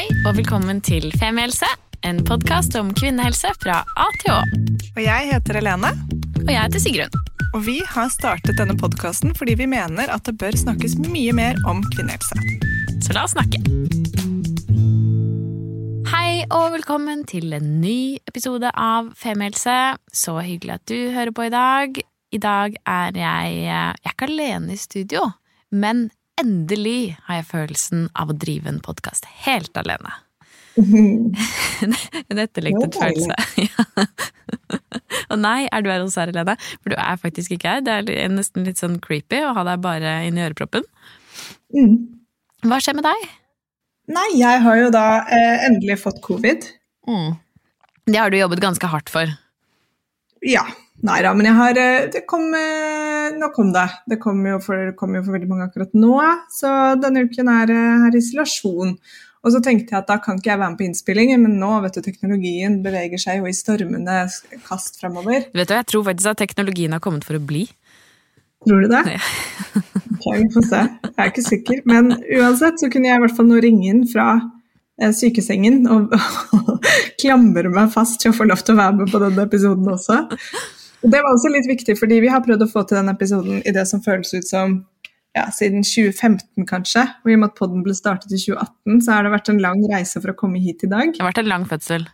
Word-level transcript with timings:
Hei 0.00 0.14
og 0.24 0.38
velkommen 0.38 0.78
til 0.80 1.10
Femihelse, 1.20 1.66
en 2.08 2.22
podkast 2.24 2.72
om 2.78 2.88
kvinnehelse 2.96 3.50
fra 3.60 3.82
A 4.00 4.04
til 4.22 4.30
Å. 4.32 4.38
Og 4.94 5.00
jeg 5.04 5.26
heter 5.28 5.58
Helene, 5.58 5.90
Og 6.38 6.48
jeg 6.48 6.56
heter 6.56 6.80
Sigrun. 6.80 7.18
og 7.52 7.66
vi 7.66 7.74
har 7.84 8.08
startet 8.08 8.56
denne 8.56 8.78
podkasten 8.80 9.34
fordi 9.36 9.58
vi 9.60 9.66
mener 9.68 10.08
at 10.08 10.24
det 10.24 10.38
bør 10.40 10.56
snakkes 10.56 10.94
mye 11.04 11.34
mer 11.36 11.60
om 11.68 11.82
kvinnehelse. 11.92 12.32
Så 13.04 13.12
la 13.12 13.26
oss 13.26 13.34
snakke. 13.36 13.60
Hei 16.08 16.46
og 16.48 16.72
velkommen 16.78 17.26
til 17.28 17.52
en 17.52 17.82
ny 17.82 18.16
episode 18.24 18.72
av 18.72 19.12
Femihelse. 19.20 19.98
Så 20.16 20.38
hyggelig 20.40 20.78
at 20.78 20.86
du 20.88 21.10
hører 21.12 21.34
på 21.36 21.44
i 21.44 21.52
dag. 21.52 22.00
I 22.32 22.38
dag 22.40 22.80
er 22.86 23.12
jeg 23.20 23.52
Jeg 23.68 23.92
er 24.00 24.14
ikke 24.14 24.30
alene 24.32 24.72
i 24.72 24.80
studio, 24.80 25.28
men 25.70 26.08
endelig 26.40 27.14
har 27.26 27.40
jeg 27.40 27.48
følelsen 27.50 28.08
av 28.18 28.32
å 28.32 28.36
drive 28.36 28.70
en 28.70 28.82
podkast 28.84 29.28
helt 29.44 29.76
alene. 29.80 30.12
en 30.80 32.40
etterlengtet 32.40 32.96
følelse. 32.96 33.34
Og 35.30 35.38
nei, 35.40 35.66
er 35.68 35.82
du 35.82 35.90
her 35.90 36.02
hos 36.02 36.16
her, 36.18 36.30
Helene? 36.30 36.56
For 36.80 36.94
du 36.94 36.96
er 36.98 37.18
faktisk 37.20 37.54
ikke 37.54 37.76
her. 37.76 37.84
Det 37.84 38.16
er 38.16 38.32
nesten 38.32 38.66
litt 38.66 38.80
sånn 38.80 38.98
creepy 39.02 39.42
å 39.46 39.52
ha 39.56 39.66
deg 39.66 39.82
bare 39.84 40.20
inni 40.28 40.44
øreproppen. 40.46 40.86
Mm. 41.76 41.94
Hva 42.66 42.80
skjer 42.82 42.98
med 42.98 43.06
deg? 43.06 43.28
Nei, 44.10 44.26
jeg 44.40 44.62
har 44.64 44.78
jo 44.80 44.88
da 44.94 45.06
eh, 45.30 45.66
endelig 45.68 46.00
fått 46.02 46.18
covid. 46.24 46.66
Det 48.10 48.18
har 48.18 48.32
du 48.32 48.38
jobbet 48.40 48.62
ganske 48.62 48.90
hardt 48.90 49.12
for. 49.12 49.30
Ja. 50.46 50.64
Nei 51.06 51.20
da, 51.24 51.32
men 51.32 51.48
jeg 51.48 51.56
har 51.56 51.78
eh, 51.80 52.08
Det 52.12 52.22
kom 52.28 52.50
eh, 52.56 53.30
Nå 53.40 53.48
kom 53.54 53.70
det. 53.72 53.86
Det 54.10 54.18
kom 54.20 54.42
jo 54.44 54.58
for, 54.64 54.92
kom 54.98 55.16
jo 55.16 55.24
for 55.24 55.36
veldig 55.36 55.48
mange 55.48 55.68
akkurat 55.70 55.92
nå, 55.96 56.14
så 56.52 56.70
denne 57.00 57.24
uken 57.24 57.48
er 57.52 57.72
eh, 57.72 58.04
her 58.04 58.16
isolasjon. 58.18 58.96
Og 59.40 59.54
så 59.54 59.62
tenkte 59.64 59.94
jeg 59.94 60.02
at 60.02 60.10
da 60.10 60.18
kan 60.20 60.36
ikke 60.36 60.50
jeg 60.50 60.60
være 60.60 60.72
med 60.74 60.80
på 60.80 60.84
innspillingen, 60.84 61.40
men 61.46 61.54
nå 61.62 61.70
vet 61.86 61.96
du, 61.96 62.02
teknologien 62.04 62.80
beveger 62.84 63.22
seg 63.22 63.40
jo 63.40 63.48
i 63.48 63.56
stormende 63.56 64.18
kast 64.66 65.00
framover. 65.00 65.46
Vet 65.56 65.70
du, 65.70 65.74
Jeg 65.78 65.88
tror 65.88 66.04
faktisk 66.10 66.34
at 66.34 66.42
teknologien 66.42 66.92
har 66.92 67.00
kommet 67.00 67.24
for 67.24 67.38
å 67.38 67.40
bli. 67.40 67.64
Tror 68.66 68.84
du 68.84 68.92
det? 68.92 69.04
Ja. 69.16 69.22
Ok, 70.20 70.34
vi 70.36 70.48
får 70.52 70.64
se. 70.68 70.80
Jeg 71.06 71.14
er 71.16 71.28
ikke 71.30 71.42
sikker. 71.46 71.78
Men 71.88 72.10
uansett 72.12 72.82
så 72.82 72.90
kunne 72.92 73.08
jeg 73.08 73.16
i 73.16 73.22
hvert 73.22 73.32
fall 73.38 73.46
nå 73.48 73.60
ringe 73.64 73.86
inn 73.88 74.02
fra 74.10 74.26
eh, 75.00 75.14
sykesengen 75.16 75.86
og, 75.88 76.12
klamre 77.22 77.72
meg 77.72 77.88
fast 77.94 78.20
til 78.20 78.34
å 78.34 78.36
få 78.36 78.44
lov 78.50 78.60
til 78.60 78.76
å 78.76 78.82
være 78.82 78.98
med 78.98 79.14
på 79.14 79.22
denne 79.22 79.46
episoden 79.48 79.88
også. 79.94 80.18
Det 81.00 81.16
var 81.16 81.32
også 81.32 81.50
litt 81.52 81.68
viktig, 81.68 81.96
fordi 81.96 82.20
vi 82.20 82.30
har 82.32 82.42
prøvd 82.44 82.66
å 82.66 82.70
få 82.70 82.84
til 82.84 83.00
denne 83.00 83.14
episoden 83.16 83.62
i 83.64 83.72
det 83.72 83.86
som 83.88 84.02
føles 84.04 84.32
ut 84.36 84.48
som 84.48 84.80
ja, 85.36 85.46
siden 85.54 85.84
2015 85.86 86.66
kanskje, 86.68 87.04
og 87.22 87.30
i 87.30 87.36
og 87.36 87.42
med 87.42 87.52
at 87.52 87.58
podden 87.58 87.84
ble 87.86 87.94
startet 87.96 88.32
i 88.34 88.40
2018, 88.40 89.02
så 89.06 89.14
har 89.14 89.26
det 89.26 89.34
vært 89.34 89.50
en 89.52 89.60
lang 89.62 89.84
reise 89.92 90.20
for 90.20 90.32
å 90.32 90.38
komme 90.38 90.62
hit 90.62 90.82
i 90.86 90.90
dag. 90.90 91.12
Det 91.14 91.22
har 91.22 91.30
vært 91.30 91.44
en 91.44 91.52
lang 91.52 91.66
fødsel. 91.70 92.08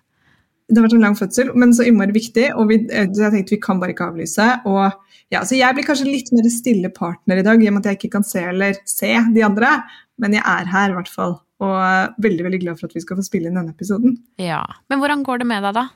Det 0.67 0.81
har 0.81 0.87
vært 0.89 0.97
en 0.99 1.05
lang 1.07 1.17
fødsel, 1.17 1.53
men 1.59 1.73
så 1.77 1.87
innmari 1.87 2.15
viktig, 2.17 2.49
og 2.59 2.69
vi, 2.73 2.81
eh, 2.91 3.07
jeg 3.07 3.33
tenkte 3.33 3.55
vi 3.55 3.63
kan 3.63 3.81
bare 3.81 3.95
ikke 3.95 4.11
avlyse. 4.11 4.47
Og 4.67 4.85
ja, 5.33 5.43
så 5.47 5.59
jeg 5.59 5.77
blir 5.77 5.87
kanskje 5.87 6.11
litt 6.11 6.33
mer 6.35 6.49
stille 6.53 6.91
partner 6.95 7.41
i 7.41 7.47
dag, 7.47 7.63
i 7.63 7.71
og 7.71 7.77
med 7.77 7.87
at 7.87 7.93
jeg 7.93 8.01
ikke 8.01 8.17
kan 8.19 8.27
se 8.27 8.43
eller 8.53 8.79
se 8.85 9.13
de 9.35 9.45
andre, 9.47 9.77
men 10.19 10.35
jeg 10.37 10.43
er 10.43 10.73
her 10.73 10.91
i 10.91 10.99
hvert 10.99 11.13
fall. 11.13 11.39
Og 11.65 11.77
er 11.81 12.11
veldig 12.21 12.49
veldig 12.51 12.61
glad 12.67 12.81
for 12.81 12.91
at 12.91 12.99
vi 12.99 13.05
skal 13.05 13.17
få 13.17 13.25
spille 13.25 13.49
inn 13.49 13.57
denne 13.57 13.73
episoden. 13.73 14.19
Ja. 14.43 14.61
Men 14.91 15.01
hvordan 15.01 15.23
går 15.25 15.41
det 15.41 15.49
med 15.55 15.65
deg, 15.65 15.79
da? 15.79 15.87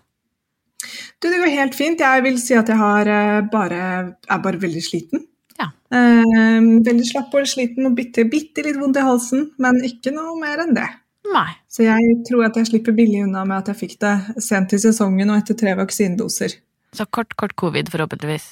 Du, 1.21 1.29
det 1.29 1.39
går 1.39 1.53
helt 1.57 1.77
fint. 1.77 2.01
Jeg 2.01 2.25
vil 2.25 2.39
si 2.41 2.57
at 2.59 2.71
jeg 2.71 2.81
har 2.81 3.11
eh, 3.11 3.41
bare, 3.53 3.83
er 4.29 4.43
bare 4.45 4.63
veldig 4.63 4.83
sliten. 4.85 5.27
Ja. 5.61 5.69
Eh, 5.93 6.59
veldig 6.87 7.07
slapp 7.09 7.35
og 7.37 7.49
sliten 7.51 7.91
og 7.91 7.99
bitte, 7.99 8.25
bitte 8.31 8.65
litt 8.65 8.81
vondt 8.81 9.01
i 9.01 9.05
halsen, 9.05 9.51
men 9.61 9.83
ikke 9.87 10.15
noe 10.17 10.39
mer 10.41 10.65
enn 10.65 10.75
det. 10.79 10.89
Nei. 11.31 11.51
Så 11.71 11.85
jeg 11.85 12.17
tror 12.27 12.47
at 12.49 12.57
jeg 12.59 12.71
slipper 12.71 12.97
billig 12.97 13.23
unna 13.27 13.45
med 13.47 13.61
at 13.61 13.71
jeg 13.71 13.81
fikk 13.83 13.97
det 14.03 14.43
sent 14.43 14.73
i 14.75 14.81
sesongen 14.81 15.31
og 15.31 15.43
etter 15.43 15.59
tre 15.59 15.77
vaksinedoser. 15.79 16.57
Så 16.97 17.07
kort, 17.13 17.37
kort 17.39 17.55
covid, 17.61 17.91
forhåpentligvis. 17.93 18.49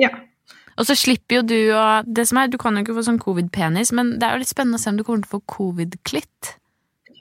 Ja. 0.00 0.10
Og 0.74 0.88
så 0.88 0.96
slipper 0.98 1.38
jo 1.38 1.42
du 1.46 1.58
å 1.70 2.02
Det 2.02 2.24
som 2.26 2.40
er, 2.40 2.48
Du 2.50 2.58
kan 2.58 2.74
jo 2.74 2.82
ikke 2.82 2.96
få 2.96 3.04
sånn 3.06 3.22
covid-penis, 3.22 3.92
men 3.94 4.16
det 4.18 4.26
er 4.26 4.34
jo 4.34 4.42
litt 4.42 4.50
spennende 4.50 4.80
å 4.80 4.82
se 4.82 4.90
om 4.90 4.98
du 4.98 5.04
kommer 5.06 5.22
til 5.22 5.30
å 5.30 5.36
få 5.38 5.44
covid-klitt. 5.54 6.56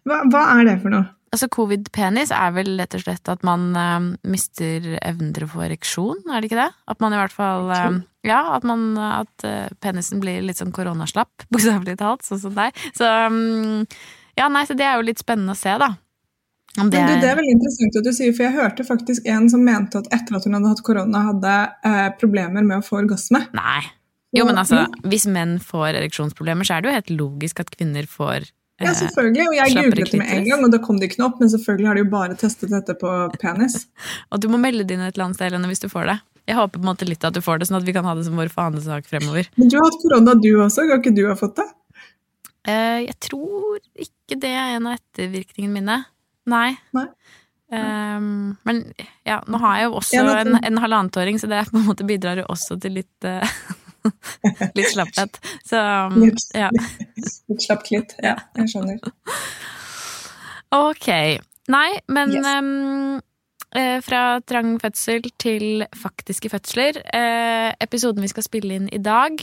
Hva, 0.09 0.23
hva 0.33 0.47
er 0.57 0.66
det 0.67 0.79
for 0.81 0.91
noe? 0.91 1.05
Altså 1.33 1.49
Covid-penis 1.49 2.29
er 2.35 2.51
vel 2.53 2.75
rett 2.77 2.94
og 2.94 3.01
slett 3.01 3.29
at 3.31 3.41
man 3.47 3.71
eh, 3.79 4.09
mister 4.29 4.91
evnen 5.01 5.31
til 5.33 5.47
å 5.47 5.51
få 5.55 5.63
ereksjon, 5.66 6.21
er 6.29 6.44
det 6.44 6.51
ikke 6.51 6.61
det? 6.61 6.69
At 6.94 7.01
man 7.01 7.16
i 7.16 7.21
hvert 7.21 7.33
fall 7.33 7.73
eh, 7.73 8.01
Ja, 8.29 8.44
at, 8.53 8.67
man, 8.67 8.91
at 9.01 9.47
eh, 9.47 9.73
penisen 9.81 10.22
blir 10.22 10.45
litt 10.45 10.61
sånn 10.61 10.75
koronaslapp, 10.75 11.47
bokstavelig 11.53 11.97
talt, 12.03 12.25
sånn 12.27 12.43
som 12.45 12.55
deg. 12.57 12.77
Så 12.93 13.09
um, 13.09 13.83
ja, 14.38 14.49
nei, 14.49 14.66
så 14.69 14.77
det 14.77 14.85
er 14.85 14.97
jo 14.97 15.09
litt 15.09 15.22
spennende 15.22 15.57
å 15.57 15.59
se, 15.59 15.73
da. 15.81 15.93
Om 16.73 16.88
Men 16.89 17.05
du, 17.05 17.19
det 17.22 17.29
er 17.29 17.38
veldig 17.38 17.53
interessant 17.53 17.97
at 17.99 18.05
du 18.07 18.13
sier, 18.17 18.33
for 18.33 18.47
jeg 18.47 18.55
hørte 18.55 18.85
faktisk 18.88 19.27
en 19.29 19.45
som 19.51 19.61
mente 19.61 19.99
at 19.99 20.07
etter 20.16 20.39
at 20.39 20.47
hun 20.47 20.57
hadde 20.57 20.72
hatt 20.72 20.81
korona, 20.85 21.27
hadde 21.27 21.57
eh, 21.85 22.07
problemer 22.17 22.66
med 22.66 22.79
å 22.79 22.85
få 22.85 23.03
orgasme. 23.03 23.43
Nei. 23.53 23.83
Jo, 24.33 24.47
men 24.49 24.57
altså, 24.57 24.88
hvis 25.05 25.27
menn 25.29 25.59
får 25.61 25.99
ereksjonsproblemer, 25.99 26.66
så 26.66 26.75
er 26.75 26.81
det 26.81 26.89
jo 26.89 26.95
helt 26.95 27.11
logisk 27.13 27.61
at 27.61 27.69
kvinner 27.75 28.07
får 28.09 28.49
Ja, 28.81 28.89
eh, 28.89 28.95
selvfølgelig, 28.97 29.45
og 29.47 29.56
jeg 29.59 29.75
googlet 29.78 30.11
det 30.11 30.19
med 30.19 30.31
en 30.34 30.47
gang, 30.50 30.63
og 30.66 30.72
da 30.73 30.79
kom 30.81 31.00
det 31.00 31.11
ikke 31.11 31.22
noe 31.22 31.29
opp, 31.29 31.41
men 31.44 31.51
selvfølgelig 31.53 31.89
har 31.89 32.00
de 32.00 32.03
jo 32.03 32.09
bare 32.13 32.38
testet 32.39 32.73
dette 32.73 32.95
på 32.97 33.11
penis. 33.41 33.84
Og 34.34 34.41
du 34.41 34.50
må 34.50 34.57
melde 34.61 34.85
det 34.88 34.97
inn 34.97 35.03
et 35.06 35.13
eller 35.13 35.28
annet 35.28 35.38
sted, 35.38 35.51
Helene, 35.51 35.69
hvis 35.69 35.84
du 35.84 35.89
får 35.91 36.09
det. 36.09 36.17
Jeg 36.50 36.57
håper 36.57 36.79
på 36.79 36.84
en 36.84 36.89
måte 36.89 37.07
litt 37.07 37.23
at 37.23 37.35
du 37.38 37.39
får 37.44 37.61
det, 37.61 37.69
sånn 37.69 37.79
at 37.79 37.85
vi 37.88 37.94
kan 37.95 38.07
ha 38.07 38.16
det 38.17 38.25
som 38.25 38.39
vår 38.39 38.50
fanesak 38.51 39.06
fremover. 39.07 39.47
Men 39.61 39.69
du 39.69 39.78
har 39.78 39.85
hatt 39.88 40.01
korona 40.01 40.34
du 40.35 40.50
også, 40.57 40.88
kan 40.89 41.03
ikke 41.03 41.13
du 41.16 41.23
ha 41.29 41.38
fått 41.39 41.61
det? 41.61 41.69
Uh, 42.63 43.00
jeg 43.06 43.16
tror 43.29 43.79
ikke 44.00 44.39
det 44.41 44.51
er 44.51 44.75
en 44.79 44.90
av 44.90 44.97
ettervirkningene 44.97 45.78
mine. 45.78 46.01
Nei. 46.50 46.67
Nei. 46.97 47.07
Um, 47.73 48.57
men 48.67 48.84
ja, 49.25 49.40
nå 49.50 49.57
har 49.63 49.79
jeg 49.79 49.88
jo 49.88 49.95
også 50.01 50.25
en, 50.44 50.57
en 50.59 50.81
halvannetåring, 50.84 51.40
så 51.41 51.50
det 51.50 51.63
på 51.72 51.79
en 51.79 51.88
måte 51.88 52.05
bidrar 52.05 52.41
jo 52.41 52.50
også 52.53 52.78
til 52.81 53.00
litt 53.00 53.25
eh, 53.25 53.55
Litt 54.78 54.90
slapphet. 54.94 55.40
Så 55.66 55.80
um, 55.80 56.24
ja. 56.56 56.69
Litt 57.50 57.64
slapp 57.66 57.84
klitt, 57.88 58.16
ja, 58.24 58.36
jeg 58.59 58.74
skjønner. 58.74 59.00
Ok. 60.74 61.08
Nei, 61.72 61.90
men 62.12 62.31
Yes. 62.34 62.46
ehm, 62.50 63.22
eh, 63.75 64.00
fra 64.03 64.40
trang 64.46 64.74
fødsel 64.81 65.30
til 65.40 65.86
faktiske 65.96 66.50
fødsler. 66.52 66.97
Eh, 67.14 67.69
episoden 67.81 68.22
vi 68.25 68.31
skal 68.31 68.44
spille 68.44 68.75
inn 68.75 68.90
i 68.91 69.00
dag, 69.00 69.38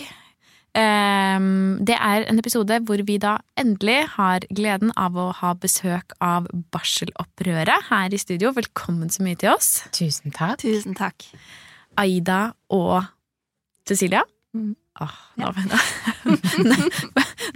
eh, 0.75 1.39
det 1.81 1.97
er 1.97 2.27
en 2.29 2.39
episode 2.43 2.81
hvor 2.85 3.01
vi 3.07 3.17
da 3.23 3.39
endelig 3.57 4.03
har 4.19 4.41
gleden 4.51 4.93
av 4.97 5.17
å 5.17 5.31
ha 5.41 5.55
besøk 5.55 6.13
av 6.21 6.47
Barselopprøret 6.75 7.89
her 7.89 8.13
i 8.13 8.19
studio. 8.21 8.53
Velkommen 8.53 9.09
så 9.11 9.23
mye 9.25 9.39
til 9.41 9.55
oss. 9.55 9.85
Tusen 9.97 10.35
takk. 10.35 10.59
Tusen 10.67 10.95
takk. 10.99 11.25
Aida 11.99 12.53
og 12.71 13.05
Cecilia. 13.89 14.23
Mm. 14.57 14.75
Ah, 15.01 15.15
jeg 15.39 15.47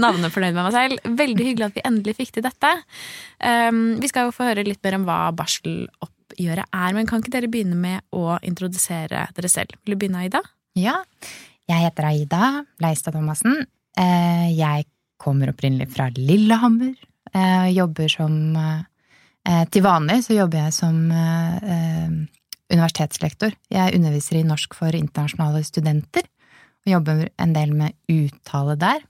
navnefornøyd 0.00 0.54
med 0.56 0.62
meg 0.62 0.74
selv. 0.74 1.06
Veldig 1.18 1.46
hyggelig 1.48 1.66
at 1.66 1.78
vi 1.78 1.86
endelig 1.88 2.16
fikk 2.20 2.34
til 2.36 2.44
dette. 2.46 2.70
Um, 3.42 3.80
vi 4.02 4.10
skal 4.10 4.28
jo 4.28 4.34
få 4.36 4.46
høre 4.50 4.66
litt 4.66 4.82
mer 4.86 4.98
om 5.00 5.06
hva 5.08 5.18
barseloppgjøret 5.36 6.70
er, 6.70 6.94
men 6.96 7.08
kan 7.10 7.22
ikke 7.22 7.34
dere 7.34 7.50
begynne 7.50 7.78
med 7.78 8.04
å 8.14 8.36
introdusere 8.46 9.26
dere 9.34 9.50
selv? 9.50 9.74
Vil 9.82 9.96
du 9.96 10.00
begynne, 10.04 10.22
Aida? 10.24 10.40
Ja, 10.78 11.00
jeg 11.70 11.86
heter 11.86 12.08
Aida 12.10 12.48
Leistad 12.82 13.14
Thomassen. 13.16 13.64
Eh, 13.98 14.48
Jeg 14.54 14.86
kommer 15.22 15.52
opprinnelig 15.52 15.88
fra 15.94 16.10
Lillehammer. 16.14 16.94
Eh, 17.34 17.68
Jobber 17.74 18.10
som 18.10 18.34
eh, 18.58 19.64
Til 19.70 19.84
vanlig 19.84 20.22
så 20.26 20.34
jobber 20.38 20.64
jeg 20.66 20.72
som 20.72 20.96
universitetslektor. 22.72 23.52
Jeg 23.70 23.94
underviser 23.98 24.38
i 24.40 24.46
norsk 24.46 24.72
for 24.74 24.96
internasjonale 24.96 25.60
studenter. 25.66 26.24
Og 26.84 26.92
jobber 26.92 27.28
en 27.40 27.54
del 27.56 27.72
med 27.76 27.96
uttale 28.12 28.76
der. 28.80 29.04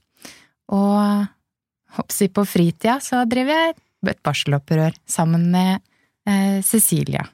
Og 0.71 1.25
hoppsi 1.97 2.29
på 2.31 2.45
fritida 2.47 2.99
så 3.03 3.23
driver 3.29 3.55
jeg 3.55 3.75
et 4.11 4.21
barselopprør 4.25 4.95
sammen 5.09 5.49
med 5.53 5.81
eh, 6.29 6.61
Cecilia. 6.63 7.25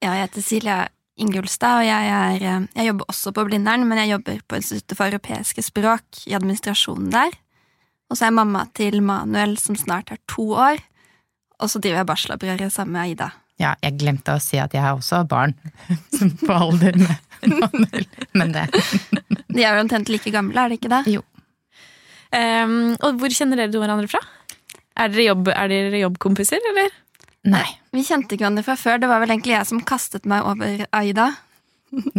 Ja, 0.00 0.14
jeg 0.14 0.28
heter 0.28 0.44
Silja 0.44 0.78
Ingulstad, 1.20 1.82
og 1.82 1.88
jeg, 1.88 2.10
er, 2.16 2.36
eh, 2.40 2.68
jeg 2.78 2.90
jobber 2.90 3.10
også 3.12 3.32
på 3.36 3.44
Blindern, 3.48 3.84
men 3.88 4.00
jeg 4.02 4.14
jobber 4.14 4.40
på 4.48 4.60
Instituttet 4.60 4.96
for 4.98 5.10
europeiske 5.10 5.64
språk 5.66 6.22
i 6.30 6.36
administrasjonen 6.38 7.10
der. 7.12 7.34
Og 8.10 8.16
så 8.16 8.24
er 8.24 8.30
jeg 8.30 8.38
mamma 8.40 8.64
til 8.74 9.02
Manuel, 9.06 9.56
som 9.60 9.78
snart 9.78 10.10
er 10.14 10.22
to 10.30 10.50
år. 10.56 10.80
Og 11.60 11.70
så 11.70 11.82
driver 11.82 12.00
jeg 12.00 12.08
barselopprøret 12.08 12.72
sammen 12.72 12.96
med 12.96 13.10
Aida. 13.10 13.30
Ja, 13.60 13.74
jeg 13.84 13.98
glemte 14.00 14.36
å 14.36 14.42
si 14.42 14.58
at 14.60 14.72
jeg 14.72 14.82
har 14.82 14.96
også 14.96 15.22
barn 15.28 15.52
som 16.16 16.32
på 16.40 16.54
alder 16.54 16.96
med 17.00 17.56
Manuel, 17.60 18.06
men 18.38 18.54
det 18.56 18.66
De 19.48 19.62
er 19.62 19.76
jo 19.76 19.84
omtrent 19.84 20.10
like 20.12 20.32
gamle, 20.32 20.56
er 20.56 20.72
de 20.72 20.80
ikke 20.80 20.92
det? 20.92 21.04
Jo. 21.18 21.24
Um, 22.30 22.94
og 23.02 23.20
hvor 23.20 23.32
kjenner 23.34 23.58
dere 23.58 23.74
hverandre 23.74 24.10
fra? 24.10 24.20
Er 25.00 25.12
dere, 25.12 25.30
jobb, 25.30 25.48
er 25.52 25.70
dere 25.72 26.02
jobbkompiser, 26.02 26.62
eller? 26.72 26.90
Nei. 27.50 27.66
Vi 27.94 28.04
kjente 28.04 28.36
ikke 28.36 28.44
hverandre 28.44 28.66
fra 28.66 28.76
før. 28.78 29.00
Det 29.00 29.08
var 29.10 29.22
vel 29.22 29.32
egentlig 29.32 29.56
jeg 29.56 29.68
som 29.70 29.80
kastet 29.88 30.28
meg 30.28 30.44
over 30.46 30.84
Aida. 30.94 31.30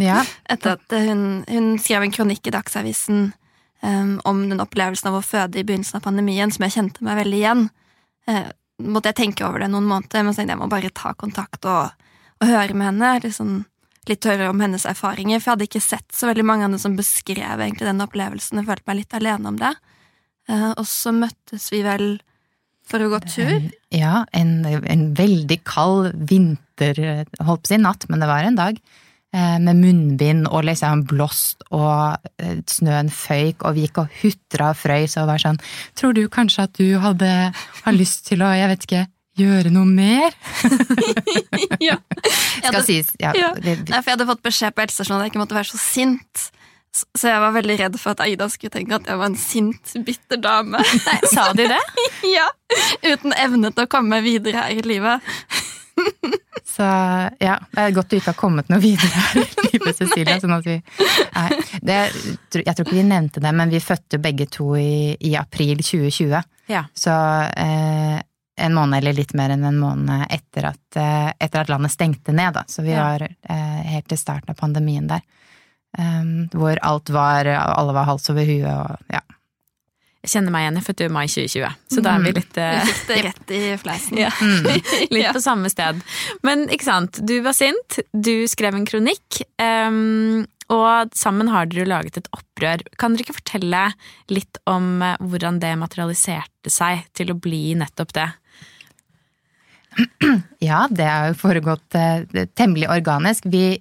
Ja. 0.00 0.22
Etter 0.50 0.76
at 0.76 0.96
hun, 1.06 1.44
hun 1.48 1.76
skrev 1.80 2.04
en 2.04 2.14
kronikk 2.14 2.50
i 2.50 2.54
Dagsavisen 2.54 3.30
um, 3.80 4.18
om 4.28 4.42
den 4.50 4.60
opplevelsen 4.62 5.12
av 5.12 5.20
å 5.20 5.24
føde 5.24 5.60
i 5.60 5.64
begynnelsen 5.66 6.00
av 6.00 6.06
pandemien, 6.08 6.52
som 6.52 6.66
jeg 6.66 6.76
kjente 6.76 7.06
meg 7.06 7.22
veldig 7.22 7.38
igjen. 7.38 7.64
Eh, 8.28 8.50
måtte 8.84 9.12
jeg 9.12 9.20
tenke 9.20 9.46
over 9.46 9.62
det 9.62 9.70
noen 9.72 9.88
måneder, 9.88 10.24
men 10.26 10.36
jeg 10.36 10.58
må 10.60 10.68
bare 10.70 10.92
ta 10.94 11.14
kontakt 11.18 11.66
og, 11.68 11.92
og 12.40 12.48
høre 12.48 12.74
med 12.74 12.90
henne. 12.92 13.12
Liksom, 13.24 13.54
litt 14.10 14.26
høre 14.26 14.50
om 14.50 14.62
hennes 14.62 14.86
erfaringer, 14.88 15.40
for 15.40 15.52
jeg 15.52 15.56
hadde 15.56 15.68
ikke 15.70 15.84
sett 15.84 16.16
så 16.16 16.30
veldig 16.30 16.46
mange 16.48 16.66
andre 16.66 16.80
som 16.82 16.98
beskrev 16.98 17.62
egentlig 17.62 17.88
den 17.88 18.02
opplevelsen. 18.04 18.60
Jeg 18.60 18.70
følte 18.70 18.88
meg 18.90 19.00
litt 19.02 19.16
alene 19.18 19.52
om 19.52 19.60
det. 19.60 19.72
Eh, 20.50 20.70
og 20.72 20.84
så 20.90 21.14
møttes 21.14 21.68
vi 21.74 21.82
vel 21.86 22.06
for 22.88 23.04
å 23.04 23.12
gå 23.12 23.22
tur. 23.28 23.70
Ja, 23.94 24.24
en, 24.34 24.64
en 24.66 25.06
veldig 25.16 25.60
kald 25.68 26.10
vinter, 26.30 26.98
holdt 27.38 27.64
på 27.64 27.70
å 27.70 27.72
si 27.72 27.78
natt, 27.80 28.08
men 28.10 28.22
det 28.22 28.30
var 28.30 28.46
en 28.46 28.58
dag. 28.58 28.80
Eh, 29.32 29.56
Med 29.64 29.76
munnbind 29.80 30.46
og 30.50 30.64
liksom 30.68 31.04
blåst, 31.10 31.62
og 31.70 32.16
eh, 32.38 32.60
snøen 32.68 33.10
føyk, 33.12 33.64
og 33.64 33.74
vi 33.78 33.86
gikk 33.88 34.02
og 34.04 34.14
hutra 34.22 34.70
og 34.72 34.78
frøys 34.80 35.16
og 35.20 35.26
var 35.32 35.42
sånn 35.42 35.58
Tror 35.98 36.14
du 36.16 36.24
kanskje 36.32 36.68
at 36.68 36.76
du 36.78 36.86
hadde 37.02 37.32
har 37.82 37.96
lyst 37.96 38.26
til 38.28 38.42
å, 38.44 38.52
jeg 38.56 38.68
vet 38.72 38.86
ikke, 38.88 39.04
gjøre 39.40 39.70
noe 39.72 39.88
mer? 39.88 40.34
ja. 41.88 41.96
Skal 42.62 42.66
hadde- 42.72 42.86
sies. 42.88 43.12
Ja, 43.20 43.32
Ja. 43.36 43.52
det, 43.56 43.78
Nei, 43.88 44.00
for 44.02 44.10
jeg 44.12 44.18
hadde 44.18 44.28
fått 44.28 44.42
beskjed 44.44 44.74
på 44.76 44.84
helsestasjonen 44.84 45.22
at 45.22 45.26
jeg 45.28 45.32
ikke 45.32 45.40
måtte 45.44 45.56
være 45.56 45.70
så 45.72 45.80
sint. 45.80 46.48
Så 46.92 47.06
så 47.16 47.30
jeg 47.30 47.40
var 47.40 47.54
veldig 47.54 47.74
redd 47.80 47.94
for 47.96 48.12
at 48.12 48.20
Aida 48.20 48.44
skulle 48.52 48.74
tenke 48.74 48.98
at 48.98 49.06
jeg 49.08 49.16
var 49.16 49.30
en 49.30 49.36
sint, 49.40 49.94
bitter 50.04 50.36
dame. 50.44 50.76
Nei, 51.06 51.14
sa 51.32 51.46
de 51.56 51.64
det? 51.70 51.78
ja, 52.28 52.44
Uten 53.14 53.32
evne 53.32 53.70
til 53.72 53.86
å 53.86 53.88
komme 53.96 54.18
videre 54.20 54.66
her 54.66 54.76
i 54.76 54.84
livet. 54.84 55.24
Så 56.72 56.82
ja, 57.44 57.58
det 57.74 57.82
er 57.82 57.94
godt 57.96 58.08
du 58.08 58.16
ikke 58.16 58.30
har 58.32 58.38
kommet 58.40 58.70
noe 58.72 58.80
videre 58.80 59.10
her 59.12 59.42
i 59.76 59.92
Cecilia. 59.92 60.38
Sånn 60.40 60.54
at 60.56 60.64
vi, 60.64 60.78
nei, 61.36 61.48
det, 61.84 61.98
jeg 62.56 62.74
tror 62.78 62.86
ikke 62.86 62.96
vi 62.96 63.04
nevnte 63.10 63.42
det, 63.44 63.52
men 63.58 63.72
vi 63.72 63.80
fødte 63.84 64.20
begge 64.24 64.46
to 64.48 64.70
i, 64.80 65.12
i 65.20 65.34
april 65.36 65.82
2020. 65.84 66.38
Ja. 66.72 66.86
Så 66.96 67.12
eh, 67.12 68.16
en 68.62 68.74
måned 68.76 68.98
eller 69.02 69.16
litt 69.16 69.34
mer 69.36 69.52
enn 69.52 69.64
en 69.68 69.78
måned 69.80 70.24
etter 70.32 70.70
at, 70.70 70.98
eh, 71.00 71.28
etter 71.44 71.64
at 71.66 71.72
landet 71.72 71.92
stengte 71.92 72.32
ned, 72.36 72.54
da. 72.56 72.64
Så 72.68 72.84
vi 72.86 72.94
Ja. 72.96 73.04
var 73.10 73.26
eh, 73.28 73.78
helt 73.92 74.08
til 74.12 74.20
starten 74.20 74.52
av 74.54 74.60
pandemien 74.60 75.08
der. 75.12 75.20
Um, 75.92 76.46
hvor 76.56 76.78
alt 76.80 77.10
var 77.12 77.44
Alle 77.52 77.92
var 77.92 78.06
hals 78.08 78.30
over 78.32 78.46
huet 78.48 78.64
og 78.64 79.12
ja. 79.12 79.18
Jeg 80.22 80.30
kjenner 80.36 80.54
meg 80.54 80.62
igjen, 80.64 80.76
jeg 80.78 80.86
fødte 80.86 81.02
jo 81.02 81.10
i 81.10 81.14
mai 81.16 81.24
2020, 81.26 81.76
så 81.90 82.02
da 82.06 82.10
er 82.14 82.22
vi 82.22 82.32
litt 82.36 82.58
Vi 82.58 83.16
eh, 83.16 83.22
rett 83.26 83.52
i 83.56 83.60
fleisen. 83.82 84.20
Ja. 84.22 84.28
Litt 85.14 85.24
Ja. 85.24 85.32
på 85.34 85.42
samme 85.42 85.70
sted. 85.72 85.98
Men 86.46 86.68
ikke 86.70 86.86
sant, 86.86 87.18
du 87.26 87.40
var 87.42 87.56
sint, 87.58 87.98
du 88.14 88.46
skrev 88.50 88.78
en 88.78 88.86
kronikk, 88.86 89.42
Um, 89.62 90.44
og 90.72 91.10
sammen 91.14 91.50
har 91.52 91.66
dere 91.68 91.82
jo 91.84 91.90
laget 91.90 92.16
et 92.18 92.28
opprør. 92.32 92.80
Kan 92.98 93.12
dere 93.12 93.26
ikke 93.26 93.36
fortelle 93.36 93.82
litt 94.32 94.58
om 94.70 95.02
eh, 95.04 95.18
hvordan 95.20 95.58
det 95.60 95.74
materialiserte 95.78 96.70
seg 96.72 97.02
til 97.18 97.34
å 97.34 97.36
bli 97.38 97.74
nettopp 97.78 98.14
det? 98.16 98.28
Ja, 100.62 100.86
det 100.88 101.04
har 101.04 101.28
jo 101.32 101.36
foregått 101.42 101.96
eh, 101.98 102.46
temmelig 102.56 102.88
organisk. 102.94 103.44
Vi 103.52 103.76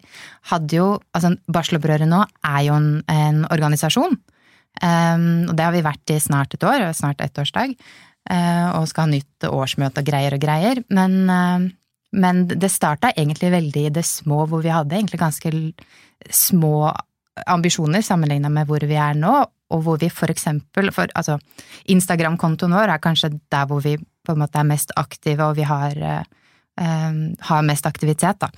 hadde 0.52 0.76
jo 0.82 0.88
Altså, 1.16 1.36
Barselopprøret 1.48 2.10
nå 2.10 2.24
er 2.44 2.62
jo 2.68 2.76
en, 2.76 2.90
en 3.12 3.44
organisasjon. 3.54 4.18
Um, 4.82 5.50
og 5.50 5.54
det 5.58 5.66
har 5.68 5.76
vi 5.76 5.84
vært 5.86 6.14
i 6.14 6.20
snart 6.22 6.56
et 6.56 6.66
år, 6.66 6.88
snart 6.98 7.22
ettårsdag. 7.24 7.76
Uh, 8.30 8.78
og 8.78 8.88
skal 8.90 9.08
ha 9.08 9.12
nytt 9.16 9.48
årsmøte 9.50 10.04
og 10.04 10.08
greier 10.08 10.38
og 10.38 10.44
greier. 10.44 10.84
Men, 10.94 11.18
uh, 11.28 11.68
men 12.12 12.44
det 12.52 12.72
starta 12.72 13.14
egentlig 13.16 13.52
veldig 13.54 13.88
i 13.88 13.94
det 14.00 14.06
små, 14.08 14.46
hvor 14.50 14.64
vi 14.64 14.74
hadde 14.74 14.98
egentlig 14.98 15.22
ganske 15.22 15.54
små 16.32 16.92
ambisjoner 17.48 18.04
sammenligna 18.06 18.52
med 18.52 18.70
hvor 18.70 18.84
vi 18.88 18.98
er 19.00 19.18
nå. 19.18 19.34
Og 19.72 19.84
hvor 19.86 20.00
vi 20.02 20.10
for 20.12 20.32
eksempel 20.32 20.92
for, 20.92 21.08
altså, 21.16 21.38
Instagram-kontoen 21.92 22.74
vår 22.76 22.92
er 22.92 23.04
kanskje 23.04 23.32
der 23.52 23.70
hvor 23.70 23.80
vi 23.84 23.96
på 23.98 24.34
en 24.34 24.42
måte 24.42 24.60
er 24.60 24.68
mest 24.68 24.92
aktive, 25.00 25.46
og 25.48 25.56
vi 25.56 25.64
har, 25.64 25.96
eh, 25.96 26.24
eh, 26.78 27.14
har 27.48 27.62
mest 27.64 27.88
aktivitet, 27.88 28.40
da. 28.40 28.50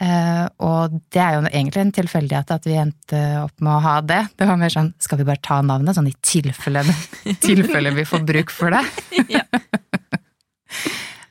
Eh, 0.00 0.44
og 0.60 0.98
det 1.14 1.20
er 1.22 1.36
jo 1.36 1.44
egentlig 1.46 1.82
en 1.82 1.94
tilfeldighet 1.96 2.50
at 2.52 2.66
vi 2.68 2.76
endte 2.76 3.20
opp 3.40 3.62
med 3.64 3.72
å 3.72 3.84
ha 3.84 3.94
det. 4.04 4.20
Det 4.36 4.48
var 4.48 4.60
mer 4.60 4.72
sånn, 4.72 4.92
skal 5.00 5.20
vi 5.22 5.28
bare 5.28 5.42
ta 5.44 5.62
navnet, 5.64 5.96
sånn 5.96 6.10
i 6.10 6.16
tilfelle, 6.20 6.84
tilfelle 7.46 7.94
vi 7.96 8.04
får 8.08 8.26
bruk 8.28 8.54
for 8.54 8.76
det. 8.76 8.84
Ja. 9.38 9.46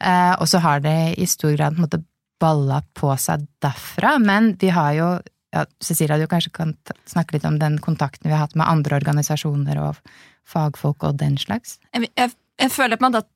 Eh, 0.06 0.34
og 0.44 0.46
så 0.46 0.60
har 0.62 0.82
det 0.84 1.16
i 1.18 1.26
stor 1.26 1.56
grad 1.56 1.74
på 1.74 1.80
en 1.80 1.86
måte 1.86 1.98
balla 2.44 2.82
på 2.94 3.10
seg 3.18 3.48
derfra, 3.64 4.18
men 4.22 4.52
vi 4.62 4.70
har 4.76 4.92
jo 4.94 5.08
ja, 5.56 5.64
Cecilia, 5.82 6.20
du 6.20 6.28
kanskje 6.30 6.52
kan 6.54 6.74
snakke 7.10 7.38
litt 7.38 7.48
om 7.48 7.58
den 7.58 7.80
kontakten 7.82 8.28
vi 8.28 8.36
har 8.36 8.44
hatt 8.44 8.58
med 8.60 8.68
andre 8.68 9.00
organisasjoner 9.00 9.80
og 9.82 9.98
fagfolk 10.46 11.08
og 11.08 11.18
den 11.24 11.40
slags? 11.42 11.80
Jeg, 11.96 12.12
jeg, 12.20 12.36
jeg 12.62 12.74
føler 12.76 13.00
på 13.00 13.08
en 13.08 13.16
måte 13.16 13.24
at 13.24 13.32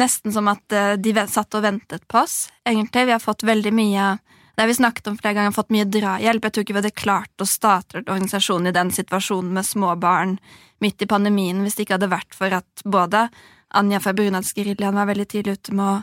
nesten 0.00 0.34
som 0.34 0.48
at 0.50 0.74
eh, 0.74 0.94
de 0.98 1.14
satt 1.30 1.54
og 1.54 1.66
ventet 1.66 2.08
på 2.08 2.22
oss, 2.24 2.48
egentlig. 2.66 3.06
Vi 3.10 3.14
har 3.14 3.22
fått 3.22 3.44
veldig 3.46 3.74
mye 3.76 4.14
Det 4.54 4.62
har 4.62 4.70
vi 4.70 4.76
snakket 4.78 5.06
om 5.10 5.16
flere 5.18 5.34
ganger, 5.34 5.54
fått 5.54 5.72
mye 5.74 5.86
drahjelp. 5.90 6.44
Jeg 6.46 6.54
tror 6.54 6.64
ikke 6.64 6.76
vi 6.76 6.80
hadde 6.82 6.94
klart 6.94 7.42
å 7.42 7.48
starte 7.48 8.04
organisasjonen 8.04 8.70
i 8.70 8.76
den 8.76 8.92
situasjonen 8.94 9.50
med 9.56 9.66
små 9.66 9.96
barn 9.98 10.36
midt 10.82 11.02
i 11.02 11.08
pandemien 11.10 11.62
hvis 11.64 11.78
det 11.78 11.86
ikke 11.86 11.96
hadde 11.98 12.12
vært 12.12 12.36
for 12.36 12.54
at 12.54 12.84
både 12.84 13.26
Anja 13.74 13.98
fra 14.02 14.12
Bunadsgeriljaen 14.14 14.94
var 14.94 15.08
veldig 15.10 15.26
tidlig 15.30 15.56
ute 15.58 15.74
med 15.74 15.86
å, 15.86 15.94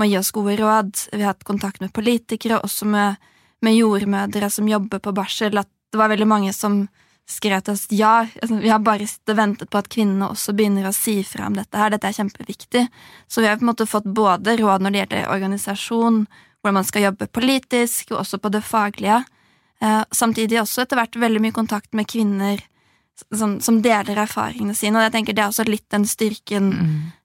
med 0.00 0.08
å 0.08 0.10
gi 0.10 0.20
oss 0.22 0.32
gode 0.32 0.56
råd. 0.56 0.94
Vi 1.12 1.20
har 1.20 1.34
hatt 1.34 1.44
kontakt 1.44 1.82
med 1.84 1.92
politikere, 1.92 2.62
også 2.64 2.88
med, 2.88 3.20
med 3.60 3.76
jordmødre 3.76 4.48
som 4.52 4.70
jobber 4.70 5.02
på 5.04 5.12
barsel. 5.12 5.60
At 5.60 5.68
det 5.92 6.00
var 6.00 6.08
veldig 6.12 6.28
mange 6.30 6.54
som 6.56 6.86
skrev 7.28 7.60
til 7.60 7.74
oss 7.74 7.84
ja, 7.92 8.22
altså, 8.24 8.56
vi 8.62 8.70
har 8.72 8.80
bare 8.80 9.04
ventet 9.36 9.68
på 9.68 9.80
at 9.80 9.90
kvinnene 9.92 10.30
også 10.32 10.54
begynner 10.56 10.88
å 10.88 10.94
si 10.96 11.18
fra 11.28 11.50
om 11.50 11.58
dette 11.58 11.76
her. 11.76 11.92
Dette 11.92 12.08
er 12.08 12.16
kjempeviktig. 12.16 12.86
Så 13.28 13.44
vi 13.44 13.50
har 13.50 13.60
på 13.60 13.66
en 13.66 13.72
måte 13.74 13.88
fått 13.88 14.08
både 14.08 14.56
råd 14.56 14.84
når 14.84 14.94
det 14.94 15.02
gjelder 15.02 15.32
organisasjon, 15.34 16.22
hvordan 16.68 16.82
man 16.82 16.88
skal 16.88 17.08
jobbe 17.08 17.28
politisk, 17.32 18.12
og 18.12 18.20
også 18.22 18.38
på 18.38 18.50
det 18.52 18.64
faglige. 18.66 19.22
Eh, 19.80 20.02
samtidig 20.12 20.60
også 20.60 20.82
etter 20.84 20.98
hvert 20.98 21.16
veldig 21.16 21.40
mye 21.40 21.56
kontakt 21.56 21.94
med 21.94 22.08
kvinner 22.10 22.60
som, 23.34 23.56
som 23.60 23.80
deler 23.82 24.20
erfaringene 24.20 24.74
sine, 24.76 24.98
og 24.98 25.06
jeg 25.06 25.14
tenker 25.16 25.34
det 25.34 25.42
er 25.42 25.52
også 25.52 25.66
litt 25.66 25.86
den 25.90 26.04
styrken 26.06 26.72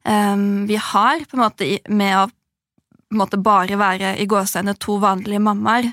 eh, 0.06 0.38
vi 0.70 0.78
har, 0.80 1.26
på 1.28 1.38
en 1.38 1.44
måte, 1.44 1.68
med 1.90 2.18
å 2.18 2.30
måte 3.14 3.38
bare 3.38 3.78
være 3.78 4.16
i 4.18 4.26
gåseøyne 4.30 4.78
to 4.82 4.98
vanlige 5.02 5.44
mammaer, 5.44 5.92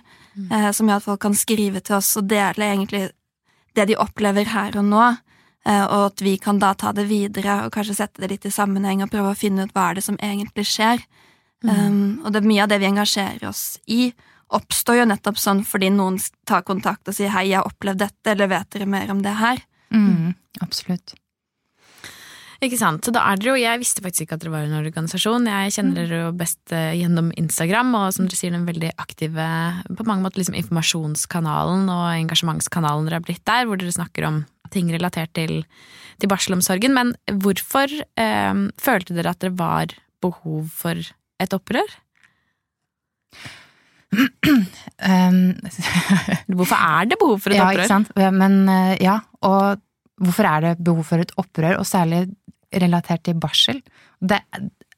eh, 0.50 0.70
som 0.72 0.88
gjør 0.88 1.02
at 1.02 1.08
folk 1.08 1.24
kan 1.26 1.36
skrive 1.36 1.82
til 1.84 1.98
oss 1.98 2.14
og 2.20 2.30
dele 2.30 2.70
egentlig 2.70 3.08
det 3.76 3.90
de 3.90 3.98
opplever 3.98 4.54
her 4.54 4.78
og 4.78 4.88
nå, 4.88 5.10
Uh, 5.68 5.84
og 5.92 6.02
at 6.06 6.22
vi 6.24 6.38
kan 6.40 6.56
da 6.56 6.70
ta 6.72 6.88
det 6.96 7.02
videre 7.10 7.66
og 7.66 7.74
kanskje 7.74 7.98
sette 7.98 8.22
det 8.22 8.30
litt 8.30 8.46
i 8.48 8.52
sammenheng 8.54 9.02
og 9.04 9.10
prøve 9.12 9.34
å 9.34 9.36
finne 9.36 9.66
ut 9.68 9.74
hva 9.76 9.90
er 9.90 9.98
det 9.98 10.04
som 10.06 10.16
egentlig 10.24 10.64
skjer. 10.70 11.02
Um, 11.60 12.20
og 12.24 12.32
det 12.32 12.40
er 12.40 12.48
mye 12.48 12.64
av 12.64 12.70
det 12.72 12.80
vi 12.80 12.88
engasjerer 12.88 13.48
oss 13.50 13.64
i, 13.90 14.10
oppstår 14.56 15.02
jo 15.02 15.08
nettopp 15.10 15.38
sånn 15.38 15.60
fordi 15.66 15.90
noen 15.94 16.16
tar 16.48 16.64
kontakt 16.66 17.08
og 17.08 17.14
sier 17.14 17.30
'hei, 17.30 17.50
jeg 17.50 17.60
har 17.60 17.68
opplevd 17.68 18.00
dette', 18.00 18.32
eller 18.32 18.48
'vet 18.48 18.70
dere 18.70 18.86
mer 18.86 19.10
om 19.10 19.22
det 19.22 19.36
her'? 19.36 19.62
Mm, 19.92 20.34
absolutt. 20.62 21.14
Ikke 22.60 22.76
sant, 22.76 23.06
så 23.06 23.12
da 23.14 23.22
er 23.24 23.36
dere 23.40 23.54
jo 23.54 23.62
Jeg 23.62 23.80
visste 23.80 24.02
faktisk 24.04 24.26
ikke 24.26 24.36
at 24.36 24.40
dere 24.40 24.52
var 24.52 24.66
en 24.66 24.84
organisasjon. 24.84 25.46
Jeg 25.48 25.72
kjenner 25.72 25.94
dere 25.96 26.18
jo 26.26 26.32
best 26.36 26.60
eh, 26.76 26.92
gjennom 26.92 27.32
Instagram, 27.40 27.94
og 27.96 28.12
som 28.12 28.26
dere 28.26 28.36
sier, 28.36 28.52
den 28.52 28.68
veldig 28.68 28.92
aktive 29.00 29.46
på 29.96 30.04
mange 30.04 30.22
måter 30.26 30.42
liksom 30.42 30.58
informasjonskanalen 30.60 31.88
og 31.88 32.04
engasjementskanalen 32.18 33.08
dere 33.08 33.14
har 33.14 33.24
blitt 33.24 33.44
der, 33.48 33.64
hvor 33.64 33.80
dere 33.80 33.96
snakker 33.96 34.28
om 34.28 34.44
ting 34.70 34.92
relatert 34.92 35.32
til, 35.32 35.64
til 36.20 36.28
barselomsorgen. 36.28 36.92
Men 36.92 37.14
hvorfor 37.32 37.88
eh, 38.20 38.54
følte 38.76 39.16
dere 39.16 39.32
at 39.32 39.40
det 39.40 39.54
var 39.56 39.96
behov 40.20 40.68
for 40.76 41.00
et 41.40 41.56
opprør? 41.56 41.98
Um, 44.10 45.54
Hvorfor 46.58 46.76
er 46.76 47.10
det 47.10 47.20
behov 47.20 47.38
for 47.44 47.54
et 47.54 47.60
ja, 47.60 47.68
opprør? 47.68 47.84
ikke 47.84 47.92
sant. 47.92 48.10
Men 48.36 48.62
eh, 48.68 48.96
ja, 49.04 49.20
og 49.46 49.80
hvorfor 50.20 50.48
er 50.48 50.66
det 50.66 50.84
behov 50.84 51.06
for 51.08 51.22
et 51.22 51.32
opprør, 51.40 51.78
og 51.80 51.86
særlig 51.88 52.26
relatert 52.74 53.24
til 53.24 53.38
barsel? 53.40 53.80
Det 54.20 54.40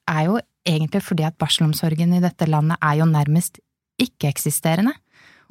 er 0.08 0.22
jo 0.26 0.40
egentlig 0.66 1.02
fordi 1.04 1.26
at 1.26 1.38
barselomsorgen 1.38 2.16
i 2.16 2.22
dette 2.22 2.48
landet 2.50 2.80
er 2.82 2.98
jo 3.00 3.06
nærmest 3.10 3.60
ikke-eksisterende. 4.02 4.94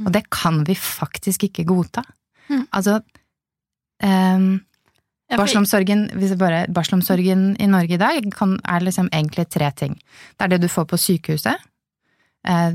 Og 0.02 0.12
det 0.16 0.26
kan 0.34 0.64
vi 0.66 0.76
faktisk 0.76 1.46
ikke 1.48 1.68
godta. 1.70 2.04
Mm. 2.50 2.66
Altså 2.74 3.00
um, 4.04 4.60
Ja, 5.32 5.38
for- 5.38 5.46
Barselomsorgen, 5.46 6.10
bare, 6.38 6.66
barselomsorgen 6.68 7.56
i 7.64 7.68
Norge 7.72 7.96
i 7.96 7.98
dag 8.02 8.26
kan, 8.36 8.58
er 8.68 8.84
liksom 8.84 9.08
egentlig 9.16 9.48
tre 9.50 9.72
ting. 9.72 9.94
Det 10.38 10.44
er 10.44 10.48
det 10.58 10.62
du 10.62 10.68
får 10.68 10.86
på 10.92 11.00
sykehuset, 11.00 11.56
eh, 12.48 12.74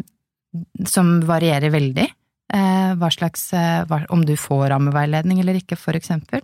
som 0.89 1.21
varierer 1.29 1.71
veldig. 1.71 2.07
Eh, 2.55 2.95
hva 2.97 3.11
slags, 3.13 3.53
eh, 3.53 3.85
hva, 3.85 4.05
om 4.15 4.25
du 4.25 4.37
får 4.39 4.71
rammeveiledning 4.73 5.41
eller 5.43 5.59
ikke, 5.61 5.77
for 5.77 5.93
eksempel. 5.99 6.41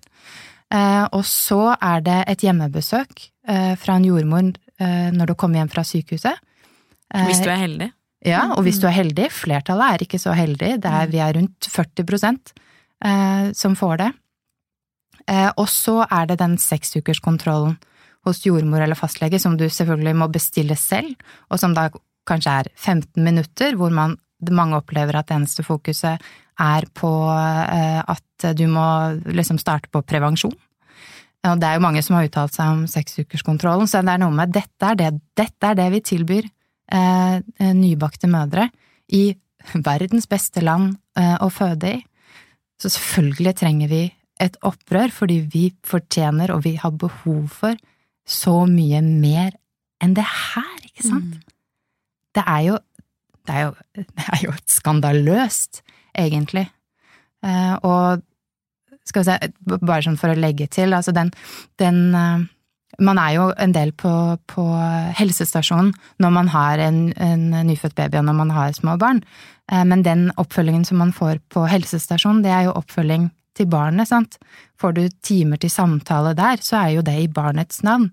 Eh, 0.72 1.06
og 1.12 1.24
så 1.24 1.76
er 1.80 2.00
det 2.04 2.18
et 2.28 2.44
hjemmebesøk 2.44 3.28
eh, 3.48 3.74
fra 3.76 3.96
en 3.96 4.04
jordmor 4.04 4.52
eh, 4.80 5.10
når 5.14 5.26
du 5.32 5.34
kommer 5.34 5.60
hjem 5.62 5.70
fra 5.72 5.82
sykehuset. 5.86 6.34
Eh, 7.14 7.26
Hvis 7.28 7.42
du 7.44 7.48
er 7.50 7.60
heldig. 7.60 7.90
ja, 8.24 8.48
og 8.56 8.64
hvis 8.64 8.80
du 8.80 8.86
er 8.88 8.96
heldig, 8.96 9.30
flertallet 9.32 9.94
er 9.94 10.04
ikke 10.06 10.18
så 10.20 10.34
heldig, 10.36 10.80
det 10.82 10.90
er, 10.92 11.06
vi 11.12 11.18
er 11.24 11.32
rundt 11.38 11.68
40 11.68 12.38
eh, 13.04 13.52
som 13.52 13.76
får 13.76 13.96
det. 13.98 14.12
Eh, 15.30 15.50
og 15.56 15.68
så 15.70 16.02
er 16.08 16.30
det 16.30 16.40
den 16.42 16.58
seksukerskontrollen, 16.60 17.78
hos 18.22 18.44
jordmor 18.46 18.84
eller 18.84 18.94
fastlege, 18.94 19.40
som 19.42 19.56
du 19.58 19.64
selvfølgelig 19.66 20.14
må 20.14 20.28
bestille 20.30 20.76
selv, 20.78 21.16
og 21.50 21.58
som 21.58 21.72
da 21.74 21.88
kanskje 22.28 22.52
er 22.60 22.68
15 22.76 23.18
minutter, 23.18 23.74
hvor 23.74 23.90
man, 23.90 24.14
mange 24.50 24.78
opplever 24.78 25.18
at 25.18 25.26
det 25.26 25.40
eneste 25.40 25.64
fokuset 25.66 26.22
er 26.62 26.86
på 26.94 27.10
eh, 27.34 27.98
at 27.98 28.46
du 28.58 28.66
må 28.70 28.86
liksom 29.26 29.58
starte 29.58 29.90
på 29.90 30.04
prevensjon. 30.06 30.54
Og 31.42 31.58
det 31.58 31.66
er 31.66 31.78
jo 31.78 31.82
mange 31.82 32.02
som 32.06 32.14
har 32.14 32.28
uttalt 32.28 32.54
seg 32.54 32.70
om 32.70 32.82
seksukerskontrollen, 32.90 33.90
så 33.90 34.04
det 34.06 34.14
er 34.14 34.22
noe 34.22 34.34
med 34.34 34.54
dette 34.54 34.92
er 34.92 34.98
det, 34.98 35.10
dette 35.38 35.72
er 35.72 35.78
det 35.78 35.88
vi 35.96 36.02
tilbyr 36.12 36.46
eh, 36.46 37.72
nybakte 37.74 38.30
mødre 38.30 38.68
i 39.12 39.32
verdens 39.74 40.28
beste 40.30 40.62
land 40.62 40.94
eh, 41.18 41.36
å 41.42 41.50
føde 41.50 41.96
i. 41.96 42.00
Så 42.78 42.90
selvfølgelig 42.94 43.56
trenger 43.58 43.90
vi 43.90 44.04
et 44.42 44.58
opprør, 44.66 45.12
fordi 45.14 45.40
vi 45.52 45.68
fortjener 45.86 46.52
og 46.54 46.64
vi 46.66 46.76
har 46.80 46.94
behov 46.98 47.46
for 47.62 47.78
så 48.28 48.62
mye 48.70 49.02
mer 49.04 49.54
enn 50.02 50.16
det 50.18 50.26
her, 50.26 50.78
ikke 50.86 51.06
sant? 51.06 51.36
Mm. 51.36 51.52
Det 52.32 52.44
er 52.48 52.64
jo 52.70 52.78
det 53.42 53.54
er 53.54 53.62
jo, 53.66 53.72
det 53.98 54.26
er 54.28 54.42
jo 54.44 54.52
skandaløst, 54.70 55.82
egentlig. 56.14 56.68
Uh, 57.42 57.74
og 57.82 58.22
skal 59.02 59.24
vi 59.24 59.26
se, 59.26 59.78
bare 59.82 60.02
sånn 60.06 60.18
for 60.20 60.30
å 60.30 60.38
legge 60.38 60.68
til, 60.70 60.94
altså 60.94 61.14
den, 61.16 61.32
den 61.82 62.04
uh, 62.14 62.44
man 63.02 63.18
er 63.18 63.34
jo 63.34 63.48
en 63.58 63.74
del 63.74 63.90
på, 63.96 64.12
på 64.50 64.64
helsestasjonen 65.18 65.92
når 66.22 66.34
man 66.34 66.50
har 66.52 66.82
en, 66.84 67.04
en, 67.16 67.48
nyfødt 67.66 67.96
baby 67.98 68.20
og 68.20 68.26
når 68.28 68.36
man 68.42 68.52
har 68.54 68.74
små 68.76 68.98
barn, 69.00 69.22
eh, 69.72 69.84
men 69.88 70.04
den 70.04 70.26
oppfølgingen 70.36 70.84
som 70.84 71.00
man 71.00 71.14
får 71.16 71.40
på 71.52 71.64
helsestasjonen, 71.70 72.42
det 72.44 72.52
er 72.52 72.66
jo 72.68 72.76
oppfølging 72.76 73.30
til 73.56 73.68
barnet, 73.70 74.08
sant. 74.08 74.38
Får 74.80 74.96
du 74.96 75.02
timer 75.24 75.60
til 75.60 75.72
samtale 75.72 76.34
der, 76.38 76.62
så 76.64 76.82
er 76.82 76.96
jo 76.96 77.04
det 77.06 77.18
i 77.20 77.30
barnets 77.32 77.82
navn. 77.86 78.10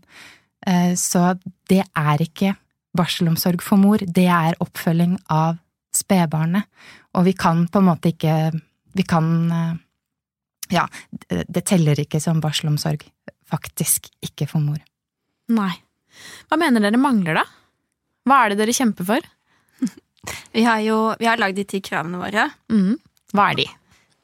Eh, 0.67 0.93
så 0.99 1.33
det 1.71 1.83
er 1.87 2.23
ikke 2.23 2.55
barselomsorg 2.97 3.63
for 3.63 3.79
mor, 3.79 4.01
det 4.01 4.27
er 4.27 4.57
oppfølging 4.63 5.17
av 5.31 5.59
spedbarnet. 5.95 6.67
Og 7.17 7.25
vi 7.29 7.35
kan 7.37 7.65
på 7.71 7.81
en 7.81 7.87
måte 7.89 8.11
ikke 8.13 8.51
Vi 8.97 9.03
kan 9.05 9.25
eh, 9.51 9.77
Ja, 10.69 10.83
det 11.29 11.63
teller 11.65 11.97
ikke 11.97 12.19
som 12.21 12.41
barselomsorg. 12.41 13.05
Faktisk 13.49 14.09
ikke 14.21 14.45
for 14.49 14.61
mor. 14.61 14.77
Nei. 15.49 15.71
Hva 16.49 16.57
mener 16.61 16.83
dere 16.83 16.99
mangler, 17.01 17.39
da? 17.39 17.45
Hva 18.27 18.43
er 18.43 18.53
det 18.53 18.59
dere 18.61 18.75
kjemper 18.77 19.07
for? 19.07 19.29
Vi 20.53 20.65
har 20.65 20.81
jo 20.83 21.15
vi 21.17 21.25
har 21.25 21.39
lagd 21.39 21.57
de 21.57 21.63
ti 21.65 21.79
kravene 21.81 22.19
våre. 22.19 22.49
Mm. 22.69 22.97
Hva 23.33 23.45
er 23.49 23.59
de? 23.61 23.65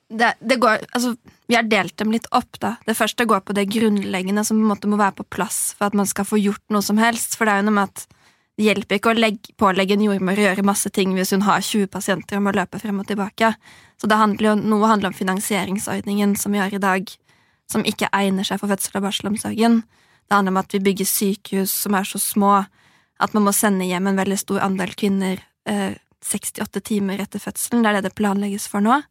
Det, 0.10 0.34
det 0.40 0.56
går, 0.62 0.84
altså, 0.94 1.16
vi 1.48 1.56
har 1.58 1.66
delt 1.70 1.98
dem 1.98 2.12
litt 2.14 2.28
opp. 2.32 2.60
da. 2.60 2.76
Det 2.86 2.98
første 2.98 3.26
går 3.26 3.42
på 3.46 3.56
det 3.58 3.66
grunnleggende 3.74 4.44
som 4.46 4.60
på 4.60 4.66
en 4.66 4.72
måte 4.74 4.90
må 4.92 5.00
være 5.02 5.18
på 5.22 5.28
plass 5.38 5.74
for 5.78 5.90
at 5.90 5.98
man 5.98 6.10
skal 6.10 6.28
få 6.30 6.40
gjort 6.42 6.64
noe 6.74 6.86
som 6.86 7.00
helst. 7.02 7.38
For 7.38 7.48
det 7.48 7.56
er 7.56 7.64
jo 7.64 7.70
noe 7.70 7.80
med 7.80 7.90
at 7.90 8.06
det 8.56 8.70
hjelper 8.70 9.00
ikke 9.00 9.12
å 9.12 9.18
legge, 9.18 9.56
pålegge 9.60 9.98
en 9.98 10.06
jordmor 10.06 10.40
å 10.40 10.46
gjøre 10.46 10.64
masse 10.68 10.90
ting 10.96 11.12
hvis 11.18 11.34
hun 11.36 11.44
har 11.44 11.64
20 11.66 11.90
pasienter 11.92 12.40
og 12.40 12.46
må 12.46 12.54
løpe 12.56 12.80
frem 12.80 13.02
og 13.02 13.10
tilbake. 13.10 13.52
Så 14.00 14.08
det 14.08 14.20
handler 14.20 14.52
jo, 14.52 14.56
noe 14.62 14.92
handler 14.92 15.12
om 15.12 15.18
finansieringsordningen 15.18 16.38
som 16.40 16.56
vi 16.56 16.62
har 16.62 16.74
i 16.74 16.82
dag, 16.82 17.10
som 17.72 17.84
ikke 17.84 18.12
egner 18.16 18.48
seg 18.48 18.62
for 18.62 18.72
fødsel- 18.72 19.02
og 19.02 19.10
barselomsorgen. 19.10 19.82
Det 20.26 20.38
handler 20.38 20.56
om 20.56 20.62
at 20.62 20.74
vi 20.74 20.84
bygger 20.86 21.10
sykehus 21.10 21.74
som 21.84 21.98
er 21.98 22.08
så 22.08 22.22
små 22.22 22.54
at 23.20 23.36
man 23.36 23.46
må 23.48 23.54
sende 23.56 23.88
hjem 23.88 24.08
en 24.12 24.20
veldig 24.20 24.38
stor 24.40 24.64
andel 24.64 24.94
kvinner 24.98 25.42
eh, 25.68 25.96
68 26.26 26.82
timer 26.84 27.22
etter 27.24 27.44
fødselen. 27.44 27.84
Det 27.84 27.92
er 27.92 28.00
det 28.00 28.10
det 28.10 28.18
planlegges 28.18 28.70
for 28.72 28.84
nå. 28.84 29.02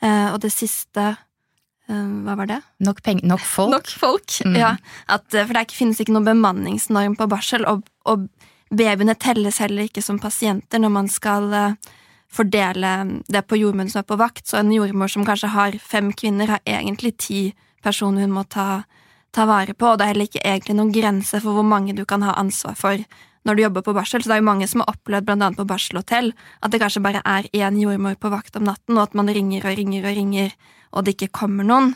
Uh, 0.00 0.32
og 0.32 0.40
det 0.40 0.52
siste 0.54 1.02
uh, 1.12 2.10
Hva 2.24 2.36
var 2.38 2.48
det? 2.48 2.60
Nok, 2.80 3.02
nok 3.28 3.44
folk. 3.44 3.74
Nok 3.74 3.90
folk, 4.00 4.36
mm. 4.46 4.56
ja. 4.56 4.74
At, 5.12 5.26
uh, 5.34 5.44
for 5.44 5.56
det 5.56 5.76
finnes 5.76 6.00
ikke 6.00 6.14
noen 6.16 6.28
bemanningsnorm 6.30 7.18
på 7.20 7.28
barsel, 7.30 7.66
og, 7.68 7.84
og, 8.08 8.28
babyene 8.70 9.16
telles 9.18 9.56
heller 9.58 9.88
ikke 9.88 9.98
som 9.98 10.20
pasienter 10.22 10.78
når 10.78 10.92
man 10.94 11.08
skal 11.10 11.48
fordele 12.30 12.92
det 13.26 13.40
på 13.50 13.58
jordmødre 13.58 13.90
som 13.90 14.04
er 14.04 14.06
på 14.06 14.18
vakt. 14.20 14.44
Så 14.46 14.60
en 14.60 14.70
jordmor 14.70 15.10
som 15.10 15.24
kanskje 15.26 15.50
har 15.50 15.74
fem 15.82 16.12
kvinner, 16.14 16.52
har 16.54 16.62
egentlig 16.62 17.16
ti 17.18 17.40
personer 17.82 18.22
hun 18.22 18.36
må 18.36 18.44
ta, 18.46 18.84
ta 19.34 19.48
vare 19.50 19.74
på, 19.74 19.88
og 19.88 19.98
det 19.98 20.06
er 20.06 20.12
heller 20.12 20.30
ikke 20.30 20.44
egentlig 20.44 20.76
noen 20.78 20.94
grense 20.94 21.42
for 21.42 21.58
hvor 21.58 21.66
mange 21.66 21.96
du 21.98 22.04
kan 22.06 22.22
ha 22.22 22.36
ansvar 22.38 22.78
for 22.78 23.02
når 23.44 23.56
du 23.56 23.62
jobber 23.62 23.84
på 23.86 23.94
barsel. 23.96 24.22
Så 24.22 24.30
det 24.30 24.36
er 24.36 24.42
jo 24.42 24.50
mange 24.50 24.68
som 24.70 24.82
har 24.82 24.92
opplevd 24.92 25.32
annet 25.36 25.58
på 25.58 25.68
barselhotell 25.68 26.32
at 26.60 26.72
det 26.72 26.82
kanskje 26.82 27.04
bare 27.04 27.22
er 27.24 27.48
én 27.56 27.78
jordmor 27.80 28.18
på 28.20 28.32
vakt 28.32 28.58
om 28.60 28.66
natten, 28.68 28.98
og 28.98 29.08
at 29.08 29.16
man 29.18 29.32
ringer 29.32 29.64
og 29.64 29.78
ringer 29.78 30.06
og 30.06 30.16
ringer, 30.18 30.54
og 30.92 31.06
det 31.06 31.16
ikke 31.16 31.34
kommer 31.42 31.66
noen. 31.66 31.94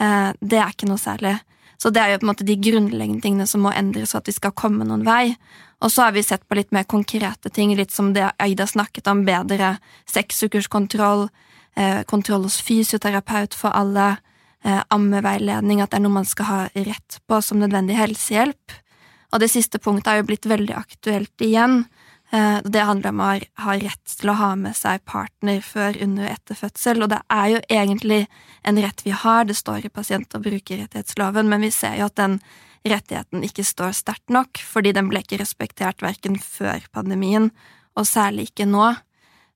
Eh, 0.00 0.30
det 0.40 0.58
er 0.58 0.74
ikke 0.74 0.90
noe 0.90 1.00
særlig. 1.00 1.38
Så 1.80 1.88
det 1.90 2.02
er 2.02 2.12
jo 2.12 2.20
på 2.20 2.26
en 2.26 2.32
måte 2.34 2.44
de 2.44 2.58
grunnleggende 2.60 3.24
tingene 3.24 3.46
som 3.48 3.62
må 3.64 3.72
endres 3.72 4.12
for 4.12 4.20
at 4.20 4.28
vi 4.28 4.36
skal 4.36 4.52
komme 4.52 4.84
noen 4.84 5.04
vei. 5.06 5.36
Og 5.80 5.92
så 5.92 6.04
har 6.04 6.12
vi 6.12 6.24
sett 6.24 6.42
på 6.48 6.58
litt 6.58 6.74
mer 6.76 6.84
konkrete 6.84 7.48
ting, 7.48 7.72
litt 7.76 7.94
som 7.94 8.12
det 8.12 8.26
Aida 8.42 8.66
snakket 8.68 9.08
om, 9.08 9.22
bedre 9.24 9.78
seksukerskontroll, 10.10 11.30
eh, 11.76 12.02
kontroll 12.04 12.44
hos 12.44 12.60
fysioterapeut 12.60 13.56
for 13.56 13.72
alle, 13.72 14.18
eh, 14.64 14.82
ammeveiledning, 14.90 15.80
at 15.80 15.90
det 15.90 15.96
er 15.96 16.04
noe 16.04 16.18
man 16.20 16.28
skal 16.28 16.44
ha 16.44 16.68
rett 16.74 17.20
på 17.26 17.42
som 17.42 17.58
nødvendig 17.58 17.96
helsehjelp. 17.96 18.76
Og 19.30 19.42
det 19.42 19.50
siste 19.52 19.78
punktet 19.82 20.12
er 20.12 20.20
jo 20.20 20.28
blitt 20.30 20.48
veldig 20.50 20.76
aktuelt 20.76 21.44
igjen. 21.44 21.84
Eh, 22.30 22.58
det 22.64 22.86
handler 22.86 23.10
om 23.10 23.22
å 23.24 23.30
ha 23.64 23.74
rett 23.78 24.14
til 24.18 24.30
å 24.30 24.38
ha 24.38 24.52
med 24.58 24.76
seg 24.78 25.02
partner 25.08 25.60
før, 25.66 25.98
under 26.02 26.28
og 26.28 26.34
etter 26.36 26.58
fødsel, 26.58 27.02
og 27.02 27.10
det 27.10 27.20
er 27.26 27.46
jo 27.56 27.60
egentlig 27.80 28.20
en 28.62 28.78
rett 28.78 29.02
vi 29.06 29.14
har, 29.14 29.44
det 29.44 29.58
står 29.58 29.86
i 29.86 29.92
pasient- 29.92 30.34
og 30.38 30.44
brukerrettighetsloven, 30.46 31.50
men 31.50 31.66
vi 31.66 31.72
ser 31.74 31.98
jo 31.98 32.06
at 32.06 32.18
den 32.20 32.38
rettigheten 32.86 33.42
ikke 33.44 33.66
står 33.66 33.96
sterkt 33.98 34.30
nok, 34.32 34.62
fordi 34.62 34.94
den 34.96 35.10
ble 35.10 35.24
ikke 35.24 35.40
respektert 35.42 36.04
verken 36.06 36.38
før 36.38 36.86
pandemien, 36.94 37.50
og 37.98 38.06
særlig 38.06 38.50
ikke 38.50 38.68
nå. 38.70 38.92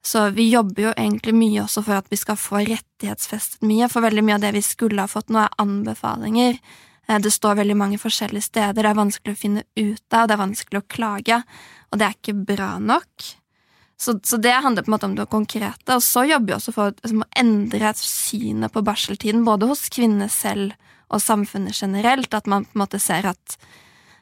Så 0.04 0.26
vi 0.36 0.50
jobber 0.50 0.90
jo 0.90 0.96
egentlig 0.98 1.32
mye 1.32 1.62
også 1.62 1.84
for 1.86 1.96
at 1.96 2.10
vi 2.12 2.18
skal 2.20 2.36
få 2.36 2.60
rettighetsfestet 2.66 3.62
mye, 3.64 3.88
for 3.88 4.04
veldig 4.04 4.24
mye 4.26 4.36
av 4.36 4.42
det 4.42 4.50
vi 4.58 4.64
skulle 4.66 5.06
ha 5.06 5.08
fått 5.08 5.30
nå, 5.32 5.46
er 5.46 5.62
anbefalinger. 5.62 6.58
Eh, 7.06 7.20
det 7.20 7.32
står 7.34 7.60
veldig 7.60 7.76
mange 7.78 8.00
forskjellige 8.00 8.48
steder, 8.48 8.82
det 8.82 8.90
er 8.90 9.00
vanskelig 9.00 9.34
å 9.34 9.40
finne 9.40 9.64
ut 9.76 10.16
av, 10.16 10.28
det 10.28 10.36
er 10.36 10.44
vanskelig 10.44 10.82
å 10.82 10.88
klage, 10.96 11.40
og 11.90 12.00
det 12.00 12.08
er 12.08 12.16
ikke 12.18 12.36
bra 12.52 12.74
nok. 12.82 13.30
Så, 13.96 14.16
så 14.26 14.36
det 14.42 14.52
handler 14.64 14.82
på 14.82 14.90
en 14.90 14.96
måte 14.96 15.06
om 15.06 15.14
det 15.16 15.28
konkrete. 15.30 15.94
Og 15.94 16.02
så 16.02 16.24
jobber 16.26 16.50
vi 16.50 16.56
også 16.56 16.74
for 16.74 16.96
liksom, 16.98 17.22
å 17.22 17.30
endre 17.38 17.92
synet 18.00 18.74
på 18.74 18.82
barseltiden, 18.84 19.44
både 19.46 19.68
hos 19.70 19.86
kvinner 19.94 20.32
selv 20.32 20.74
og 21.14 21.22
samfunnet 21.22 21.78
generelt. 21.78 22.34
At 22.34 22.50
man 22.50 22.66
på 22.66 22.74
en 22.74 22.82
måte 22.82 23.00
ser 23.00 23.28
at 23.30 23.56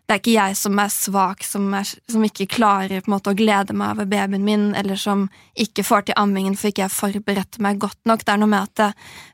det 0.06 0.14
er 0.14 0.20
ikke 0.20 0.34
jeg 0.34 0.56
som 0.58 0.80
er 0.82 0.90
svak, 0.92 1.44
som, 1.46 1.66
er, 1.78 1.88
som 2.10 2.24
ikke 2.26 2.48
klarer 2.50 3.06
måte 3.08 3.32
å 3.32 3.38
glede 3.38 3.74
meg 3.76 3.94
over 3.94 4.08
babyen 4.10 4.44
min, 4.44 4.64
eller 4.76 4.98
som 4.98 5.28
ikke 5.54 5.84
får 5.86 6.08
til 6.08 6.18
ammingen 6.20 6.56
for 6.58 6.72
ikke 6.72 6.84
jeg 6.84 6.94
forberedte 6.94 7.62
meg 7.64 7.78
godt 7.80 8.00
nok. 8.08 8.24
Det 8.26 8.34
er 8.34 8.40
noe 8.42 8.50
med 8.50 8.66
at 8.66 8.74
det, 8.80 8.88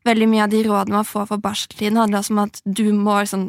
veldig 0.07 0.29
mye 0.31 0.45
av 0.45 0.53
de 0.53 0.61
rådene 0.69 0.99
man 1.01 1.09
får 1.09 1.31
for 1.33 1.43
barseltiden, 1.43 1.99
handler 1.99 2.21
også 2.21 2.37
om 2.37 2.43
at 2.45 2.61
du 2.65 2.85
må 2.93 3.17
liksom 3.23 3.49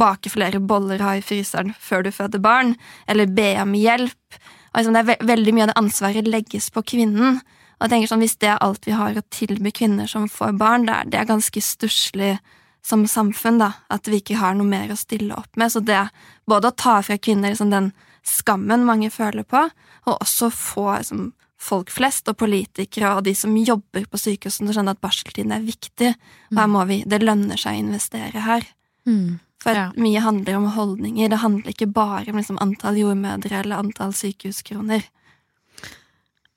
bake 0.00 0.30
flere 0.30 0.60
boller 0.62 1.02
ha 1.02 1.16
i 1.18 1.24
fryseren 1.24 1.74
før 1.80 2.06
du 2.06 2.12
føder 2.14 2.42
barn, 2.42 2.76
eller 3.10 3.30
be 3.34 3.50
om 3.62 3.74
hjelp. 3.74 4.40
Og 4.70 4.78
liksom 4.78 4.94
det 4.94 5.02
er 5.02 5.10
ve 5.10 5.18
veldig 5.32 5.56
mye 5.56 5.66
av 5.66 5.72
det 5.72 5.80
ansvaret 5.80 6.30
legges 6.30 6.70
på 6.70 6.84
kvinnen. 6.94 7.40
Og 7.80 7.86
jeg 7.86 7.92
tenker 7.94 8.12
sånn, 8.12 8.22
Hvis 8.22 8.38
det 8.38 8.52
er 8.52 8.62
alt 8.62 8.86
vi 8.86 8.94
har 8.94 9.16
å 9.16 9.26
tilby 9.32 9.72
kvinner 9.72 10.06
som 10.06 10.28
får 10.28 10.56
barn, 10.60 10.86
det 10.86 10.94
er, 10.94 11.10
det 11.10 11.20
er 11.20 11.30
ganske 11.32 11.60
stusslig 11.64 12.38
som 12.86 13.06
samfunn, 13.08 13.60
da, 13.60 13.72
at 13.92 14.08
vi 14.08 14.20
ikke 14.20 14.38
har 14.40 14.56
noe 14.56 14.68
mer 14.68 14.92
å 14.92 14.98
stille 14.98 15.36
opp 15.36 15.58
med. 15.60 15.72
Så 15.72 15.82
det 15.84 16.00
både 16.48 16.70
å 16.70 16.76
ta 16.76 17.00
fra 17.04 17.18
kvinner 17.20 17.52
liksom, 17.52 17.72
den 17.72 17.90
skammen 18.26 18.86
mange 18.88 19.10
føler 19.12 19.46
på, 19.48 19.66
og 20.06 20.16
også 20.16 20.50
få 20.54 20.86
liksom, 20.96 21.30
folk 21.60 21.92
flest 21.92 22.28
og 22.32 22.38
politikere 22.40 23.12
og 23.16 23.26
de 23.26 23.34
som 23.36 23.52
jobber 23.56 24.06
på 24.08 24.20
sykehusene, 24.20 24.68
til 24.68 24.72
å 24.72 24.78
skjønne 24.78 24.96
at 24.96 25.04
barseltiden 25.04 25.52
er 25.56 25.66
viktig. 25.66 26.14
Og 26.52 26.60
her 26.62 26.72
må 26.72 26.86
vi, 26.88 27.02
det 27.06 27.22
lønner 27.22 27.60
seg 27.60 27.76
å 27.76 27.84
investere 27.84 28.44
her. 28.46 28.66
Mm. 29.08 29.38
For 29.60 29.76
ja. 29.76 29.90
mye 30.00 30.22
handler 30.24 30.56
om 30.56 30.70
holdninger. 30.72 31.28
Det 31.28 31.42
handler 31.42 31.74
ikke 31.74 31.90
bare 31.92 32.32
om 32.32 32.40
liksom, 32.40 32.60
antall 32.64 32.96
jordmødre 33.00 33.60
eller 33.60 33.82
antall 33.84 34.14
sykehuskroner. 34.16 35.04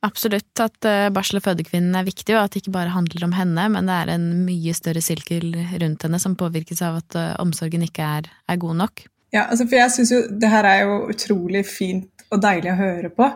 Absolutt 0.04 0.60
at 0.60 0.88
eh, 0.90 1.08
barsel- 1.16 1.40
og 1.40 1.46
fødekvinnen 1.46 1.96
er 1.96 2.08
viktig, 2.08 2.36
og 2.36 2.44
at 2.44 2.54
det 2.54 2.64
ikke 2.64 2.76
bare 2.76 2.92
handler 2.92 3.24
om 3.30 3.36
henne, 3.38 3.70
men 3.72 3.88
det 3.88 3.96
er 3.96 4.14
en 4.16 4.28
mye 4.44 4.76
større 4.76 5.04
sirkel 5.04 5.54
rundt 5.80 6.04
henne 6.04 6.20
som 6.20 6.36
påvirkes 6.40 6.84
av 6.84 7.00
at 7.00 7.20
eh, 7.20 7.34
omsorgen 7.44 7.86
ikke 7.88 8.10
er, 8.20 8.28
er 8.52 8.60
god 8.60 8.82
nok. 8.82 9.06
Ja, 9.34 9.48
altså 9.48 9.66
for 9.66 9.80
jeg 9.80 9.94
syns 9.96 10.12
jo 10.14 10.20
det 10.30 10.50
her 10.52 10.68
er 10.70 10.84
jo 10.84 10.98
utrolig 11.14 11.64
fint 11.66 12.28
og 12.34 12.42
deilig 12.44 12.74
å 12.74 12.78
høre 12.78 13.10
på. 13.14 13.30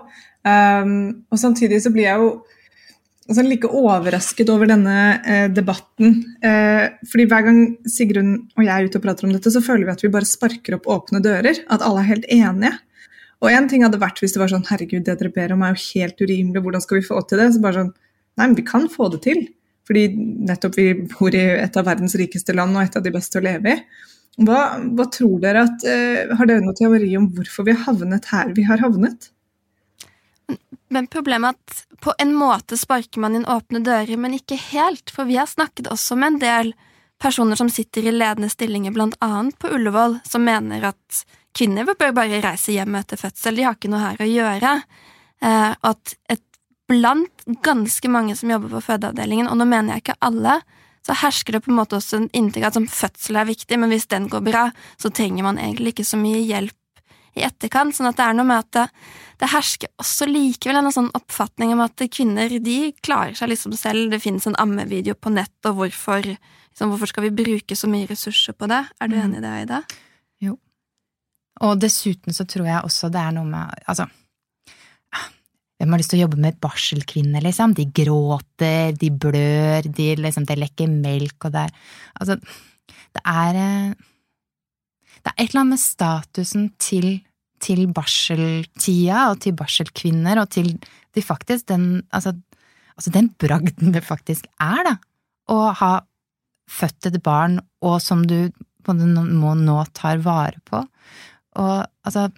Um, 0.48 0.92
og 1.34 1.40
samtidig 1.42 1.80
så 1.84 1.92
blir 1.92 2.06
jeg 2.06 2.22
jo 2.22 2.30
altså, 3.28 3.44
like 3.46 3.72
overrasket 3.72 4.52
over 4.54 4.70
denne 4.70 4.98
eh, 5.24 5.48
debatten. 5.54 6.20
Eh, 6.46 6.84
fordi 7.10 7.28
hver 7.30 7.48
gang 7.48 7.62
Sigrun 7.90 8.34
og 8.56 8.66
jeg 8.66 8.74
er 8.74 8.88
ute 8.88 9.02
og 9.02 9.08
prater 9.08 9.28
om 9.28 9.34
dette, 9.36 9.54
så 9.54 9.64
føler 9.64 9.88
vi 9.88 9.96
at 9.96 10.06
vi 10.06 10.14
bare 10.14 10.30
sparker 10.30 10.78
opp 10.78 10.90
åpne 10.98 11.24
dører. 11.26 11.64
At 11.74 11.86
alle 11.86 12.04
er 12.04 12.12
helt 12.12 12.30
enige. 12.34 12.76
Og 13.44 13.52
en 13.52 13.68
ting 13.70 13.84
hadde 13.86 14.00
vært 14.02 14.20
hvis 14.22 14.34
det 14.34 14.42
var 14.42 14.52
sånn 14.52 14.66
herregud, 14.70 15.06
det 15.06 15.18
dere 15.20 15.34
ber 15.34 15.54
om 15.54 15.64
er 15.66 15.76
jo 15.76 15.84
helt 15.94 16.22
urimelig, 16.24 16.64
hvordan 16.66 16.84
skal 16.84 17.00
vi 17.00 17.06
få 17.06 17.22
til 17.30 17.42
det? 17.42 17.52
Så 17.54 17.62
bare 17.64 17.84
sånn 17.84 17.94
nei, 17.94 18.48
men 18.48 18.58
vi 18.58 18.66
kan 18.66 18.88
få 18.90 19.12
det 19.14 19.22
til. 19.28 19.46
Fordi 19.88 20.08
nettopp 20.50 20.76
vi 20.78 20.90
bor 21.14 21.36
i 21.36 21.46
et 21.62 21.80
av 21.80 21.88
verdens 21.88 22.18
rikeste 22.20 22.56
land 22.58 22.76
og 22.76 22.84
et 22.84 22.98
av 23.00 23.06
de 23.06 23.14
beste 23.14 23.40
å 23.40 23.46
leve 23.46 23.76
i. 23.78 23.80
Hva, 24.48 24.60
hva 24.94 25.08
tror 25.10 25.40
dere 25.42 25.64
at 25.66 25.82
eh, 25.90 26.30
Har 26.38 26.46
dere 26.46 26.62
noe 26.62 26.78
teori 26.78 27.08
om 27.18 27.24
hvorfor 27.34 27.66
vi 27.66 27.74
har 27.74 27.88
havnet 27.88 28.28
her 28.30 28.52
vi 28.54 28.68
har 28.68 28.84
havnet? 28.84 29.32
Men 30.94 31.08
problemet 31.12 31.56
er 31.56 31.58
at 31.58 32.04
på 32.04 32.14
en 32.22 32.36
måte 32.38 32.78
sparker 32.80 33.20
man 33.24 33.36
inn 33.36 33.48
åpne 33.50 33.82
dører, 33.84 34.14
men 34.22 34.38
ikke 34.38 34.60
helt, 34.70 35.10
for 35.12 35.28
vi 35.28 35.40
har 35.40 35.50
snakket 35.50 35.90
også 35.92 36.16
med 36.20 36.36
en 36.36 36.44
del 36.44 36.70
personer 37.20 37.58
som 37.60 37.72
sitter 37.74 38.06
i 38.06 38.14
ledende 38.14 38.50
stillinger, 38.52 38.94
blant 38.96 39.18
annet 39.26 39.58
på 39.60 39.72
Ullevål, 39.74 40.20
som 40.28 40.46
mener 40.46 40.86
at 40.94 41.24
kvinner 41.58 41.88
bør 41.90 42.14
bare 42.16 42.42
reise 42.44 42.76
hjem 42.76 42.98
etter 43.00 43.20
fødsel, 43.20 43.58
de 43.58 43.66
har 43.68 43.78
ikke 43.78 43.92
noe 43.92 44.04
her 44.04 44.22
å 44.24 44.30
gjøre. 44.30 44.74
Eh, 45.42 45.74
at 45.92 46.18
et, 46.34 46.44
blant 46.88 47.46
ganske 47.66 48.10
mange 48.10 48.36
som 48.40 48.52
jobber 48.54 48.72
på 48.78 48.86
fødeavdelingen, 48.86 49.50
og 49.52 49.58
nå 49.60 49.68
mener 49.68 49.98
jeg 49.98 50.06
ikke 50.06 50.22
alle, 50.24 50.62
så 51.08 51.16
hersker 51.22 51.56
det 51.56 51.64
på 51.66 51.72
en 51.72 51.80
måte 51.80 51.98
også 51.98 52.22
en 52.22 52.30
inntrykk 52.36 52.68
at 52.68 52.80
fødsel 52.92 53.40
er 53.40 53.48
viktig, 53.48 53.80
men 53.80 53.92
hvis 53.92 54.10
den 54.12 54.28
går 54.32 54.44
bra, 54.44 54.66
så 55.00 55.12
trenger 55.12 55.46
man 55.46 55.60
egentlig 55.62 55.96
ikke 55.96 56.08
så 56.08 56.20
mye 56.20 56.42
hjelp 56.44 56.76
i 57.38 57.46
etterkant. 57.48 57.96
Sånn 57.96 58.10
at 58.10 58.18
det 58.20 58.26
er 58.26 58.36
noe 58.36 58.48
med 58.50 58.64
at 58.66 58.72
det, 58.76 58.86
det 59.44 59.52
hersker 59.54 59.92
også 60.02 60.28
likevel 60.28 60.82
en 60.82 60.92
sånn 60.96 61.12
oppfatning 61.18 61.76
om 61.76 61.84
at 61.86 62.04
kvinner 62.12 62.52
de 62.64 62.78
klarer 63.06 63.38
seg 63.38 63.54
liksom 63.54 63.76
selv. 63.78 64.10
Det 64.12 64.24
finnes 64.24 64.48
en 64.50 64.58
ammevideo 64.60 65.16
på 65.16 65.32
nett, 65.36 65.56
og 65.70 65.80
hvorfor, 65.80 66.28
liksom, 66.28 66.92
hvorfor 66.92 67.14
skal 67.14 67.28
vi 67.28 67.36
bruke 67.44 67.78
så 67.78 67.92
mye 67.92 68.10
ressurser 68.10 68.58
på 68.58 68.68
det? 68.72 68.84
Er 69.00 69.08
du 69.08 69.16
Mm. 69.16 69.24
enig 69.24 69.38
i 69.38 69.46
det, 69.46 69.54
Aida? 69.62 69.84
Og 71.66 71.80
dessuten 71.82 72.36
så 72.36 72.46
tror 72.46 72.68
jeg 72.70 72.86
også 72.86 73.10
det 73.14 73.22
er 73.22 73.36
noe 73.38 73.48
med 73.50 73.86
Altså 73.90 74.06
hvem 75.78 75.94
har 75.94 76.02
lyst 76.02 76.10
til 76.10 76.18
å 76.18 76.24
jobbe 76.26 76.40
med 76.42 76.58
barselkvinner, 76.62 77.44
liksom? 77.46 77.76
De 77.78 77.86
gråter, 77.94 78.96
de 78.98 79.12
blør, 79.14 79.86
de 79.86 80.10
liksom 80.18 80.48
Det 80.50 80.58
lekker 80.58 80.90
melk, 80.90 81.38
og 81.46 81.54
det 81.54 81.68
er 81.68 81.76
Altså, 82.18 82.38
det 83.14 83.24
er 83.24 83.60
eh, 83.62 83.92
Det 85.22 85.34
er 85.34 85.38
et 85.38 85.50
eller 85.50 85.62
annet 85.62 85.76
med 85.76 85.84
statusen 85.84 86.70
til, 86.82 87.08
til 87.62 87.86
barseltida 87.94 89.28
og 89.32 89.42
til 89.46 89.58
barselkvinner 89.58 90.42
og 90.42 90.50
til, 90.56 90.74
de 91.14 91.26
faktisk 91.26 91.70
den 91.70 92.02
Altså, 92.10 92.34
altså 92.98 93.14
den 93.14 93.30
bragden 93.38 93.94
det 93.94 94.06
faktisk 94.06 94.50
er, 94.58 94.82
da, 94.88 94.98
å 95.54 95.60
ha 95.78 95.94
født 96.68 97.08
et 97.08 97.22
barn, 97.24 97.62
og 97.86 98.02
som 98.04 98.26
du 98.28 98.50
på 98.84 98.96
må 98.96 99.54
nå 99.60 99.78
tar 99.96 100.20
vare 100.24 100.60
på. 100.68 100.82
Og 101.58 101.88
altså 102.08 102.30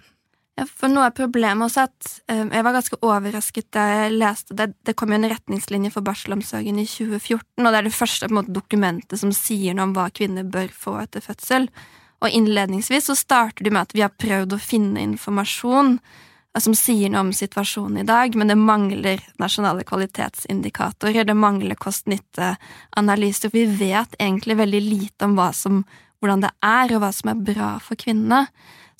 Ja, 0.58 0.66
for 0.66 0.92
noe 0.92 1.06
av 1.08 1.14
problemet 1.16 1.64
også 1.64 1.80
er 1.80 1.88
at 1.88 2.08
um, 2.34 2.48
jeg 2.52 2.64
var 2.66 2.74
ganske 2.74 2.96
overrasket 3.06 3.68
da 3.72 3.84
jeg 3.86 4.16
leste 4.18 4.56
det. 4.58 4.66
Det 4.84 4.92
kom 4.98 5.12
jo 5.14 5.16
en 5.16 5.28
retningslinje 5.30 5.92
for 5.94 6.04
barselomsorgen 6.04 6.80
i 6.82 6.84
2014, 6.84 7.62
og 7.62 7.70
det 7.70 7.78
er 7.78 7.86
det 7.86 7.94
første 7.96 8.28
måte, 8.34 8.52
dokumentet 8.52 9.22
som 9.22 9.32
sier 9.32 9.78
noe 9.78 9.88
om 9.88 9.94
hva 9.96 10.10
kvinner 10.12 10.44
bør 10.44 10.68
få 10.74 10.98
etter 11.00 11.24
fødsel. 11.24 11.70
Og 12.20 12.34
innledningsvis 12.36 13.08
så 13.08 13.16
starter 13.16 13.64
de 13.64 13.72
med 13.72 13.86
at 13.86 13.94
vi 13.96 14.02
har 14.04 14.12
prøvd 14.12 14.56
å 14.56 14.60
finne 14.60 15.00
informasjon 15.06 15.94
eh, 15.96 16.60
som 16.60 16.76
sier 16.76 17.12
noe 17.12 17.24
om 17.24 17.32
situasjonen 17.36 18.02
i 18.02 18.08
dag, 18.10 18.36
men 18.36 18.52
det 18.52 18.58
mangler 18.60 19.24
nasjonale 19.40 19.86
kvalitetsindikatorer, 19.88 21.24
det 21.24 21.38
mangler 21.38 21.78
kost-nytte-analyser. 21.80 23.54
Vi 23.54 23.64
vet 23.80 24.18
egentlig 24.18 24.58
veldig 24.60 24.82
lite 24.84 25.30
om 25.30 25.40
som, 25.56 25.80
hvordan 26.20 26.44
det 26.44 26.52
er, 26.60 26.92
og 26.92 27.00
hva 27.06 27.14
som 27.16 27.32
er 27.32 27.42
bra 27.48 27.72
for 27.80 27.96
kvinnene. 27.96 28.44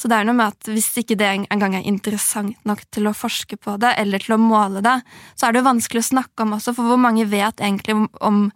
Så 0.00 0.08
det 0.08 0.16
er 0.16 0.24
noe 0.24 0.36
med 0.36 0.54
at 0.54 0.68
hvis 0.72 0.88
ikke 1.02 1.18
det 1.20 1.28
engang 1.52 1.74
er 1.76 1.84
interessant 1.84 2.56
nok 2.64 2.86
til 2.88 3.10
å 3.10 3.16
forske 3.16 3.58
på 3.60 3.74
det, 3.82 3.92
eller 4.00 4.22
til 4.22 4.38
å 4.38 4.40
måle 4.40 4.80
det, 4.84 4.96
så 5.36 5.46
er 5.46 5.52
det 5.52 5.60
jo 5.60 5.66
vanskelig 5.66 6.00
å 6.00 6.08
snakke 6.14 6.46
om 6.46 6.54
også, 6.56 6.72
for 6.76 6.88
hvor 6.88 7.00
mange 7.02 7.26
vet 7.28 7.60
egentlig 7.60 7.98
om, 8.24 8.46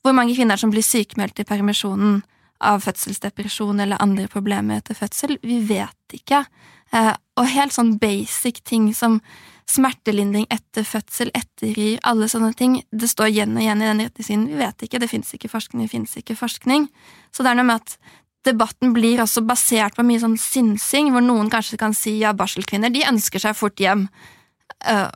hvor 0.00 0.16
mange 0.16 0.36
kvinner 0.38 0.56
som 0.56 0.72
blir 0.72 0.86
sykemeldt 0.86 1.42
i 1.42 1.48
permisjonen 1.48 2.22
av 2.64 2.80
fødselsdepresjon 2.86 3.84
eller 3.84 4.00
andre 4.00 4.24
problemer 4.32 4.80
etter 4.80 4.96
fødsel? 4.96 5.36
Vi 5.44 5.60
vet 5.68 6.16
ikke. 6.16 6.46
Eh, 6.96 7.12
og 7.36 7.52
helt 7.52 7.76
sånn 7.76 7.98
basic 8.00 8.62
ting 8.64 8.88
som 8.96 9.20
smertelindring 9.68 10.46
etter 10.54 10.86
fødsel, 10.86 11.32
etterri, 11.34 11.96
alle 12.06 12.28
sånne 12.30 12.52
ting, 12.56 12.78
det 12.94 13.10
står 13.10 13.32
igjen 13.32 13.56
og 13.56 13.64
igjen 13.64 13.82
i 13.82 13.88
den 13.90 14.04
retningslinjen. 14.06 14.52
Vi 14.52 14.60
vet 14.62 14.86
ikke, 14.86 15.00
det 15.02 15.10
fins 15.10 15.32
ikke 15.34 15.50
forskning, 15.50 15.84
det 15.84 15.92
fins 15.92 16.14
ikke 16.20 16.38
forskning. 16.38 16.86
Så 17.34 17.44
det 17.44 17.52
er 17.52 17.58
noe 17.58 17.68
med 17.68 17.82
at 17.82 17.98
debatten 18.46 18.94
blir 18.96 19.20
også 19.22 19.42
basert 19.46 19.96
på 19.98 20.04
mye 20.06 20.22
sånn 20.22 20.38
synsing, 20.40 21.12
hvor 21.14 21.24
noen 21.24 21.50
kanskje 21.52 21.78
kan 21.80 21.94
si 21.96 22.18
ja, 22.22 22.34
barselkvinner, 22.36 22.92
de 22.94 23.06
ønsker 23.08 23.42
seg 23.42 23.56
fort 23.58 23.80
hjem. 23.82 24.06
Eh, 24.86 25.08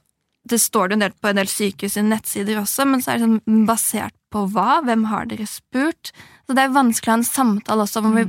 det 0.51 0.59
står 0.59 0.88
det 0.88 0.97
en 0.97 1.05
del 1.05 1.14
på 1.21 1.31
en 1.31 1.38
del 1.38 1.51
sykehus 1.51 1.95
sine 1.95 2.14
nettsider 2.14 2.59
også, 2.62 2.87
men 2.88 3.03
så 3.03 3.12
er 3.12 3.21
det 3.21 3.27
sånn 3.29 3.64
basert 3.69 4.16
på 4.33 4.47
hva? 4.55 4.81
Hvem 4.87 5.07
har 5.11 5.29
dere 5.31 5.47
spurt? 5.49 6.12
Så 6.47 6.57
det 6.57 6.64
er 6.64 6.75
vanskelig 6.75 7.11
å 7.11 7.14
ha 7.14 7.21
en 7.21 7.27
samtale 7.27 7.85
også 7.85 8.03
mm. 8.03 8.14
vi, 8.16 8.25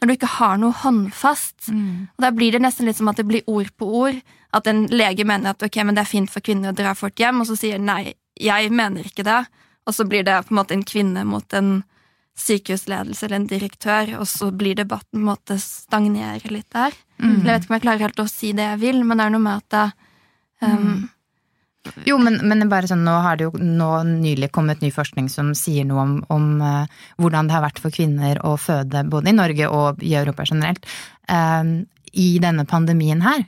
når 0.00 0.08
du 0.08 0.14
ikke 0.16 0.32
har 0.34 0.58
noe 0.60 0.76
håndfast. 0.82 1.70
Og 2.16 2.24
da 2.24 2.32
blir 2.34 2.52
det 2.52 2.62
nesten 2.64 2.88
litt 2.88 2.98
som 2.98 3.08
at 3.12 3.20
det 3.20 3.28
blir 3.28 3.46
ord 3.46 3.70
på 3.80 3.88
ord. 4.02 4.18
At 4.52 4.68
en 4.68 4.84
lege 4.92 5.24
mener 5.28 5.54
at 5.54 5.64
ok, 5.64 5.78
men 5.86 5.96
det 5.96 6.04
er 6.04 6.10
fint 6.10 6.32
for 6.32 6.44
kvinner 6.44 6.72
å 6.72 6.76
dra 6.76 6.92
fort 6.98 7.20
hjem, 7.20 7.40
og 7.40 7.48
så 7.48 7.56
sier 7.56 7.80
nei, 7.80 8.14
jeg 8.36 8.72
mener 8.74 9.06
ikke 9.08 9.24
det. 9.28 9.44
Og 9.86 9.96
så 9.96 10.04
blir 10.08 10.26
det 10.26 10.42
på 10.46 10.52
en 10.52 10.60
måte 10.60 10.76
en 10.76 10.84
kvinne 10.86 11.24
mot 11.28 11.56
en 11.56 11.80
sykehusledelse 12.38 13.26
eller 13.26 13.40
en 13.40 13.48
direktør, 13.50 14.14
og 14.20 14.28
så 14.28 14.50
blir 14.54 14.76
debatten 14.78 15.18
på 15.18 15.20
en 15.20 15.28
måte 15.28 15.58
stagnere 15.60 16.52
litt 16.52 16.70
der. 16.72 16.94
Mm. 17.22 17.42
Jeg 17.42 17.48
vet 17.48 17.64
ikke 17.64 17.72
om 17.72 17.76
jeg 17.76 17.84
klarer 17.86 18.06
helt 18.06 18.22
å 18.22 18.30
si 18.30 18.52
det 18.56 18.68
jeg 18.70 18.80
vil, 18.82 19.02
men 19.06 19.20
det 19.20 19.26
er 19.26 19.34
noe 19.34 19.44
med 19.44 19.60
at 19.60 19.74
det, 19.74 20.06
um, 20.66 21.02
Jo, 22.06 22.16
men, 22.22 22.38
men 22.46 22.68
bare 22.70 22.88
sånn, 22.90 23.04
nå 23.04 23.14
har 23.24 23.38
det 23.38 23.48
jo 23.48 23.58
nå 23.58 23.90
nylig 24.08 24.52
kommet 24.54 24.82
ny 24.84 24.92
forskning 24.94 25.28
som 25.32 25.52
sier 25.58 25.86
noe 25.88 26.02
om, 26.02 26.12
om 26.32 26.46
uh, 26.62 27.00
hvordan 27.18 27.50
det 27.50 27.56
har 27.56 27.64
vært 27.66 27.82
for 27.82 27.94
kvinner 27.94 28.40
å 28.46 28.54
føde 28.60 29.04
både 29.10 29.32
i 29.32 29.36
Norge 29.36 29.70
og 29.70 30.02
i 30.06 30.14
Europa 30.18 30.46
generelt 30.48 30.86
uh, 31.26 31.82
i 32.12 32.28
denne 32.42 32.64
pandemien 32.68 33.22
her. 33.24 33.44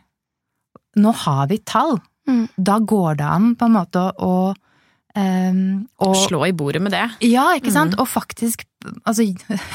Nå 1.01 1.15
har 1.25 1.49
vi 1.51 1.59
tall. 1.67 1.99
Mm. 2.29 2.47
Da 2.57 2.79
går 2.79 3.19
det 3.21 3.27
an 3.29 3.55
på 3.59 3.69
en 3.69 3.75
måte 3.75 4.05
å, 4.23 4.37
um, 5.17 5.65
å 5.99 6.13
Slå 6.25 6.45
i 6.49 6.55
bordet 6.57 6.83
med 6.83 6.95
det. 6.95 7.07
Ja, 7.27 7.51
ikke 7.59 7.75
sant? 7.75 7.99
Og 7.99 8.09
faktisk 8.11 8.67
Altså, 9.05 9.25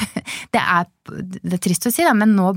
det 0.54 0.60
er, 0.62 0.84
det 1.42 1.54
er 1.56 1.62
trist 1.64 1.88
å 1.88 1.92
si, 1.94 2.04
da, 2.06 2.12
men 2.16 2.36
nå, 2.36 2.50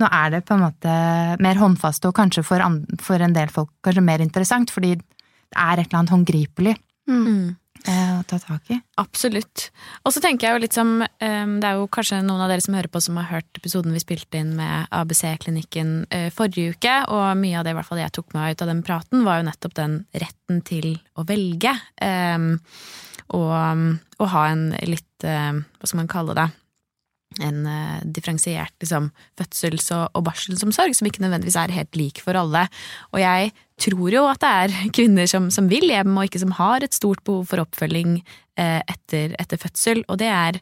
nå 0.00 0.08
er 0.12 0.32
det 0.36 0.44
på 0.48 0.56
en 0.56 0.64
måte 0.66 0.94
mer 1.42 1.60
håndfast 1.60 2.08
og 2.08 2.14
kanskje 2.18 2.42
for, 2.46 2.60
an, 2.64 2.80
for 3.02 3.22
en 3.22 3.36
del 3.36 3.52
folk 3.52 3.70
kanskje 3.86 4.02
mer 4.04 4.24
interessant, 4.24 4.72
fordi 4.74 4.96
det 4.96 5.56
er 5.62 5.78
et 5.78 5.86
eller 5.88 6.02
annet 6.02 6.16
håndgripelig 6.16 6.76
Mm. 7.06 7.52
eh, 7.86 8.14
å 8.18 8.24
ta 8.26 8.34
tak 8.42 8.66
i. 8.74 8.80
Absolutt. 8.98 9.68
Og 10.02 10.10
så 10.10 10.18
tenker 10.24 10.48
jeg 10.48 10.56
jo 10.56 10.62
litt 10.64 10.74
som 10.74 10.88
eh, 11.04 11.46
Det 11.46 11.68
er 11.68 11.76
jo 11.78 11.84
kanskje 11.86 12.18
noen 12.26 12.42
av 12.42 12.50
dere 12.50 12.64
som 12.64 12.74
hører 12.74 12.90
på 12.90 12.98
som 13.04 13.20
har 13.20 13.28
hørt 13.30 13.60
episoden 13.60 13.94
vi 13.94 14.02
spilte 14.02 14.40
inn 14.42 14.56
med 14.58 14.88
ABC-klinikken 14.90 15.92
eh, 16.10 16.26
forrige 16.34 16.74
uke, 16.74 16.96
og 17.14 17.28
mye 17.38 17.60
av 17.60 17.64
det 17.68 17.76
i 17.76 17.78
hvert 17.78 17.86
fall 17.86 18.02
jeg 18.02 18.14
tok 18.18 18.34
meg 18.34 18.56
ut 18.56 18.64
av 18.66 18.72
den 18.72 18.82
praten, 18.90 19.22
var 19.22 19.38
jo 19.38 19.46
nettopp 19.52 19.78
den 19.78 19.94
retten 20.18 20.64
til 20.66 20.96
å 21.14 21.22
velge. 21.30 21.76
eh, 22.02 22.50
og, 23.34 23.98
og 24.20 24.30
ha 24.32 24.46
en 24.52 24.70
litt 24.86 25.26
eh, 25.26 25.52
Hva 25.56 25.88
skal 25.88 26.02
man 26.02 26.10
kalle 26.10 26.36
det? 26.38 26.46
En 27.42 27.64
eh, 27.68 28.02
differensiert 28.04 28.74
liksom, 28.82 29.10
fødsels- 29.38 29.90
og, 29.96 30.04
og 30.14 30.26
barselsomsorg 30.28 30.94
som 30.96 31.08
ikke 31.08 31.24
nødvendigvis 31.24 31.58
er 31.60 31.74
helt 31.74 31.98
lik 31.98 32.22
for 32.24 32.38
alle. 32.38 32.66
Og 33.12 33.20
jeg 33.22 33.52
tror 33.80 34.14
jo 34.14 34.24
at 34.30 34.42
det 34.42 34.50
er 34.64 34.74
kvinner 34.96 35.30
som, 35.30 35.50
som 35.52 35.70
vil 35.72 35.88
hjem, 35.90 36.16
og 36.16 36.28
ikke 36.28 36.42
som 36.42 36.56
har 36.58 36.84
et 36.84 36.96
stort 36.96 37.22
behov 37.26 37.46
for 37.50 37.62
oppfølging 37.62 38.18
eh, 38.58 38.80
etter, 38.80 39.34
etter 39.40 39.60
fødsel, 39.60 40.02
og 40.08 40.18
det 40.20 40.28
er 40.32 40.58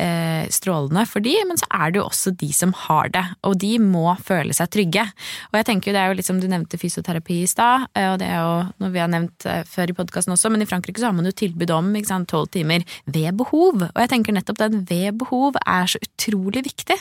eh, 0.00 0.44
strålende 0.52 1.04
for 1.08 1.24
de, 1.24 1.34
men 1.48 1.60
så 1.60 1.68
er 1.72 1.92
det 1.92 2.00
jo 2.00 2.06
også 2.08 2.32
de 2.40 2.50
som 2.56 2.74
har 2.86 3.12
det, 3.14 3.24
og 3.46 3.56
de 3.62 3.72
må 3.82 4.14
føle 4.24 4.56
seg 4.56 4.72
trygge. 4.74 5.06
Og 5.50 5.60
jeg 5.60 5.68
tenker 5.70 5.90
jo 5.90 5.96
det 5.96 6.02
er 6.02 6.12
jo 6.12 6.18
litt 6.20 6.28
som 6.28 6.40
du 6.42 6.48
nevnte 6.50 6.80
fysioterapi 6.80 7.40
i 7.44 7.50
stad, 7.50 7.88
eh, 7.94 8.10
og 8.12 8.18
det 8.22 8.30
er 8.30 8.40
jo 8.40 8.56
noe 8.82 8.94
vi 8.94 9.02
har 9.02 9.12
nevnt 9.12 9.48
eh, 9.48 9.62
før 9.68 9.92
i 9.92 9.96
podkasten 10.00 10.36
også, 10.36 10.52
men 10.52 10.64
i 10.64 10.68
Frankrike 10.70 11.02
så 11.02 11.10
har 11.10 11.16
man 11.16 11.28
jo 11.28 11.36
tilbud 11.36 11.72
om 11.76 11.94
tolv 12.30 12.50
timer 12.52 12.84
ved 13.06 13.32
behov, 13.40 13.86
og 13.88 14.02
jeg 14.04 14.12
tenker 14.12 14.36
nettopp 14.36 14.60
den 14.60 14.84
ved 14.88 15.16
behov 15.22 15.56
er 15.64 15.88
så 15.88 16.00
utrolig 16.04 16.64
viktig. 16.66 16.98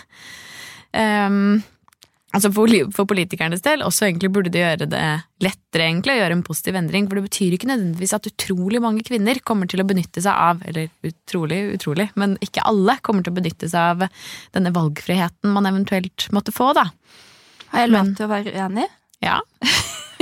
Um, 0.95 1.59
Altså 2.29 2.51
for, 2.53 2.69
for 2.93 3.09
politikernes 3.09 3.63
del 3.65 3.81
også 3.81 4.05
egentlig 4.05 4.29
burde 4.35 4.51
det 4.53 4.61
gjøre 4.61 4.87
det 4.91 5.05
lettere 5.41 5.87
egentlig 5.87 6.13
å 6.13 6.19
gjøre 6.19 6.35
en 6.37 6.43
positiv 6.45 6.75
endring, 6.77 7.07
for 7.09 7.17
det 7.17 7.23
betyr 7.25 7.55
ikke 7.55 7.69
nødvendigvis 7.71 8.13
at 8.19 8.29
utrolig 8.29 8.81
mange 8.83 9.01
kvinner 9.07 9.39
kommer 9.41 9.69
til 9.71 9.81
å 9.81 9.87
benytte 9.89 10.21
seg 10.21 10.35
av, 10.37 10.61
eller 10.69 10.91
utrolig, 11.09 11.57
utrolig, 11.79 12.09
men 12.21 12.35
ikke 12.45 12.61
alle 12.69 12.99
kommer 13.01 13.25
til 13.25 13.33
å 13.33 13.39
benytte 13.39 13.71
seg 13.71 13.81
av 13.95 14.05
denne 14.53 14.73
valgfriheten 14.75 15.55
man 15.55 15.69
eventuelt 15.71 16.27
måtte 16.35 16.53
få, 16.53 16.69
da. 16.77 16.85
Har 17.73 17.85
jeg 17.85 17.93
lov 17.95 18.05
Men- 18.05 18.15
til 18.19 18.27
å 18.27 18.33
være 18.35 18.53
uenig? 18.53 18.87
Ja, 19.25 19.39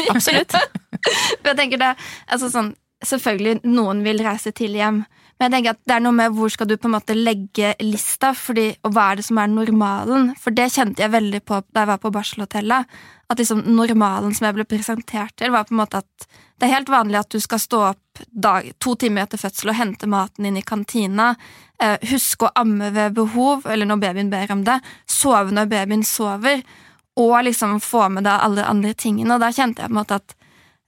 absolutt. 0.09 0.55
For 1.43 1.51
jeg 1.51 1.59
tenker 1.59 1.83
det, 1.83 1.95
altså 2.31 2.51
sånn, 2.53 2.75
Selvfølgelig, 3.05 3.59
noen 3.69 3.99
vil 4.01 4.23
reise 4.25 4.49
til 4.57 4.73
hjem, 4.73 5.03
Men 5.37 5.51
jeg 5.51 5.53
tenker 5.53 5.75
at 5.75 5.83
det 5.85 5.95
er 5.95 6.01
noe 6.01 6.17
med 6.17 6.33
hvor 6.33 6.49
skal 6.49 6.69
du 6.69 6.73
på 6.81 6.89
en 6.89 6.95
måte 6.95 7.15
legge 7.17 7.75
lista, 7.83 8.31
fordi, 8.33 8.71
og 8.81 8.95
hva 8.95 9.11
er 9.11 9.19
det 9.19 9.27
som 9.27 9.37
er 9.41 9.51
normalen? 9.51 10.31
For 10.41 10.55
det 10.55 10.71
kjente 10.73 11.03
jeg 11.03 11.13
veldig 11.13 11.43
på 11.45 11.61
da 11.69 11.83
jeg 11.83 11.91
var 11.91 12.01
på 12.01 12.11
barselhotellet. 12.15 12.97
At 13.27 13.41
liksom 13.41 13.61
normalen 13.75 14.33
som 14.33 14.47
jeg 14.47 14.57
ble 14.57 14.65
presentert 14.69 15.35
til, 15.37 15.53
var 15.53 15.67
på 15.67 15.75
en 15.75 15.81
måte 15.83 16.01
at 16.01 16.27
det 16.57 16.65
er 16.65 16.73
helt 16.73 16.89
vanlig 16.89 17.19
at 17.19 17.29
du 17.29 17.37
skal 17.43 17.61
stå 17.61 17.81
opp 17.91 18.21
dag, 18.33 18.71
to 18.81 18.95
timer 18.97 19.27
etter 19.27 19.37
fødsel 19.37 19.69
og 19.69 19.77
hente 19.77 20.09
maten 20.09 20.47
inn 20.49 20.57
i 20.57 20.65
kantina. 20.65 21.35
Eh, 21.77 21.99
huske 22.09 22.47
å 22.47 22.53
amme 22.57 22.89
ved 22.95 23.13
behov, 23.19 23.67
eller 23.69 23.85
når 23.85 24.01
babyen 24.01 24.31
ber 24.33 24.55
om 24.55 24.63
det. 24.65 24.79
Sove 25.05 25.53
når 25.53 25.69
babyen 25.69 26.05
sover. 26.07 26.65
Og 27.17 27.37
liksom 27.45 27.77
få 27.81 28.07
med 28.13 28.25
deg 28.25 28.41
alle 28.41 28.65
andre 28.65 28.95
tingene. 28.97 29.37
Og 29.37 29.43
da 29.43 29.53
kjente 29.53 29.85
jeg 29.85 29.91
på 29.91 29.93
en 29.93 29.99
måte 29.99 30.17
at 30.17 30.33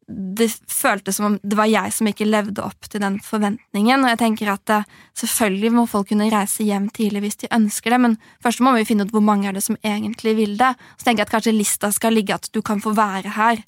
det 0.10 0.48
føltes 0.68 1.20
som 1.20 1.26
om 1.28 1.36
det 1.44 1.58
var 1.58 1.70
jeg 1.70 1.94
som 1.94 2.08
ikke 2.10 2.26
levde 2.26 2.64
opp 2.66 2.88
til 2.90 3.02
den 3.04 3.20
forventningen. 3.22 4.02
Og 4.02 4.14
jeg 4.14 4.20
tenker 4.24 4.54
at 4.56 4.66
det, 4.70 4.82
Selvfølgelig 5.20 5.72
må 5.76 5.84
folk 5.90 6.08
kunne 6.10 6.30
reise 6.32 6.64
hjem 6.64 6.88
tidlig 6.96 7.22
hvis 7.26 7.42
de 7.42 7.50
ønsker 7.52 7.92
det, 7.92 7.98
men 8.00 8.14
først 8.44 8.62
må 8.64 8.72
vi 8.78 8.86
finne 8.88 9.04
ut 9.04 9.12
hvor 9.12 9.24
mange 9.26 9.50
er 9.50 9.58
det 9.58 9.66
som 9.66 9.76
egentlig 9.84 10.38
vil 10.38 10.54
det. 10.60 10.70
Så 10.96 11.06
tenker 11.06 11.26
jeg 11.26 11.28
at 11.28 11.34
kanskje 11.34 11.56
lista 11.58 11.90
skal 11.92 12.16
ligge 12.16 12.38
at 12.38 12.48
du 12.56 12.62
kan 12.66 12.80
få 12.80 12.94
være 12.96 13.34
her 13.36 13.60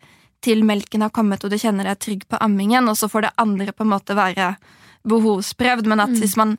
til 0.41 0.63
melken 0.65 1.03
har 1.03 1.11
kommet 1.13 1.43
og 1.43 1.51
du 1.51 1.57
kjenner 1.59 1.89
deg 1.89 1.99
trygg 2.01 2.23
på 2.31 2.39
ammingen, 2.41 2.87
og 2.87 2.95
så 2.97 3.11
får 3.11 3.27
det 3.27 3.33
andre 3.43 3.75
på 3.75 3.83
en 3.83 3.91
måte 3.91 4.15
være 4.17 4.53
behovsprøvd. 5.11 5.89
Men 5.91 6.05
at 6.07 6.15
mm. 6.15 6.21
hvis 6.23 6.37
man 6.39 6.55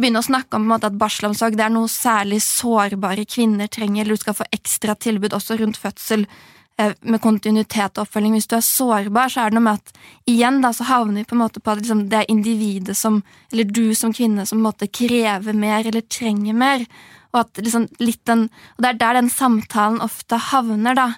begynner 0.00 0.24
å 0.24 0.30
snakke 0.30 0.56
om 0.56 0.72
at 0.72 0.88
barselomsorg 0.96 1.58
det 1.60 1.66
er 1.66 1.74
noe 1.74 1.90
særlig 1.92 2.40
sårbare 2.46 3.28
kvinner 3.28 3.68
trenger, 3.68 4.06
eller 4.06 4.16
du 4.16 4.24
skal 4.24 4.40
få 4.40 4.48
ekstra 4.56 4.96
tilbud 4.96 5.36
også 5.36 5.60
rundt 5.60 5.78
fødsel, 5.78 6.24
Eh, 6.24 6.59
med 7.00 7.20
kontinuitet 7.22 7.98
og 7.98 8.04
oppfølging. 8.04 8.34
Hvis 8.36 8.48
du 8.50 8.56
er 8.56 8.64
sårbar, 8.64 9.32
så 9.32 9.44
er 9.44 9.50
det 9.50 9.58
noe 9.58 9.66
med 9.66 9.80
at 9.80 9.94
igjen 10.30 10.60
da, 10.64 10.72
så 10.76 10.86
havner 10.88 11.20
vi 11.20 11.28
på 11.30 11.36
en 11.36 11.42
måte 11.42 11.62
på 11.62 11.72
at 11.72 11.82
liksom, 11.82 12.04
det 12.12 12.20
er 12.20 12.32
individet 12.32 12.96
som, 12.98 13.20
eller 13.52 13.68
du 13.68 13.94
som 13.98 14.14
kvinne, 14.16 14.46
som 14.48 14.58
på 14.58 14.62
en 14.62 14.68
måte 14.68 14.90
krever 15.00 15.56
mer 15.56 15.88
eller 15.90 16.06
trenger 16.06 16.56
mer. 16.56 16.86
Og 17.30 17.42
at 17.44 17.62
liksom 17.62 17.86
den, 17.98 18.46
og 18.76 18.82
det 18.82 18.90
er 18.90 19.00
der 19.02 19.20
den 19.20 19.30
samtalen 19.30 20.00
ofte 20.02 20.40
havner, 20.50 20.98
da, 20.98 21.08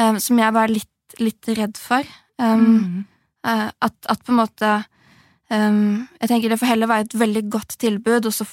um, 0.00 0.20
som 0.20 0.40
jeg 0.40 0.56
var 0.56 0.72
litt, 0.72 1.18
litt 1.20 1.52
redd 1.56 1.78
for. 1.80 2.04
Um, 2.38 2.64
mm. 2.64 3.04
uh, 3.48 3.68
at, 3.70 3.96
at, 4.10 4.24
på 4.26 4.32
en 4.34 4.40
måte 4.40 4.70
um, 5.46 6.08
Jeg 6.18 6.30
tenker 6.32 6.50
det 6.50 6.58
får 6.58 6.72
heller 6.72 6.90
være 6.90 7.06
et 7.06 7.20
veldig 7.20 7.44
godt 7.54 7.76
tilbud, 7.78 8.26
og 8.26 8.34
så 8.34 8.48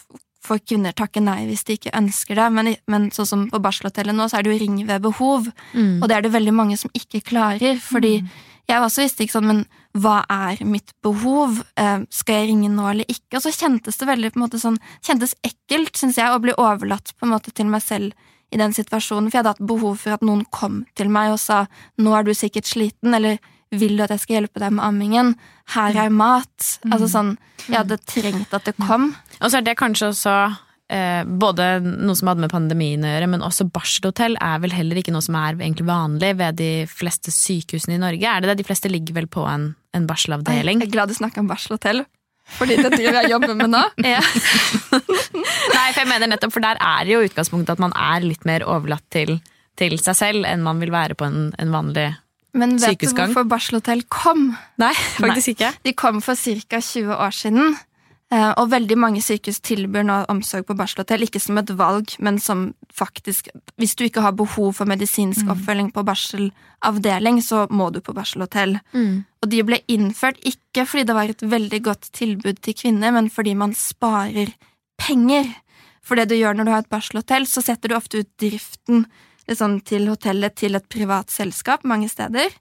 får 0.45 0.61
kvinner 0.65 0.95
takke 0.97 1.21
nei 1.23 1.43
hvis 1.49 1.65
de 1.67 1.77
ikke 1.77 1.93
ønsker 1.97 2.39
det. 2.39 2.47
Men, 2.55 2.71
men 2.91 3.09
sånn 3.15 3.29
som 3.29 3.43
på 3.51 3.61
barselhotellet 3.63 4.17
nå, 4.17 4.27
så 4.29 4.39
er 4.39 4.45
det 4.45 4.53
jo 4.53 4.61
ring 4.63 4.79
ved 4.87 5.03
behov. 5.03 5.51
Mm. 5.73 5.99
Og 5.99 6.07
det 6.09 6.17
er 6.17 6.25
det 6.25 6.33
veldig 6.33 6.55
mange 6.55 6.79
som 6.81 6.93
ikke 6.97 7.23
klarer. 7.31 7.77
Fordi 7.83 8.17
mm. 8.23 8.33
jeg 8.71 8.87
også 8.87 9.05
visste 9.05 9.25
ikke 9.25 9.37
sånn, 9.37 9.51
men 9.51 9.61
hva 10.01 10.21
er 10.31 10.63
mitt 10.65 10.93
behov? 11.03 11.61
Eh, 11.79 12.03
skal 12.13 12.41
jeg 12.41 12.51
ringe 12.53 12.73
nå 12.73 12.89
eller 12.93 13.11
ikke? 13.11 13.37
Og 13.37 13.45
så 13.45 13.53
kjentes 13.53 13.99
det 13.99 14.09
veldig 14.09 14.33
på 14.33 14.39
en 14.39 14.45
måte 14.45 14.61
sånn, 14.61 14.81
kjentes 15.05 15.35
ekkelt, 15.45 15.93
syns 15.99 16.19
jeg, 16.21 16.31
å 16.31 16.41
bli 16.43 16.55
overlatt 16.57 17.13
på 17.17 17.27
en 17.27 17.35
måte 17.35 17.53
til 17.55 17.69
meg 17.71 17.83
selv 17.85 18.15
i 18.51 18.59
den 18.59 18.73
situasjonen. 18.75 19.29
For 19.29 19.37
jeg 19.37 19.43
hadde 19.43 19.55
hatt 19.55 19.71
behov 19.73 20.01
for 20.03 20.15
at 20.15 20.25
noen 20.25 20.45
kom 20.53 20.83
til 20.99 21.11
meg 21.11 21.35
og 21.35 21.41
sa 21.43 21.65
nå 22.01 22.15
er 22.15 22.27
du 22.27 22.33
sikkert 22.35 22.69
sliten, 22.69 23.13
eller 23.15 23.39
vil 23.71 23.95
du 23.97 24.03
at 24.03 24.11
jeg 24.13 24.23
skal 24.25 24.37
hjelpe 24.39 24.61
deg 24.61 24.73
med 24.75 24.83
ammingen? 24.85 25.35
Her 25.75 25.95
er 26.05 26.11
mat. 26.13 26.67
Mm. 26.83 26.91
Altså 26.91 27.07
sånn, 27.11 27.31
Jeg 27.67 27.77
hadde 27.77 28.01
trengt 28.09 28.53
at 28.57 28.67
det 28.67 28.75
kom. 28.79 29.11
Og 29.39 29.47
så 29.51 29.59
er 29.59 29.65
det 29.65 29.77
kanskje 29.79 30.11
også 30.11 30.35
eh, 30.91 31.23
både 31.23 31.67
noe 31.81 32.17
som 32.17 32.31
hadde 32.31 32.43
med 32.43 32.53
pandemien 32.53 33.05
å 33.05 33.11
gjøre, 33.13 33.29
men 33.31 33.45
også 33.45 33.69
barselhotell 33.71 34.35
er 34.41 34.63
vel 34.63 34.75
heller 34.75 35.01
ikke 35.01 35.13
noe 35.15 35.23
som 35.25 35.37
er 35.39 35.55
egentlig 35.55 35.87
vanlig 35.89 36.33
ved 36.41 36.59
de 36.59 36.71
fleste 36.91 37.33
sykehusene 37.33 37.95
i 37.97 38.01
Norge. 38.01 38.27
Er 38.27 38.43
det 38.43 38.51
det? 38.51 38.61
De 38.61 38.67
fleste 38.67 38.91
ligger 38.91 39.21
vel 39.21 39.29
på 39.31 39.45
en, 39.47 39.71
en 39.95 40.09
barselavdeling? 40.09 40.83
Jeg 40.83 40.91
er 40.91 40.97
glad 40.97 41.13
du 41.13 41.17
snakker 41.19 41.43
om 41.43 41.51
barselhotell. 41.51 42.03
Fordi 42.57 42.75
det 42.81 42.89
driver 42.97 43.21
jeg 43.21 43.31
jobber 43.31 43.55
med 43.55 43.71
nå. 43.71 43.83
Ja. 44.15 44.19
Nei, 45.75 45.85
for 45.93 46.01
jeg 46.01 46.09
mener 46.09 46.33
nettopp, 46.33 46.51
for 46.57 46.63
der 46.63 46.79
er 46.81 47.05
det 47.07 47.13
jo 47.13 47.23
utgangspunktet 47.23 47.77
at 47.77 47.83
man 47.83 47.93
er 47.95 48.25
litt 48.25 48.43
mer 48.49 48.65
overlatt 48.67 49.05
til, 49.13 49.37
til 49.79 49.95
seg 50.01 50.17
selv 50.17 50.49
enn 50.49 50.65
man 50.65 50.81
vil 50.81 50.91
være 50.91 51.15
på 51.15 51.29
en, 51.29 51.53
en 51.61 51.71
vanlig 51.71 52.09
men 52.57 52.75
vet 52.81 52.99
du 52.99 53.07
hvorfor 53.15 53.47
barselhotell 53.47 54.03
kom? 54.11 54.51
Nei, 54.81 54.93
faktisk 55.17 55.55
ikke. 55.55 55.71
De 55.87 55.93
kom 55.95 56.19
for 56.23 56.35
ca. 56.35 56.81
20 56.81 57.15
år 57.15 57.35
siden. 57.35 57.77
Eh, 58.31 58.51
og 58.55 58.69
veldig 58.71 58.95
mange 58.95 59.19
sykehus 59.23 59.59
tilbyr 59.59 60.05
nå 60.07 60.21
omsorg 60.31 60.63
på 60.69 60.75
barselhotell, 60.79 61.25
ikke 61.25 61.39
som 61.43 61.57
et 61.59 61.71
valg, 61.75 62.13
men 62.23 62.39
som 62.39 62.69
faktisk 62.95 63.49
Hvis 63.79 63.95
du 63.95 64.03
ikke 64.05 64.21
har 64.21 64.35
behov 64.35 64.73
for 64.77 64.85
medisinsk 64.85 65.45
mm. 65.47 65.51
oppfølging 65.51 65.89
på 65.91 66.03
barselavdeling, 66.05 67.41
så 67.43 67.65
må 67.71 67.89
du 67.89 67.99
på 67.99 68.13
barselhotell. 68.13 68.77
Mm. 68.93 69.23
Og 69.41 69.49
de 69.49 69.63
ble 69.63 69.79
innført 69.87 70.39
ikke 70.43 70.85
fordi 70.85 71.07
det 71.07 71.15
var 71.15 71.31
et 71.31 71.43
veldig 71.43 71.81
godt 71.83 72.11
tilbud 72.13 72.61
til 72.61 72.75
kvinner, 72.77 73.11
men 73.11 73.29
fordi 73.29 73.55
man 73.55 73.73
sparer 73.75 74.53
penger. 74.99 75.49
For 76.03 76.15
det 76.15 76.29
du 76.29 76.35
gjør 76.35 76.55
når 76.55 76.67
du 76.67 76.71
har 76.71 76.85
et 76.85 76.93
barselhotell, 76.93 77.47
så 77.47 77.63
setter 77.63 77.89
du 77.89 77.97
ofte 77.97 78.21
ut 78.21 78.31
driften 78.39 79.07
liksom, 79.49 79.79
til 79.87 80.09
hotellet 80.11 80.55
til 80.59 80.77
et 80.77 80.89
privat 80.91 81.31
selskap 81.33 81.85
mange 81.87 82.09
steder. 82.11 82.51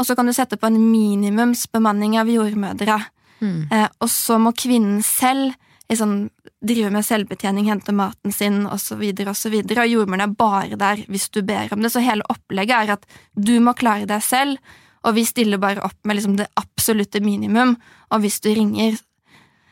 Og 0.00 0.06
så 0.06 0.16
kan 0.16 0.28
du 0.28 0.34
sette 0.36 0.58
på 0.60 0.68
en 0.70 0.78
minimumsbemanning 0.90 2.18
av 2.20 2.30
jordmødre. 2.30 2.98
Mm. 3.40 3.66
Eh, 3.72 3.88
og 4.00 4.10
så 4.12 4.38
må 4.40 4.52
kvinnen 4.56 5.02
selv 5.04 5.52
liksom, 5.90 6.30
drive 6.64 6.92
med 6.94 7.06
selvbetjening, 7.06 7.68
hente 7.70 7.92
maten 7.96 8.32
sin 8.32 8.62
osv., 8.66 9.02
og, 9.02 9.34
så 9.36 9.52
og, 9.52 9.72
og 9.74 9.90
jordmoren 9.90 10.24
er 10.24 10.36
bare 10.38 10.78
der 10.80 11.04
hvis 11.10 11.28
du 11.34 11.42
ber 11.46 11.72
om 11.74 11.82
det. 11.82 11.92
Så 11.92 12.04
hele 12.04 12.26
opplegget 12.32 12.76
er 12.76 12.96
at 12.96 13.06
du 13.34 13.56
må 13.64 13.74
klare 13.76 14.08
deg 14.08 14.24
selv, 14.24 14.60
og 15.04 15.16
vi 15.16 15.24
stiller 15.24 15.60
bare 15.60 15.84
opp 15.84 15.96
med 16.04 16.18
liksom, 16.18 16.36
det 16.40 16.50
absolutte 16.60 17.22
minimum. 17.24 17.76
Og 18.12 18.24
hvis 18.24 18.40
du 18.44 18.52
ringer 18.52 18.98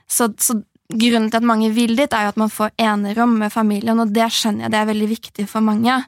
så, 0.09 0.31
så 0.41 0.57
grunnen 0.89 1.29
til 1.29 1.41
at 1.43 1.49
mange 1.49 1.69
vil 1.77 1.97
dit, 1.97 2.13
er 2.13 2.27
jo 2.27 2.33
at 2.33 2.41
man 2.41 2.53
får 2.53 2.73
enerom 2.81 3.37
med 3.43 3.53
familien, 3.53 4.01
og 4.01 4.15
det 4.15 4.31
skjønner 4.33 4.67
jeg 4.67 4.73
det 4.73 4.81
er 4.81 4.89
veldig 4.89 5.09
viktig 5.11 5.49
for 5.51 5.65
mange. 5.65 6.01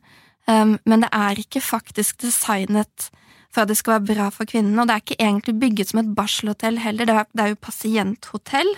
Um, 0.50 0.76
men 0.88 1.04
det 1.04 1.10
er 1.14 1.38
ikke 1.38 1.62
faktisk 1.62 2.22
designet 2.24 3.10
for 3.50 3.64
at 3.64 3.70
det 3.70 3.78
skal 3.78 3.98
være 3.98 4.08
bra 4.12 4.28
for 4.34 4.48
kvinnene, 4.48 4.78
og 4.82 4.88
det 4.88 4.94
er 4.94 5.02
ikke 5.04 5.18
egentlig 5.18 5.56
bygget 5.62 5.90
som 5.90 6.02
et 6.02 6.14
barselhotell 6.14 6.78
heller, 6.82 7.06
det 7.06 7.16
er, 7.16 7.26
det 7.34 7.44
er 7.44 7.52
jo 7.52 7.64
pasienthotell. 7.66 8.70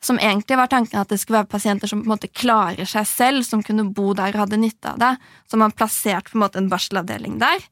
Som 0.00 0.16
egentlig 0.16 0.56
var 0.56 0.70
tanken 0.72 0.96
at 0.96 1.10
det 1.12 1.18
skulle 1.20 1.42
være 1.42 1.52
pasienter 1.52 1.90
som 1.90 2.00
på 2.00 2.08
en 2.08 2.14
måte 2.14 2.30
klarer 2.32 2.88
seg 2.88 3.06
selv, 3.06 3.44
som 3.44 3.62
kunne 3.62 3.84
bo 3.94 4.14
der 4.16 4.32
og 4.32 4.46
hadde 4.46 4.58
nytte 4.62 4.94
av 4.94 5.00
det. 5.02 5.10
Så 5.50 5.60
man 5.60 5.74
plassert 5.76 6.30
på 6.30 6.38
en 6.38 6.44
måte 6.46 6.58
en 6.58 6.70
barselavdeling 6.72 7.36
der. 7.42 7.66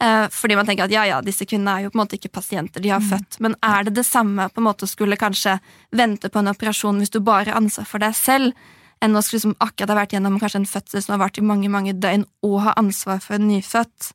Eh, 0.00 0.26
fordi 0.32 0.56
man 0.56 0.68
tenker 0.68 0.84
at 0.84 0.92
ja, 0.92 1.06
ja, 1.08 1.22
disse 1.24 1.44
kvinnene 1.48 1.72
er 1.72 1.86
jo 1.86 1.94
på 1.94 1.98
en 1.98 2.02
måte 2.02 2.16
ikke 2.20 2.32
pasienter, 2.36 2.84
de 2.84 2.92
har 2.92 3.00
mm. 3.00 3.08
født. 3.10 3.40
Men 3.44 3.56
er 3.64 3.88
det 3.88 3.96
det 3.96 4.04
samme 4.08 4.50
på 4.52 4.60
en 4.60 4.68
måte 4.68 4.84
å 4.84 4.92
skulle 4.92 5.18
kanskje 5.20 5.56
vente 5.96 6.28
på 6.28 6.40
en 6.40 6.52
operasjon 6.52 7.00
hvis 7.00 7.12
du 7.16 7.22
bare 7.24 7.48
har 7.48 7.60
ansvar 7.60 7.88
for 7.88 8.04
deg 8.04 8.16
selv, 8.16 8.68
enn 9.00 9.16
å 9.16 9.22
liksom 9.24 9.56
akkurat 9.58 9.92
ha 9.92 9.98
vært 10.02 10.14
gjennom 10.14 10.38
kanskje 10.40 10.62
en 10.62 10.68
fødsel 10.68 11.02
som 11.02 11.14
har 11.14 11.22
vart 11.24 11.38
i 11.40 11.44
mange 11.44 11.70
mange 11.72 11.94
døgn, 11.96 12.26
og 12.44 12.60
ha 12.66 12.74
ansvar 12.80 13.22
for 13.24 13.38
en 13.38 13.48
nyfødt, 13.48 14.12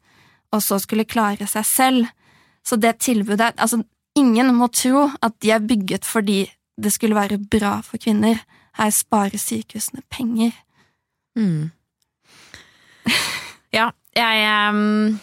og 0.54 0.64
så 0.64 0.80
skulle 0.82 1.08
klare 1.10 1.48
seg 1.50 1.66
selv. 1.68 2.12
Så 2.66 2.78
det 2.82 3.00
tilbudet 3.06 3.54
Altså, 3.62 3.84
ingen 4.18 4.54
må 4.56 4.70
tro 4.74 5.10
at 5.22 5.36
de 5.42 5.52
er 5.54 5.66
bygget 5.66 6.06
fordi 6.06 6.46
det 6.82 6.92
skulle 6.94 7.16
være 7.16 7.38
bra 7.38 7.80
for 7.86 8.02
kvinner. 8.02 8.42
Her 8.76 8.92
sparer 8.92 9.40
sykehusene 9.40 10.04
penger. 10.12 10.52
Mm. 11.36 11.72
Ja, 13.76 13.92
jeg 14.16 15.20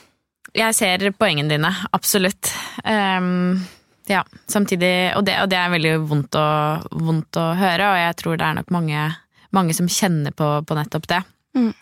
Jeg 0.55 0.75
ser 0.75 1.11
poengene 1.17 1.49
dine, 1.49 1.71
absolutt. 1.93 2.53
Um, 2.85 3.65
ja, 4.05 4.21
samtidig 4.47 5.17
og 5.17 5.25
det, 5.25 5.39
og 5.41 5.49
det, 5.49 5.57
er 5.57 5.71
veldig 5.73 5.93
vondt 6.11 6.37
å, 6.37 6.49
vondt 6.93 7.39
å 7.41 7.55
høre, 7.57 7.87
og 7.89 7.97
jeg 7.97 8.17
tror 8.21 8.37
det 8.37 8.47
er 8.47 8.59
nok 8.59 8.73
mange 8.75 9.07
mange 9.57 9.77
som 9.77 9.89
kjenner 9.91 10.35
på, 10.37 10.49
på 10.67 10.79
nettopp 10.79 11.09
det. 11.11 11.23
Mm. 11.59 11.73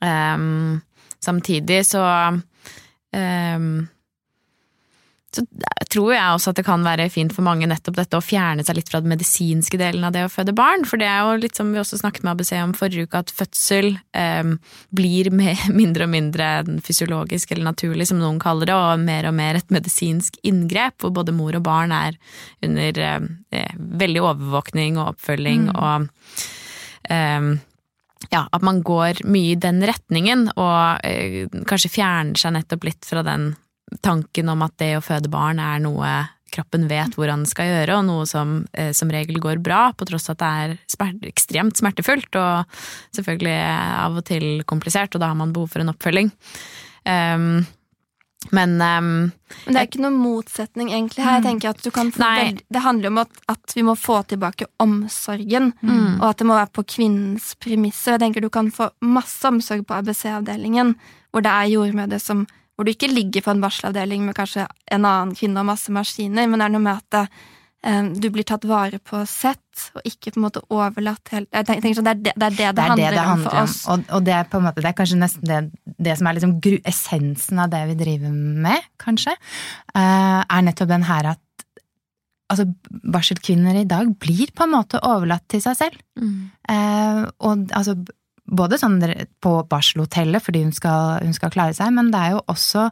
Um, 0.00 0.80
samtidig 1.20 1.82
så 1.86 2.02
um, 3.12 3.88
så 5.30 5.44
tror 5.90 6.10
jeg 6.10 6.34
også 6.34 6.50
at 6.50 6.58
det 6.58 6.64
kan 6.66 6.82
være 6.82 7.06
fint 7.12 7.32
for 7.34 7.46
mange 7.46 7.68
nettopp 7.70 8.00
dette 8.00 8.18
å 8.18 8.24
fjerne 8.24 8.64
seg 8.66 8.74
litt 8.78 8.88
fra 8.90 8.98
den 9.02 9.12
medisinske 9.12 9.78
delen 9.78 10.02
av 10.06 10.14
det 10.14 10.24
å 10.26 10.32
føde 10.32 10.54
barn. 10.56 10.82
For 10.88 10.98
det 10.98 11.06
er 11.06 11.22
jo 11.22 11.36
litt 11.44 11.58
som 11.58 11.70
vi 11.70 11.78
også 11.78 12.00
snakket 12.00 12.26
med 12.26 12.32
ABC 12.34 12.50
om 12.58 12.74
forrige 12.74 13.06
uke, 13.06 13.20
at 13.22 13.30
fødsel 13.34 13.92
um, 14.10 14.56
blir 14.96 15.30
mindre 15.80 16.08
og 16.08 16.12
mindre 16.16 16.48
fysiologisk 16.86 17.54
eller 17.54 17.70
naturlig, 17.70 18.08
som 18.10 18.18
noen 18.22 18.40
kaller 18.42 18.72
det, 18.72 18.78
og 18.78 19.04
mer 19.06 19.30
og 19.30 19.36
mer 19.38 19.60
et 19.60 19.74
medisinsk 19.74 20.40
inngrep, 20.46 20.98
hvor 20.98 21.14
både 21.20 21.34
mor 21.36 21.58
og 21.58 21.66
barn 21.66 21.94
er 21.94 22.18
under 22.66 22.98
uh, 22.98 23.70
veldig 24.02 24.24
overvåkning 24.32 24.98
og 24.98 25.14
oppfølging. 25.14 25.70
Mm. 25.70 25.76
og 25.78 26.10
ja, 27.08 28.42
at 28.52 28.62
man 28.66 28.82
går 28.84 29.22
mye 29.24 29.54
i 29.54 29.60
den 29.60 29.80
retningen, 29.86 30.50
og 30.60 31.06
eh, 31.06 31.48
kanskje 31.68 31.92
fjerner 31.96 32.38
seg 32.38 32.54
nettopp 32.54 32.84
litt 32.86 33.08
fra 33.08 33.24
den 33.26 33.54
tanken 34.04 34.52
om 34.52 34.60
at 34.62 34.76
det 34.78 34.92
å 34.98 35.02
føde 35.04 35.32
barn 35.32 35.58
er 35.62 35.80
noe 35.82 36.10
kroppen 36.50 36.88
vet 36.90 37.14
hvordan 37.14 37.42
han 37.42 37.48
skal 37.48 37.70
gjøre, 37.70 37.96
og 37.96 38.06
noe 38.08 38.26
som 38.28 38.60
eh, 38.74 38.90
som 38.96 39.10
regel 39.12 39.40
går 39.42 39.62
bra, 39.64 39.90
på 39.94 40.06
tross 40.08 40.28
av 40.28 40.36
at 40.36 40.42
det 40.42 40.50
er 40.50 40.76
smert, 40.90 41.26
ekstremt 41.30 41.80
smertefullt 41.80 42.38
og 42.40 42.80
selvfølgelig 43.16 43.58
av 44.04 44.20
og 44.20 44.26
til 44.28 44.64
komplisert, 44.68 45.14
og 45.14 45.22
da 45.22 45.32
har 45.32 45.38
man 45.38 45.54
behov 45.54 45.72
for 45.72 45.84
en 45.84 45.92
oppfølging. 45.94 46.32
Um, 47.06 47.62
Men 48.48 48.80
um, 48.80 49.08
Men 49.66 49.74
det 49.74 49.76
er 49.76 49.86
ikke 49.86 50.00
noen 50.00 50.16
motsetning 50.16 50.88
egentlig 50.94 51.22
her. 51.22 51.38
Jeg 51.38 51.44
tenker 51.44 51.74
at 51.74 51.82
du 51.84 51.90
kan 51.92 52.08
få 52.14 52.24
veld... 52.24 52.62
Det 52.72 52.82
handler 52.82 53.12
om 53.12 53.20
at, 53.22 53.42
at 53.52 53.74
vi 53.76 53.84
må 53.84 53.94
få 54.00 54.22
tilbake 54.30 54.66
omsorgen, 54.80 55.74
og 56.16 56.24
at 56.30 56.40
det 56.40 56.46
må 56.48 56.56
være 56.56 56.72
på 56.72 56.86
kvinnens 56.96 57.52
premisser. 57.60 58.16
Jeg 58.16 58.24
tenker 58.24 58.40
du 58.40 58.48
kan 58.52 58.72
få 58.72 58.88
masse 59.04 59.44
omsorg 59.46 59.84
på 59.86 59.98
ABC-avdelingen, 59.98 60.94
hvor 61.30 61.44
det 61.44 61.52
er 61.52 61.74
jordmødre 61.74 62.18
som 62.22 62.46
Hvor 62.80 62.86
du 62.88 62.94
ikke 62.94 63.12
ligger 63.12 63.42
på 63.44 63.50
en 63.52 63.60
barselavdeling 63.60 64.22
med 64.24 64.34
kanskje 64.38 64.62
en 64.88 65.04
annen 65.04 65.34
kvinne 65.36 65.60
og 65.60 65.66
masse 65.68 65.92
maskiner, 65.92 66.46
men 66.48 66.62
det 66.62 66.64
er 66.64 66.72
noe 66.72 66.80
med 66.80 66.96
at 66.96 67.28
du 68.20 68.26
blir 68.28 68.44
tatt 68.44 68.66
vare 68.68 68.98
på 69.00 69.22
sett, 69.24 69.86
og 69.96 70.04
ikke 70.04 70.34
på 70.34 70.40
en 70.40 70.44
måte 70.44 70.60
overlatt 70.68 71.30
helt 71.32 71.48
Jeg 71.48 71.64
tenker 71.64 71.94
sånn, 71.96 72.08
det, 72.10 72.12
er 72.12 72.24
det, 72.26 72.34
det 72.36 72.44
er 72.44 72.50
det 72.50 72.58
det, 72.58 72.72
Det 72.76 72.82
er 72.84 72.90
handler, 72.90 73.14
det 73.14 73.16
det 73.16 73.22
om 73.24 73.44
for 73.44 73.50
for 73.50 73.60
om. 73.62 73.68
oss. 73.70 73.76
Og, 73.88 74.02
og 74.18 74.26
det 74.26 74.34
er 74.36 74.48
på 74.50 74.60
en 74.60 74.66
måte, 74.66 74.82
det 74.84 74.90
er 74.90 74.98
kanskje 74.98 75.20
nesten 75.22 75.48
det, 75.48 75.60
det 75.96 76.16
som 76.20 76.28
er 76.28 76.36
liksom 76.36 76.56
essensen 76.92 77.62
av 77.64 77.70
det 77.72 77.80
vi 77.92 77.96
driver 78.02 78.34
med, 78.66 78.90
kanskje, 79.00 79.36
eh, 79.94 80.40
er 80.44 80.66
nettopp 80.66 80.92
den 80.92 81.08
her 81.08 81.32
at 81.32 81.44
altså, 82.50 82.66
barselkvinner 83.16 83.80
i 83.80 83.88
dag 83.88 84.10
blir 84.20 84.52
på 84.56 84.66
en 84.66 84.74
måte 84.74 85.00
overlatt 85.06 85.46
til 85.50 85.62
seg 85.64 85.78
selv. 85.78 86.00
Eh, 86.20 87.22
og 87.46 87.70
altså, 87.76 87.96
både 88.50 88.80
sånn 88.80 88.98
på 89.42 89.54
barselhotellet 89.70 90.42
fordi 90.42 90.64
hun 90.66 90.74
skal, 90.74 91.20
hun 91.24 91.36
skal 91.36 91.52
klare 91.54 91.76
seg, 91.76 91.92
men 91.96 92.10
det 92.12 92.20
er 92.20 92.34
jo 92.36 92.42
også, 92.50 92.88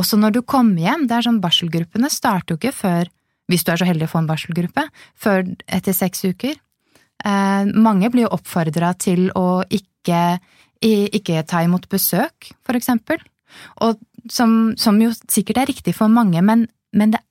også 0.00 0.20
når 0.20 0.36
du 0.36 0.42
kommer 0.42 0.82
hjem. 0.84 1.06
Det 1.08 1.16
er 1.16 1.26
sånn 1.26 1.40
Barselgruppene 1.42 2.12
starter 2.12 2.54
jo 2.54 2.60
ikke 2.60 2.76
før, 2.76 3.10
hvis 3.50 3.66
du 3.66 3.72
er 3.72 3.80
så 3.80 3.88
heldig 3.88 4.06
å 4.08 4.12
få 4.14 4.22
en 4.22 4.30
barselgruppe, 4.30 4.86
før 5.18 5.44
etter 5.66 5.96
seks 5.96 6.24
uker. 6.28 6.54
Eh, 7.24 7.72
mange 7.74 8.10
blir 8.12 8.28
jo 8.28 8.34
oppfordra 8.36 8.94
til 9.00 9.28
å 9.36 9.62
ikke, 9.66 10.38
ikke 10.80 11.42
ta 11.48 11.64
imot 11.66 11.88
besøk, 11.92 12.52
for 12.66 12.78
eksempel. 12.78 13.20
Og 13.84 13.98
som, 14.30 14.72
som 14.78 15.00
jo 15.02 15.10
sikkert 15.26 15.62
er 15.62 15.72
riktig 15.72 15.96
for 15.96 16.12
mange, 16.12 16.42
men, 16.44 16.66
men 16.96 17.14
det, 17.14 17.22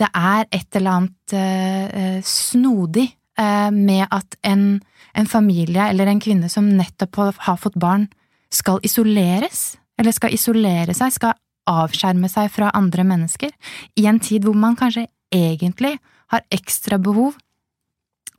det 0.00 0.08
er 0.14 0.46
et 0.54 0.78
eller 0.78 1.00
annet 1.00 1.34
eh, 1.36 2.20
snodig 2.24 3.10
eh, 3.38 3.70
med 3.74 4.06
at 4.14 4.38
en, 4.46 4.78
en 5.14 5.28
familie 5.28 5.90
eller 5.90 6.10
en 6.10 6.22
kvinne 6.22 6.50
som 6.52 6.70
nettopp 6.78 7.20
har 7.44 7.60
fått 7.60 7.78
barn, 7.80 8.08
skal 8.54 8.80
isoleres. 8.86 9.76
Eller 9.98 10.14
skal 10.14 10.32
isolere 10.32 10.94
seg, 10.94 11.10
skal 11.10 11.34
avskjerme 11.68 12.30
seg 12.30 12.52
fra 12.54 12.70
andre 12.76 13.04
mennesker. 13.04 13.50
I 13.98 14.06
en 14.08 14.20
tid 14.22 14.46
hvor 14.46 14.56
man 14.56 14.78
kanskje 14.78 15.08
egentlig 15.34 15.96
har 16.32 16.42
ekstra 16.52 16.98
behov 17.00 17.36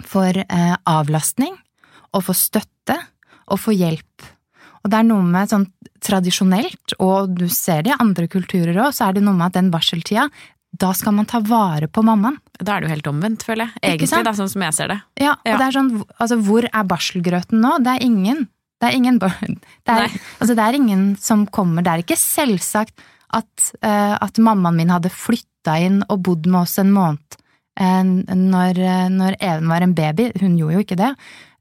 for 0.06 0.38
eh, 0.38 0.75
avlastning, 0.88 1.56
og 2.15 2.23
for 2.25 2.38
støtte, 2.38 2.95
og 3.49 3.60
for 3.60 3.75
hjelp. 3.75 4.28
Og 4.84 4.91
det 4.93 4.99
er 5.02 5.08
noe 5.10 5.25
med 5.25 5.52
sånn 5.52 5.65
tradisjonelt, 6.06 6.93
og 7.04 7.34
du 7.36 7.47
ser 7.52 7.84
det 7.84 7.91
i 7.93 7.99
andre 7.99 8.30
kulturer 8.32 8.78
òg, 8.86 8.93
så 8.95 9.10
er 9.10 9.17
det 9.17 9.23
noe 9.25 9.36
med 9.38 9.49
at 9.49 9.58
den 9.60 9.71
barseltida, 9.73 10.30
da 10.80 10.91
skal 10.93 11.15
man 11.17 11.25
ta 11.28 11.39
vare 11.41 11.88
på 11.89 12.04
mammaen. 12.06 12.38
da 12.60 12.75
er 12.75 12.82
det 12.82 12.88
jo 12.89 12.93
helt 12.93 13.08
omvendt, 13.10 13.43
føler 13.43 13.65
jeg. 13.65 13.82
Egentlig, 13.97 14.23
da, 14.28 14.34
sånn 14.38 14.52
som 14.52 14.62
jeg 14.62 14.73
ser 14.78 14.88
det. 14.93 14.99
Ja, 15.19 15.32
og 15.34 15.47
Ja. 15.49 15.58
det 15.58 15.65
er 15.67 15.75
sånn, 15.80 15.91
altså 16.19 16.38
hvor 16.45 16.63
er 16.71 16.84
barselgrøten 16.86 17.60
nå? 17.60 17.78
Det 17.84 17.95
er 17.97 18.06
ingen. 18.06 18.47
Det 18.80 18.88
er 18.88 18.95
ingen, 18.95 19.17
det 19.19 19.32
er, 19.91 20.13
altså, 20.39 20.56
det 20.56 20.63
er 20.63 20.78
ingen 20.78 21.17
som 21.19 21.45
kommer. 21.47 21.84
Det 21.84 21.91
er 21.91 22.04
ikke 22.06 22.15
selvsagt 22.21 22.93
at, 23.35 23.71
eh, 23.81 24.15
at 24.21 24.39
mammaen 24.41 24.75
min 24.79 24.89
hadde 24.93 25.11
flytta 25.13 25.77
inn 25.85 26.01
og 26.09 26.23
bodd 26.25 26.47
med 26.49 26.61
oss 26.63 26.77
en 26.81 26.91
måned 26.95 27.37
eh, 27.79 28.03
når, 28.03 28.79
eh, 28.79 29.05
når 29.13 29.37
Even 29.39 29.69
var 29.69 29.85
en 29.85 29.93
baby. 29.97 30.31
Hun 30.41 30.57
gjorde 30.59 30.77
jo 30.79 30.83
ikke 30.85 30.97
det. 30.99 31.13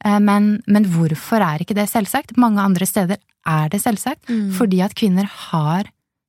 Eh, 0.05 0.19
men, 0.23 0.63
men 0.67 0.85
hvorfor 0.93 1.43
er 1.45 1.63
ikke 1.65 1.77
det 1.79 1.89
selvsagt? 1.91 2.37
Mange 2.41 2.63
andre 2.65 2.87
steder 2.89 3.19
er 3.49 3.69
det 3.73 3.81
selvsagt. 3.83 4.29
Fordi 4.57 4.83
at 4.85 4.95
kvinner 4.99 5.25
har 5.49 5.89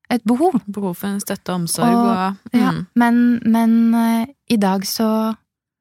et 0.10 0.24
behov. 0.26 0.56
Behov 0.66 0.96
for 0.98 1.12
en 1.12 1.20
støtte 1.22 1.52
og 1.54 1.62
omsorg 1.62 1.94
Og- 1.94 2.08
og, 2.10 2.56
Ja, 2.58 2.72
mm. 2.72 2.86
men, 2.96 3.20
men 3.46 3.76
eh, 3.96 4.26
i 4.50 4.58
dag 4.58 4.82
så, 4.90 5.36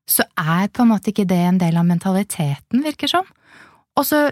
så 0.09 0.27
er 0.37 0.69
på 0.69 0.85
en 0.85 0.91
måte 0.93 1.13
ikke 1.13 1.27
det 1.29 1.39
en 1.49 1.59
del 1.63 1.77
av 1.81 1.87
mentaliteten, 1.89 2.83
virker 2.85 3.09
som. 3.09 3.25
Og 3.97 4.05
så, 4.05 4.29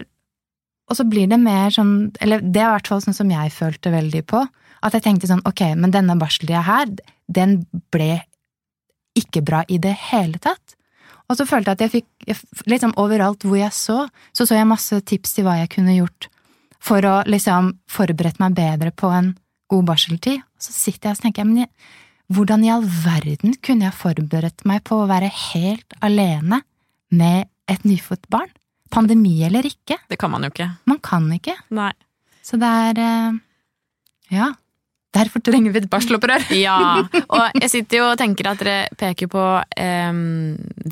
og 0.87 0.95
så 0.95 1.03
blir 1.09 1.27
det 1.27 1.39
mer 1.41 1.73
sånn, 1.73 2.11
eller 2.21 2.39
det 2.45 2.61
er 2.61 2.69
i 2.69 2.75
hvert 2.77 2.87
fall 2.93 3.01
sånn 3.03 3.17
som 3.17 3.31
jeg 3.33 3.51
følte 3.51 3.91
veldig 3.91 4.21
på, 4.29 4.43
at 4.85 4.95
jeg 4.95 5.05
tenkte 5.05 5.29
sånn, 5.29 5.43
ok, 5.47 5.73
men 5.79 5.93
denne 5.93 6.17
barseltida 6.19 6.63
her, 6.67 6.89
den 7.27 7.61
ble 7.93 8.21
ikke 9.17 9.41
bra 9.45 9.63
i 9.67 9.79
det 9.81 9.95
hele 10.11 10.39
tatt. 10.41 10.75
Og 11.27 11.35
så 11.39 11.47
følte 11.47 11.73
jeg 11.73 11.77
at 11.77 11.83
jeg 11.85 11.93
fikk, 11.97 12.67
liksom 12.69 12.93
overalt 13.01 13.43
hvor 13.43 13.59
jeg 13.59 13.73
så, 13.75 14.05
så 14.35 14.47
så 14.47 14.59
jeg 14.59 14.69
masse 14.69 14.99
tips 15.09 15.35
til 15.35 15.47
hva 15.47 15.57
jeg 15.59 15.71
kunne 15.73 15.97
gjort 15.97 16.29
for 16.87 17.03
å 17.03 17.15
liksom 17.27 17.73
forberede 17.91 18.39
meg 18.39 18.55
bedre 18.55 18.93
på 18.95 19.09
en 19.11 19.33
god 19.71 19.87
barseltid. 19.89 20.39
Og 20.39 20.63
så 20.63 20.75
sitter 20.75 21.09
jeg 21.09 21.17
og 21.17 21.23
tenker 21.25 21.43
jeg, 21.43 21.49
men 21.49 21.63
jeg, 21.65 21.71
hvordan 22.31 22.63
i 22.63 22.71
all 22.71 22.85
verden 22.85 23.57
kunne 23.63 23.87
jeg 23.87 23.97
forberedt 23.97 24.63
meg 24.69 24.83
på 24.87 25.01
å 25.01 25.09
være 25.09 25.31
helt 25.51 25.97
alene 26.03 26.61
med 27.11 27.49
et 27.71 27.83
nyfødt 27.87 28.29
barn? 28.31 28.53
Pandemi 28.93 29.41
eller 29.43 29.67
ikke? 29.67 29.97
Det 30.07 30.19
kan 30.19 30.31
man 30.31 30.45
jo 30.45 30.51
ikke. 30.53 30.69
Man 30.87 31.01
kan 31.03 31.27
ikke. 31.35 31.57
Nei. 31.75 31.91
Så 32.45 32.59
det 32.61 32.69
er 32.87 33.03
eh, 33.03 33.41
Ja. 34.31 34.53
Derfor 35.17 35.41
trenger 35.43 35.73
vi 35.73 35.81
et 35.81 35.89
barselopprør. 35.91 36.45
Ja, 36.57 36.77
og 37.25 37.57
jeg 37.61 37.71
sitter 37.73 38.01
jo 38.01 38.05
og 38.11 38.19
tenker 38.19 38.51
at 38.51 38.61
dere 38.61 38.77
peker 38.99 39.29
på 39.31 39.43
eh, 39.79 40.21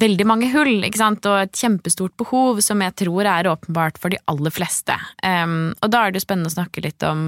veldig 0.06 0.28
mange 0.28 0.50
hull, 0.54 0.80
ikke 0.88 1.02
sant, 1.02 1.28
og 1.30 1.44
et 1.46 1.56
kjempestort 1.60 2.16
behov 2.20 2.62
som 2.66 2.82
jeg 2.84 2.96
tror 3.04 3.30
er 3.30 3.52
åpenbart 3.52 4.00
for 4.02 4.14
de 4.14 4.20
aller 4.32 4.54
fleste. 4.54 4.98
Um, 5.22 5.74
og 5.82 5.92
da 5.94 6.04
er 6.06 6.12
det 6.14 6.22
jo 6.22 6.26
spennende 6.28 6.52
å 6.52 6.58
snakke 6.58 6.84
litt 6.86 7.06
om 7.08 7.26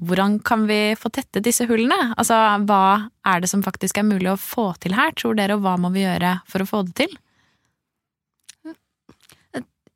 hvordan 0.00 0.38
kan 0.40 0.64
vi 0.66 0.94
få 0.96 1.10
tette 1.12 1.42
disse 1.44 1.66
hullene? 1.68 2.14
Altså, 2.16 2.36
hva 2.64 3.10
er 3.28 3.42
det 3.42 3.50
som 3.50 3.64
faktisk 3.64 3.98
er 4.00 4.08
mulig 4.08 4.30
å 4.32 4.38
få 4.40 4.70
til 4.80 4.96
her, 4.96 5.12
tror 5.18 5.36
dere, 5.36 5.58
og 5.58 5.66
hva 5.66 5.76
må 5.80 5.90
vi 5.92 6.06
gjøre 6.06 6.38
for 6.48 6.64
å 6.64 6.68
få 6.68 6.80
det 6.88 6.96
til? 7.02 7.18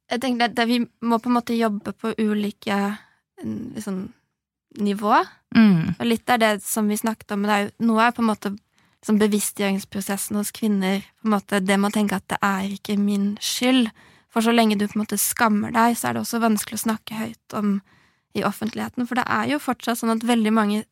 Jeg 0.06 0.20
tenker 0.22 0.44
at 0.46 0.54
det- 0.54 0.68
Vi 0.68 0.78
må 1.02 1.18
på 1.18 1.26
en 1.26 1.36
måte 1.40 1.56
jobbe 1.58 1.92
på 1.96 2.14
ulike 2.18 2.98
liksom, 3.42 4.12
nivå. 4.82 5.18
Mm. 5.56 5.96
Og 5.98 6.06
litt 6.06 6.30
er 6.30 6.42
det 6.42 6.52
som 6.64 6.88
vi 6.88 6.98
snakket 6.98 7.34
om, 7.34 7.44
men 7.44 7.52
er 7.52 7.64
jo, 7.66 7.70
noe 7.90 8.06
er 8.06 8.16
på 8.16 8.24
en 8.24 8.30
måte 8.30 8.52
som 9.06 9.20
bevisstgjøringsprosessen 9.20 10.38
hos 10.38 10.52
kvinner. 10.54 11.04
på 11.20 11.28
en 11.28 11.36
måte 11.36 11.60
Det 11.60 11.78
med 11.78 11.92
å 11.92 11.94
tenke 11.94 12.16
at 12.16 12.28
det 12.28 12.38
er 12.42 12.72
ikke 12.74 12.98
min 12.98 13.36
skyld. 13.40 13.90
For 14.30 14.42
så 14.42 14.52
lenge 14.52 14.76
du 14.76 14.86
på 14.86 14.98
en 14.98 15.04
måte 15.04 15.18
skammer 15.18 15.72
deg, 15.72 15.96
så 15.96 16.08
er 16.08 16.12
det 16.14 16.24
også 16.24 16.42
vanskelig 16.42 16.80
å 16.80 16.86
snakke 16.88 17.14
høyt 17.14 17.54
om 17.54 17.80
i 18.34 18.44
offentligheten. 18.44 19.06
For 19.06 19.16
det 19.16 19.24
er 19.24 19.52
jo 19.52 19.62
fortsatt 19.62 19.98
sånn 19.98 20.12
at 20.12 20.26
veldig 20.26 20.52
mange 20.52 20.84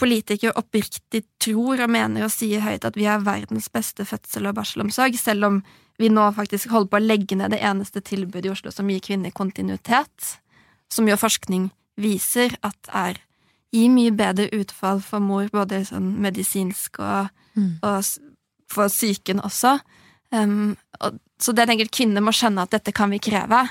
politikere 0.00 0.56
oppriktig 0.56 1.24
tror 1.42 1.80
og 1.84 1.92
mener 1.92 2.24
og 2.24 2.32
sier 2.32 2.64
høyt 2.64 2.86
at 2.88 2.96
vi 2.96 3.06
har 3.08 3.24
verdens 3.24 3.68
beste 3.72 4.04
fødsel- 4.08 4.48
og 4.48 4.56
barselomsorg, 4.56 5.16
selv 5.18 5.44
om 5.44 5.62
vi 6.00 6.08
nå 6.08 6.24
faktisk 6.32 6.70
holder 6.72 6.90
på 6.90 7.00
å 7.00 7.04
legge 7.04 7.36
ned 7.36 7.52
det 7.52 7.60
eneste 7.60 8.00
tilbudet 8.00 8.48
i 8.48 8.52
Oslo 8.54 8.72
som 8.72 8.88
gir 8.88 9.02
kvinner 9.04 9.34
kontinuitet, 9.36 10.38
som 10.88 11.08
gjør 11.08 11.20
forskning 11.20 11.68
viser 12.02 12.56
at 12.66 12.90
er 12.92 13.20
gir 13.70 13.90
mye 13.92 14.10
bedre 14.16 14.48
utfall 14.56 15.00
for 15.04 15.22
mor, 15.22 15.46
både 15.52 15.84
sånn 15.86 16.16
medisinsk 16.22 16.98
og, 17.02 17.30
Mm. 17.56 17.78
og 17.82 18.04
for 18.70 18.86
psyken 18.88 19.40
også. 19.42 19.80
Um, 20.30 20.76
og, 21.00 21.18
så 21.42 21.52
det 21.52 21.64
er 21.64 21.72
enkelt 21.74 21.90
kvinner 21.90 22.22
må 22.22 22.30
skjønne 22.30 22.62
at 22.62 22.70
dette 22.70 22.92
kan 22.94 23.10
vi 23.10 23.18
kreve, 23.18 23.64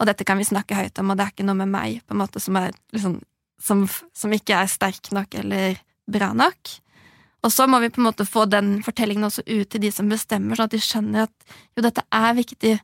og 0.00 0.06
dette 0.08 0.24
kan 0.24 0.38
vi 0.38 0.44
snakke 0.48 0.74
høyt 0.74 0.98
om, 0.98 1.10
og 1.10 1.18
det 1.18 1.26
er 1.26 1.34
ikke 1.34 1.44
noe 1.44 1.58
med 1.60 1.68
meg 1.68 2.00
på 2.06 2.16
en 2.16 2.22
måte 2.22 2.40
som, 2.40 2.56
er, 2.56 2.72
liksom, 2.96 3.18
som, 3.60 3.84
som 4.16 4.32
ikke 4.32 4.56
er 4.56 4.72
sterk 4.72 5.12
nok 5.12 5.34
eller 5.34 5.76
bra 6.08 6.32
nok. 6.32 6.72
Og 7.44 7.52
så 7.52 7.66
må 7.68 7.78
vi 7.84 7.92
på 7.92 8.00
en 8.00 8.08
måte 8.08 8.26
få 8.26 8.46
den 8.50 8.82
fortellingen 8.82 9.28
også 9.28 9.44
ut 9.46 9.68
til 9.70 9.84
de 9.84 9.92
som 9.92 10.08
bestemmer, 10.08 10.56
sånn 10.56 10.70
at 10.70 10.74
de 10.74 10.82
skjønner 10.82 11.26
at 11.28 11.56
jo, 11.76 11.84
dette 11.84 12.02
er 12.10 12.36
viktig. 12.40 12.76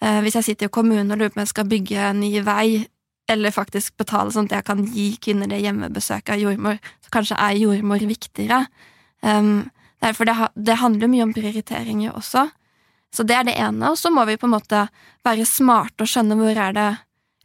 Eh, 0.00 0.20
hvis 0.22 0.38
jeg 0.38 0.44
sitter 0.50 0.70
i 0.70 0.72
kommunen 0.72 1.10
og 1.10 1.18
lurer 1.18 1.34
på 1.34 1.40
om 1.40 1.44
jeg 1.44 1.52
skal 1.52 1.68
bygge 1.68 1.98
en 2.10 2.22
ny 2.22 2.30
vei, 2.46 2.86
eller 3.30 3.54
faktisk 3.54 3.96
betale 3.98 4.32
sånn 4.34 4.46
at 4.50 4.58
jeg 4.58 4.66
kan 4.68 4.84
gi 4.86 5.06
kvinner 5.22 5.50
det 5.50 5.62
hjemmebesøket 5.64 6.36
av 6.36 6.42
jordmor, 6.42 6.78
så 7.02 7.14
kanskje 7.14 7.38
er 7.42 7.58
jordmor 7.58 8.04
viktigere. 8.06 8.66
Um, 9.22 9.68
derfor 10.04 10.28
det, 10.28 10.36
det 10.54 10.78
handler 10.82 11.10
mye 11.10 11.26
om 11.26 11.34
prioriteringer 11.34 12.14
også. 12.14 12.46
Så 13.14 13.24
det 13.26 13.36
er 13.36 13.48
det 13.48 13.56
ene, 13.58 13.90
og 13.90 13.98
så 13.98 14.12
må 14.12 14.26
vi 14.28 14.38
på 14.38 14.48
en 14.48 14.54
måte 14.54 14.86
være 15.26 15.46
smarte 15.48 16.04
og 16.04 16.10
skjønne 16.10 16.36
hvor 16.38 16.58
er 16.66 16.76
det 16.76 16.88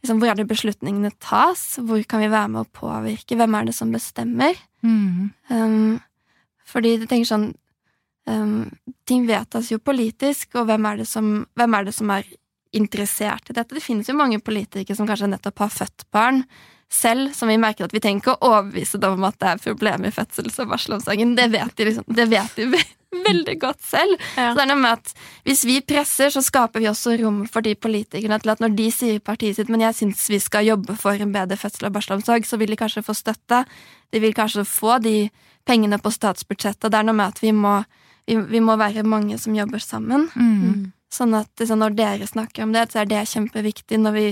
liksom, 0.02 0.20
hvor 0.20 0.32
er 0.32 0.38
det 0.38 0.48
beslutningene 0.50 1.12
tas, 1.22 1.78
hvor 1.80 2.02
kan 2.08 2.22
vi 2.22 2.30
være 2.32 2.50
med 2.52 2.64
å 2.64 2.72
påvirke, 2.76 3.38
hvem 3.38 3.56
er 3.58 3.68
det 3.70 3.76
som 3.76 3.94
bestemmer? 3.94 4.58
Mm. 4.82 5.30
Um, 5.48 6.00
fordi 6.68 6.96
jeg 6.96 7.08
tenker 7.10 7.28
sånn 7.28 7.50
um, 8.26 8.70
Ting 9.06 9.28
vedtas 9.28 9.68
jo 9.70 9.78
politisk, 9.82 10.56
og 10.58 10.66
hvem 10.70 10.86
er, 10.90 11.02
det 11.02 11.08
som, 11.10 11.32
hvem 11.58 11.78
er 11.78 11.86
det 11.86 11.94
som 11.94 12.10
er 12.14 12.26
interessert 12.72 13.50
i 13.50 13.56
dette? 13.56 13.74
Det 13.74 13.84
finnes 13.84 14.08
jo 14.08 14.16
mange 14.18 14.40
politikere 14.40 14.96
som 14.96 15.08
kanskje 15.08 15.30
nettopp 15.32 15.64
har 15.64 15.74
født 15.74 16.06
barn, 16.14 16.44
selv, 16.92 17.32
som 17.32 17.48
vi 17.48 17.56
merker 17.60 17.86
at 17.86 17.94
vi 17.94 18.00
ikke 18.04 18.34
å 18.34 18.50
overbevise 18.50 19.00
dem 19.00 19.16
om 19.16 19.24
at 19.24 19.38
det 19.40 19.48
er 19.48 19.62
problemer 19.62 20.10
i 20.10 20.14
fødsels- 20.14 20.58
og 20.60 20.74
barselomsorgen. 20.74 21.36
Det 21.38 21.48
vet 21.52 21.76
de, 21.78 21.86
liksom, 21.88 22.04
det 22.12 22.26
vet 22.28 22.58
de 22.58 22.66
veldig 23.28 23.54
godt 23.60 23.80
selv. 23.84 24.18
Ja. 24.36 24.50
Så 24.50 24.58
det 24.58 24.64
er 24.64 24.70
noe 24.70 24.82
med 24.82 25.00
at 25.00 25.14
Hvis 25.48 25.64
vi 25.68 25.80
presser, 25.84 26.30
så 26.32 26.42
skaper 26.44 26.82
vi 26.82 26.90
også 26.90 27.16
rom 27.20 27.42
for 27.50 27.64
de 27.64 27.74
politikerne 27.74 28.38
til 28.42 28.52
at 28.52 28.62
når 28.62 28.76
de 28.76 28.90
sier 28.94 29.20
partiet 29.24 29.56
sitt 29.56 29.72
men 29.72 29.84
jeg 29.84 29.98
syns 29.98 30.28
vi 30.30 30.40
skal 30.42 30.68
jobbe 30.68 30.96
for 31.00 31.16
en 31.16 31.32
bedre 31.34 31.58
fødsel- 31.58 31.88
og 31.88 31.96
barselomsorg, 31.96 32.46
så 32.46 32.60
vil 32.60 32.72
de 32.72 32.80
kanskje 32.80 33.04
få 33.04 33.16
støtte. 33.16 33.64
De 34.12 34.20
vil 34.22 34.36
kanskje 34.36 34.64
få 34.68 34.98
de 35.02 35.30
pengene 35.68 35.98
på 35.98 36.12
statsbudsjettet. 36.12 36.90
Det 36.90 36.98
er 36.98 37.06
noe 37.06 37.16
med 37.16 37.32
at 37.32 37.42
vi 37.42 37.52
må, 37.56 37.78
vi, 38.28 38.36
vi 38.36 38.60
må 38.60 38.76
være 38.76 39.04
mange 39.06 39.38
som 39.40 39.56
jobber 39.56 39.82
sammen. 39.82 40.28
Mm. 40.34 40.92
Sånn 41.12 41.34
at 41.36 41.50
liksom, 41.60 41.82
når 41.82 41.94
dere 41.98 42.26
snakker 42.30 42.64
om 42.64 42.72
det, 42.72 42.86
så 42.92 43.02
er 43.02 43.10
det 43.10 43.26
kjempeviktig. 43.28 43.98
Når 44.00 44.14
vi 44.16 44.26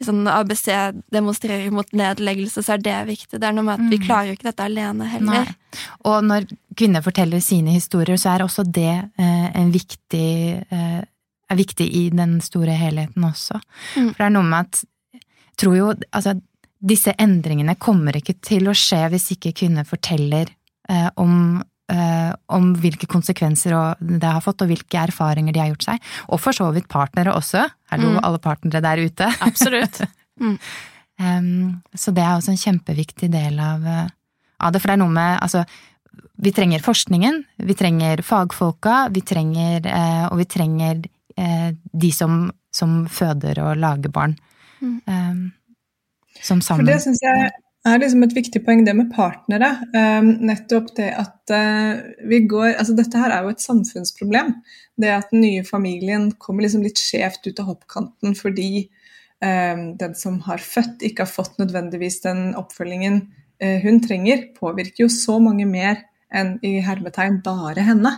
liksom, 0.00 0.24
ABC 0.28 0.66
demonstrerer 1.14 1.70
mot 1.72 1.92
nedleggelse, 1.96 2.64
så 2.66 2.74
er 2.74 2.82
det 2.82 2.96
viktig. 3.12 3.38
Det 3.38 3.46
er 3.46 3.54
noe 3.56 3.64
med 3.68 3.78
at 3.78 3.90
vi 3.92 3.98
Mm. 4.00 4.06
klarer 4.06 4.26
jo 4.30 4.36
ikke 4.36 4.50
dette 4.50 4.64
alene 4.66 5.06
heller. 5.08 5.44
Nei. 5.46 5.84
Og 6.04 6.24
når 6.24 6.48
kvinner 6.76 7.02
forteller 7.06 7.40
sine 7.40 7.70
historier, 7.76 8.16
så 8.18 8.34
er 8.34 8.44
også 8.44 8.64
det 8.66 9.10
eh, 9.18 9.46
en 9.54 9.70
viktig 9.72 10.64
eh, 10.70 11.04
er 11.48 11.56
viktig 11.56 11.86
i 11.94 12.08
den 12.10 12.40
store 12.42 12.74
helheten 12.74 13.22
også. 13.22 13.60
Mm. 13.94 14.08
For 14.10 14.18
det 14.18 14.26
er 14.26 14.34
noe 14.34 14.42
med 14.50 14.66
at 14.66 14.82
jeg 15.14 15.22
tror 15.62 15.76
jo 15.76 15.92
altså 16.12 16.40
disse 16.86 17.14
endringene 17.22 17.76
kommer 17.78 18.16
ikke 18.18 18.34
til 18.42 18.66
å 18.68 18.74
skje 18.74 19.04
hvis 19.12 19.30
ikke 19.36 19.54
kvinner 19.54 19.86
forteller 19.86 20.50
eh, 20.90 21.06
om 21.16 21.62
eh, 21.92 22.32
om 22.52 22.74
hvilke 22.82 23.06
konsekvenser 23.10 23.76
det 24.00 24.26
har 24.26 24.42
fått, 24.44 24.62
og 24.62 24.70
hvilke 24.72 24.98
erfaringer 25.06 25.52
de 25.54 25.60
har 25.62 25.70
gjort 25.72 25.86
seg. 25.88 26.06
Og 26.28 26.40
for 26.42 26.56
så 26.56 26.68
vidt 26.74 26.88
partnere 26.92 27.34
også. 27.34 27.66
Hallo, 27.90 28.14
Mm. 28.16 28.20
alle 28.24 28.38
partnere 28.38 28.80
der 28.82 29.02
ute. 29.06 29.28
Absolutt. 29.48 30.02
Em, 31.18 31.82
så 31.96 32.12
det 32.12 32.22
er 32.22 32.34
også 32.36 32.52
en 32.52 32.60
kjempeviktig 32.60 33.30
del 33.32 33.58
av, 33.60 33.86
eh, 33.86 34.08
av 34.60 34.72
det. 34.72 34.80
For 34.82 34.88
det 34.88 34.96
er 34.98 35.04
noe 35.04 35.14
med 35.14 35.40
altså, 35.40 35.64
Vi 36.38 36.50
trenger 36.52 36.80
forskningen, 36.84 37.44
vi 37.64 37.74
trenger 37.74 38.20
fagfolka, 38.24 39.08
vi 39.12 39.20
trenger 39.24 39.86
eh, 39.86 40.26
Og 40.30 40.38
vi 40.38 40.44
trenger 40.44 41.00
eh, 41.36 41.70
de 41.92 42.10
som, 42.12 42.50
som 42.72 43.06
føder 43.08 43.58
og 43.64 43.76
lager 43.80 44.12
barn. 44.12 44.36
Mm. 44.82 45.00
Um, 45.08 45.52
som 46.42 46.60
For 46.60 46.84
det 46.84 46.98
syns 47.00 47.22
jeg 47.24 47.50
er 47.86 48.00
liksom 48.02 48.24
et 48.26 48.34
viktig 48.36 48.62
poeng, 48.66 48.82
det 48.86 48.94
med 48.98 49.10
partnere. 49.14 49.68
Um, 49.94 50.32
nettopp 50.48 50.90
det 50.98 51.08
at 51.14 51.52
uh, 51.54 52.02
vi 52.26 52.42
går 52.48 52.74
Altså 52.74 52.96
dette 52.98 53.20
her 53.20 53.32
er 53.34 53.46
jo 53.46 53.54
et 53.54 53.62
samfunnsproblem. 53.62 54.52
Det 54.98 55.12
at 55.12 55.32
den 55.32 55.44
nye 55.44 55.64
familien 55.66 56.30
kommer 56.42 56.66
liksom 56.66 56.84
litt 56.86 57.00
skjevt 57.00 57.46
ut 57.46 57.60
av 57.62 57.70
hoppkanten 57.72 58.36
fordi 58.38 58.86
um, 59.44 59.92
den 60.00 60.16
som 60.18 60.40
har 60.48 60.62
født, 60.62 61.04
ikke 61.06 61.26
har 61.26 61.32
fått 61.32 61.60
nødvendigvis 61.62 62.22
den 62.26 62.48
oppfølgingen 62.58 63.20
uh, 63.62 63.78
hun 63.84 64.00
trenger, 64.04 64.48
påvirker 64.58 65.06
jo 65.06 65.12
så 65.12 65.38
mange 65.42 65.68
mer 65.68 66.02
enn 66.34 66.56
i 66.66 66.78
hermetegn 66.82 67.38
bare 67.44 67.84
henne. 67.86 68.16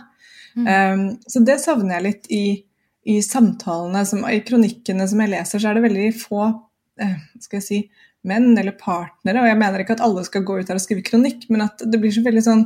Um, 0.57 1.03
så 1.29 1.43
det 1.45 1.59
savner 1.61 1.99
jeg 1.99 2.07
litt 2.07 2.31
i, 2.33 2.45
i 3.05 3.19
samtalene, 3.23 4.01
som, 4.07 4.25
i 4.25 4.41
kronikkene 4.45 5.05
som 5.07 5.21
jeg 5.23 5.33
leser, 5.35 5.61
så 5.61 5.69
er 5.69 5.77
det 5.77 5.85
veldig 5.85 6.09
få 6.17 6.41
eh, 7.01 7.17
skal 7.41 7.59
jeg 7.59 7.65
si, 7.65 7.79
menn 8.27 8.57
eller 8.57 8.75
partnere, 8.79 9.41
og 9.41 9.47
jeg 9.47 9.57
mener 9.57 9.79
ikke 9.79 9.95
at 9.95 10.01
alle 10.03 10.23
skal 10.27 10.43
gå 10.43 10.57
ut 10.59 10.67
her 10.67 10.75
og 10.75 10.81
skrive 10.83 11.03
kronikk, 11.07 11.45
men 11.49 11.61
at 11.61 11.79
det 11.85 11.99
blir 12.01 12.11
så 12.11 12.23
veldig 12.25 12.43
sånn 12.43 12.65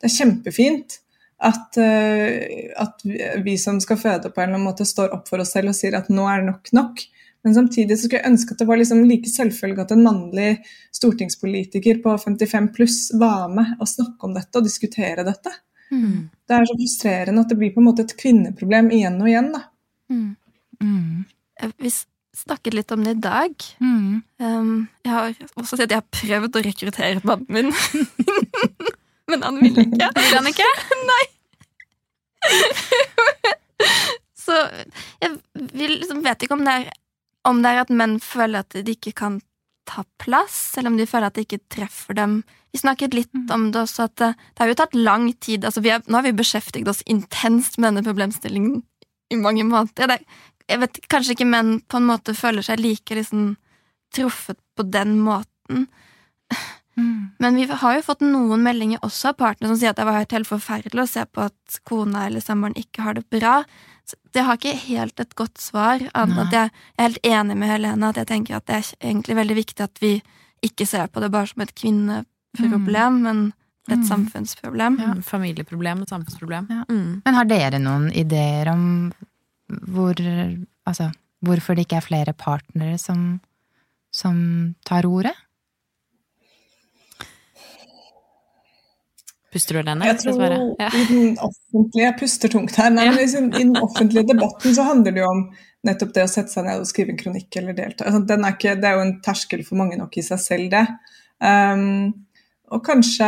Det 0.00 0.10
er 0.10 0.16
kjempefint 0.16 0.98
at, 1.40 1.76
eh, 1.80 2.72
at 2.76 3.00
vi, 3.44 3.56
som 3.60 3.78
skal 3.80 3.96
føde 3.96 4.30
på 4.32 4.40
en 4.40 4.48
eller 4.50 4.58
annen 4.58 4.66
måte, 4.68 4.84
står 4.88 5.12
opp 5.12 5.28
for 5.28 5.40
oss 5.40 5.52
selv 5.52 5.68
og 5.68 5.74
sier 5.76 5.94
at 5.96 6.08
nå 6.08 6.24
er 6.28 6.42
det 6.42 6.50
nok 6.50 6.72
nok. 6.72 7.00
Men 7.44 7.54
samtidig 7.54 7.96
så 7.96 8.04
skulle 8.04 8.22
jeg 8.22 8.30
ønske 8.32 8.52
at 8.52 8.58
det 8.58 8.66
var 8.66 8.76
liksom 8.80 9.04
like 9.08 9.28
selvfølgelig 9.30 9.84
at 9.84 9.92
en 9.92 10.02
mannlig 10.04 10.48
stortingspolitiker 10.96 12.00
på 12.04 12.16
55 12.18 12.68
pluss 12.74 12.98
var 13.14 13.48
med 13.52 13.76
og 13.80 13.88
snakke 13.88 14.26
om 14.28 14.34
dette 14.36 14.58
og 14.58 14.66
diskutere 14.66 15.24
dette. 15.26 15.52
Mm. 15.92 16.28
Det 16.48 16.56
er 16.56 16.66
så 16.66 16.76
frustrerende 16.80 17.44
at 17.44 17.48
det 17.52 17.58
blir 17.60 17.72
på 17.74 17.80
en 17.80 17.86
måte 17.88 18.02
et 18.04 18.16
kvinneproblem 18.18 18.90
igjen 18.96 19.20
og 19.20 19.28
igjen. 19.30 19.52
da. 19.54 19.62
Mm. 20.10 20.36
mm, 20.82 21.24
Eh, 21.62 21.70
Vi 21.78 21.88
s- 21.88 22.06
snakket 22.36 22.74
litt 22.76 22.92
om 22.92 23.00
det 23.04 23.14
i 23.16 23.20
dag. 23.24 23.52
mm. 23.80 24.22
Um, 24.38 24.88
jeg 25.06 25.12
har 25.12 25.30
også 25.56 25.76
sett 25.78 25.86
at 25.86 25.90
jeg 25.94 26.02
har 26.02 26.10
prøvd 26.12 26.56
å 26.58 26.62
rekruttere 26.66 27.20
mannen 27.24 27.46
min, 27.48 27.70
men 29.32 29.42
han 29.46 29.56
vil 29.62 29.78
ikke. 29.86 30.10
Vil 30.18 30.36
han 30.36 30.50
ikke? 30.52 30.68
Så 34.46 34.54
jeg 35.22 35.32
vil, 35.74 35.96
liksom, 36.00 36.22
vet 36.24 36.44
ikke 36.46 36.56
om 36.58 36.64
det, 36.66 36.74
er, 36.82 36.90
om 37.48 37.62
det 37.64 37.72
er 37.72 37.82
at 37.84 37.92
menn 37.94 38.18
føler 38.22 38.62
at 38.62 38.76
de 38.76 38.94
ikke 38.94 39.14
kan 39.18 39.40
ta 39.86 40.02
plass, 40.22 40.74
eller 40.76 40.90
om 40.92 40.98
de 40.98 41.06
føler 41.06 41.28
at 41.30 41.36
det 41.38 41.46
ikke 41.46 41.62
treffer 41.72 42.16
dem. 42.18 42.40
Vi 42.74 42.80
snakket 42.82 43.14
litt 43.14 43.32
Mm. 43.36 43.46
om 43.54 43.64
det 43.72 43.80
også, 43.84 44.08
at 44.10 44.16
det, 44.18 44.30
det 44.54 44.62
har 44.62 44.70
jo 44.70 44.78
tatt 44.82 44.94
lang 44.98 45.28
tid. 45.42 45.64
Altså, 45.64 45.80
vi 45.84 45.92
har, 45.94 46.02
nå 46.06 46.18
har 46.18 46.26
vi 46.26 46.34
beskjeftiget 46.36 46.90
oss 46.90 47.04
intenst 47.06 47.78
med 47.78 47.92
denne 47.92 48.06
problemstillingen 48.06 48.82
i 49.30 49.36
mange 49.38 49.64
måneder. 49.66 50.10
Det, 50.10 50.18
jeg 50.68 50.80
vet 50.82 51.00
kanskje 51.12 51.36
ikke 51.36 51.46
menn 51.48 51.80
på 51.86 52.00
en 52.00 52.08
måte 52.08 52.34
føler 52.34 52.64
seg 52.66 52.80
like 52.82 53.14
liksom, 53.14 53.56
truffet 54.14 54.58
på 54.76 54.82
den 54.90 55.18
måten. 55.22 55.86
Mm. 56.96 57.34
Men 57.38 57.58
vi 57.58 57.66
har 57.68 57.98
jo 57.98 58.04
fått 58.06 58.22
noen 58.24 58.62
meldinger 58.64 59.02
også 59.04 59.34
av 59.34 59.36
partnere 59.42 59.68
som 59.68 59.76
sier 59.80 59.92
at 59.92 59.98
det 60.00 60.06
var 60.08 60.16
helt, 60.22 60.48
forferdelig 60.48 61.02
å 61.02 61.10
se 61.10 61.26
på 61.28 61.44
at 61.50 61.78
kona 61.84 62.24
eller 62.26 62.40
samboeren 62.40 62.78
ikke 62.80 63.04
har 63.04 63.18
det 63.18 63.26
bra. 63.30 63.58
Så 64.06 64.16
det 64.32 64.46
har 64.46 64.56
ikke 64.56 64.72
helt 64.86 65.20
et 65.20 65.34
godt 65.36 65.58
svar, 65.60 66.00
annet 66.14 66.38
enn 66.38 66.46
at 66.46 66.52
jeg 66.54 66.70
jeg 66.70 66.96
er 66.96 67.02
helt 67.08 67.26
enig 67.26 67.56
med 67.58 67.68
Helene 67.68 68.08
at 68.08 68.20
jeg 68.22 68.30
tenker 68.30 68.56
at 68.56 68.66
det 68.70 68.78
er 68.78 68.90
egentlig 69.10 69.36
veldig 69.36 69.56
viktig 69.58 69.84
at 69.84 70.00
vi 70.00 70.12
ikke 70.64 70.86
ser 70.88 71.10
på 71.12 71.20
det 71.20 71.30
bare 71.34 71.50
som 71.50 71.62
et 71.66 71.74
kvinneproblem, 71.76 73.22
men 73.26 73.52
et 73.88 73.98
Mm. 73.98 74.06
samfunnsproblem. 74.08 74.98
Ja. 74.98 75.14
Familieproblem 75.22 76.00
og 76.02 76.08
samfunnsproblem. 76.08 76.66
Ja. 76.70 76.84
Mm. 76.88 77.22
Men 77.24 77.34
har 77.34 77.44
dere 77.44 77.78
noen 77.78 78.08
ideer 78.12 78.72
om 78.72 79.12
hvor 79.68 80.14
Altså, 80.86 81.10
hvorfor 81.42 81.74
det 81.74 81.86
ikke 81.86 81.96
er 81.98 82.04
flere 82.04 82.32
partnere 82.32 82.98
som, 82.98 83.40
som 84.14 84.36
tar 84.86 85.08
ordet? 85.08 85.34
Puster 89.56 89.78
du, 89.78 89.86
denne 89.86 90.04
Jeg 90.04 90.18
tror? 90.20 90.52
Ja. 90.78 90.90
i 90.92 91.04
den 91.08 91.38
offentlige 91.40 92.04
Jeg 92.04 92.16
puster 92.20 92.52
tungt 92.52 92.76
her. 92.76 92.90
Nei, 92.92 93.08
men 93.08 93.18
liksom, 93.22 93.48
I 93.54 93.62
den 93.64 93.78
offentlige 93.80 94.28
debatten 94.34 94.76
så 94.76 94.84
handler 94.84 95.16
det 95.16 95.22
jo 95.22 95.30
om 95.30 95.42
nettopp 95.86 96.12
det 96.16 96.26
å 96.26 96.30
sette 96.30 96.52
seg 96.52 96.66
ned 96.66 96.82
og 96.82 96.88
skrive 96.90 97.14
en 97.14 97.20
kronikk 97.20 97.56
eller 97.60 97.76
delta. 97.76 98.08
Altså, 98.08 98.24
den 98.28 98.44
er 98.44 98.56
ikke, 98.56 98.74
det 98.80 98.90
er 98.90 98.98
jo 98.98 99.04
en 99.06 99.16
terskel 99.24 99.62
for 99.64 99.80
mange 99.80 99.98
nok 100.00 100.18
i 100.18 100.24
seg 100.26 100.42
selv, 100.42 100.68
det. 100.74 100.84
Um, 101.40 102.25
og 102.74 102.82
kanskje, 102.82 103.26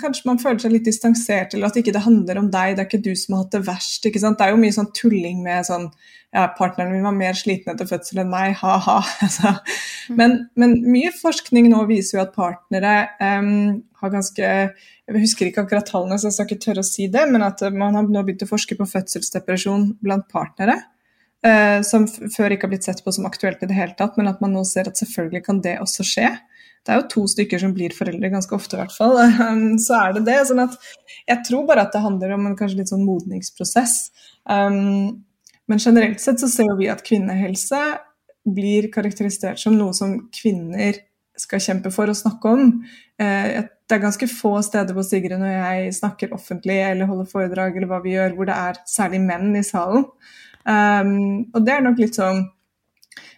kanskje 0.00 0.26
man 0.26 0.40
føler 0.42 0.58
seg 0.58 0.72
litt 0.74 0.88
distansert, 0.88 1.52
eller 1.54 1.70
at 1.70 1.76
ikke 1.78 1.92
det 1.94 2.02
handler 2.02 2.40
om 2.40 2.48
deg, 2.50 2.74
det 2.74 2.82
er 2.82 2.88
ikke 2.88 3.04
du 3.04 3.12
som 3.14 3.36
har 3.36 3.44
hatt 3.44 3.54
det 3.54 3.60
verst. 3.68 4.08
ikke 4.08 4.22
sant? 4.22 4.40
Det 4.40 4.46
er 4.48 4.54
jo 4.56 4.62
mye 4.62 4.74
sånn 4.74 4.88
tulling 4.96 5.44
med 5.44 5.68
sånn 5.68 5.86
ja, 6.34 6.48
partneren 6.58 6.90
min 6.90 7.06
var 7.06 7.14
mer 7.14 7.38
sliten 7.38 7.70
etter 7.72 7.86
fødsel 7.88 8.24
enn 8.24 8.32
meg, 8.32 8.56
ha-ha. 8.60 8.96
Altså. 9.26 9.54
Men, 10.18 10.34
men 10.58 10.74
mye 10.84 11.12
forskning 11.14 11.70
nå 11.70 11.84
viser 11.88 12.18
jo 12.18 12.24
at 12.24 12.34
partnere 12.34 12.96
um, 13.22 13.78
har 14.02 14.12
ganske 14.12 14.50
Jeg 14.50 15.22
husker 15.22 15.48
ikke 15.48 15.64
akkurat 15.64 15.86
tallene, 15.88 16.18
så 16.18 16.28
jeg 16.28 16.36
skal 16.36 16.50
ikke 16.50 16.64
tørre 16.66 16.82
å 16.82 16.90
si 16.90 17.06
det, 17.12 17.22
men 17.30 17.46
at 17.46 17.62
man 17.70 17.94
har 17.94 18.10
nå 18.10 18.26
begynt 18.26 18.44
å 18.44 18.50
forske 18.50 18.74
på 18.78 18.88
fødselsdepresjon 18.90 19.92
blant 20.02 20.26
partnere. 20.32 20.80
Uh, 21.46 21.78
som 21.86 22.08
før 22.10 22.56
ikke 22.56 22.66
har 22.66 22.74
blitt 22.74 22.88
sett 22.88 23.04
på 23.06 23.14
som 23.14 23.28
aktuelt 23.28 23.62
i 23.62 23.70
det 23.70 23.78
hele 23.78 23.94
tatt, 23.94 24.18
men 24.18 24.26
at 24.26 24.42
man 24.42 24.56
nå 24.56 24.66
ser 24.66 24.90
at 24.90 24.98
selvfølgelig 24.98 25.46
kan 25.46 25.62
det 25.62 25.78
også 25.84 26.06
skje. 26.10 26.34
Det 26.86 26.94
er 26.94 27.00
jo 27.00 27.08
to 27.10 27.24
stykker 27.30 27.58
som 27.58 27.74
blir 27.74 27.94
foreldre, 27.94 28.30
ganske 28.30 28.54
ofte 28.54 28.78
i 28.78 28.80
hvert 28.80 28.94
fall. 28.94 29.18
Um, 29.42 29.74
så 29.82 29.98
er 29.98 30.16
det 30.16 30.26
det. 30.28 30.38
sånn 30.46 30.62
at 30.62 30.76
jeg 31.26 31.42
tror 31.48 31.66
bare 31.66 31.86
at 31.86 31.94
det 31.94 32.04
handler 32.04 32.36
om 32.36 32.46
en 32.46 32.58
kanskje 32.58 32.78
litt 32.80 32.92
sånn 32.92 33.06
modningsprosess. 33.06 33.96
Um, 34.46 35.24
men 35.66 35.82
generelt 35.82 36.22
sett 36.22 36.38
så 36.38 36.48
ser 36.50 36.76
vi 36.78 36.86
at 36.92 37.02
kvinnehelse 37.06 37.82
blir 38.46 38.86
karakterisert 38.94 39.58
som 39.58 39.74
noe 39.74 39.94
som 39.96 40.14
kvinner 40.34 41.02
skal 41.36 41.60
kjempe 41.60 41.90
for 41.92 42.08
å 42.08 42.16
snakke 42.16 42.52
om. 42.54 42.68
Eh, 43.20 43.66
det 43.66 43.96
er 43.96 44.02
ganske 44.02 44.28
få 44.30 44.54
steder 44.66 44.96
på 44.96 45.04
Sigrid 45.06 45.38
når 45.40 45.52
jeg 45.52 45.96
snakker 46.00 46.34
offentlig 46.34 46.78
eller 46.82 47.10
holder 47.10 47.28
foredrag 47.30 47.76
eller 47.76 47.90
hva 47.90 48.00
vi 48.04 48.14
gjør, 48.16 48.34
hvor 48.38 48.48
det 48.48 48.56
er 48.56 48.80
særlig 48.90 49.20
menn 49.26 49.50
i 49.58 49.64
salen. 49.66 50.06
Um, 50.66 51.46
og 51.54 51.60
det 51.66 51.76
er 51.76 51.84
nok 51.84 52.00
litt 52.02 52.16
sånn 52.18 52.46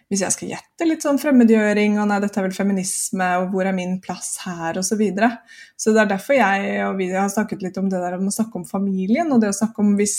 hvis 0.09 0.23
jeg 0.25 0.33
skal 0.33 0.51
gjette 0.55 0.87
litt 0.87 1.03
sånn 1.05 1.19
fremmedgjøring 1.21 1.99
og 2.01 2.07
nei, 2.09 2.19
dette 2.23 2.41
er 2.41 2.47
vel 2.47 2.55
feminisme, 2.55 3.27
og 3.43 3.51
hvor 3.53 3.69
er 3.69 3.75
min 3.77 3.99
plass 4.01 4.39
her, 4.41 4.79
osv. 4.81 4.87
Så, 4.89 4.97
videre. 4.99 5.31
så 5.77 5.93
det 5.93 6.01
er 6.03 6.13
derfor 6.15 6.39
jeg 6.39 6.79
og 6.87 6.95
vi 6.97 7.11
har 7.13 7.29
snakket 7.29 7.65
litt 7.65 7.77
om 7.81 7.91
det 7.91 8.01
der 8.01 8.17
om 8.17 8.29
å 8.29 8.33
snakke 8.33 8.57
om 8.57 8.65
familien, 8.67 9.29
og 9.29 9.43
det 9.43 9.51
å 9.53 9.59
snakke 9.59 9.85
om 9.85 9.93
hvis, 9.99 10.17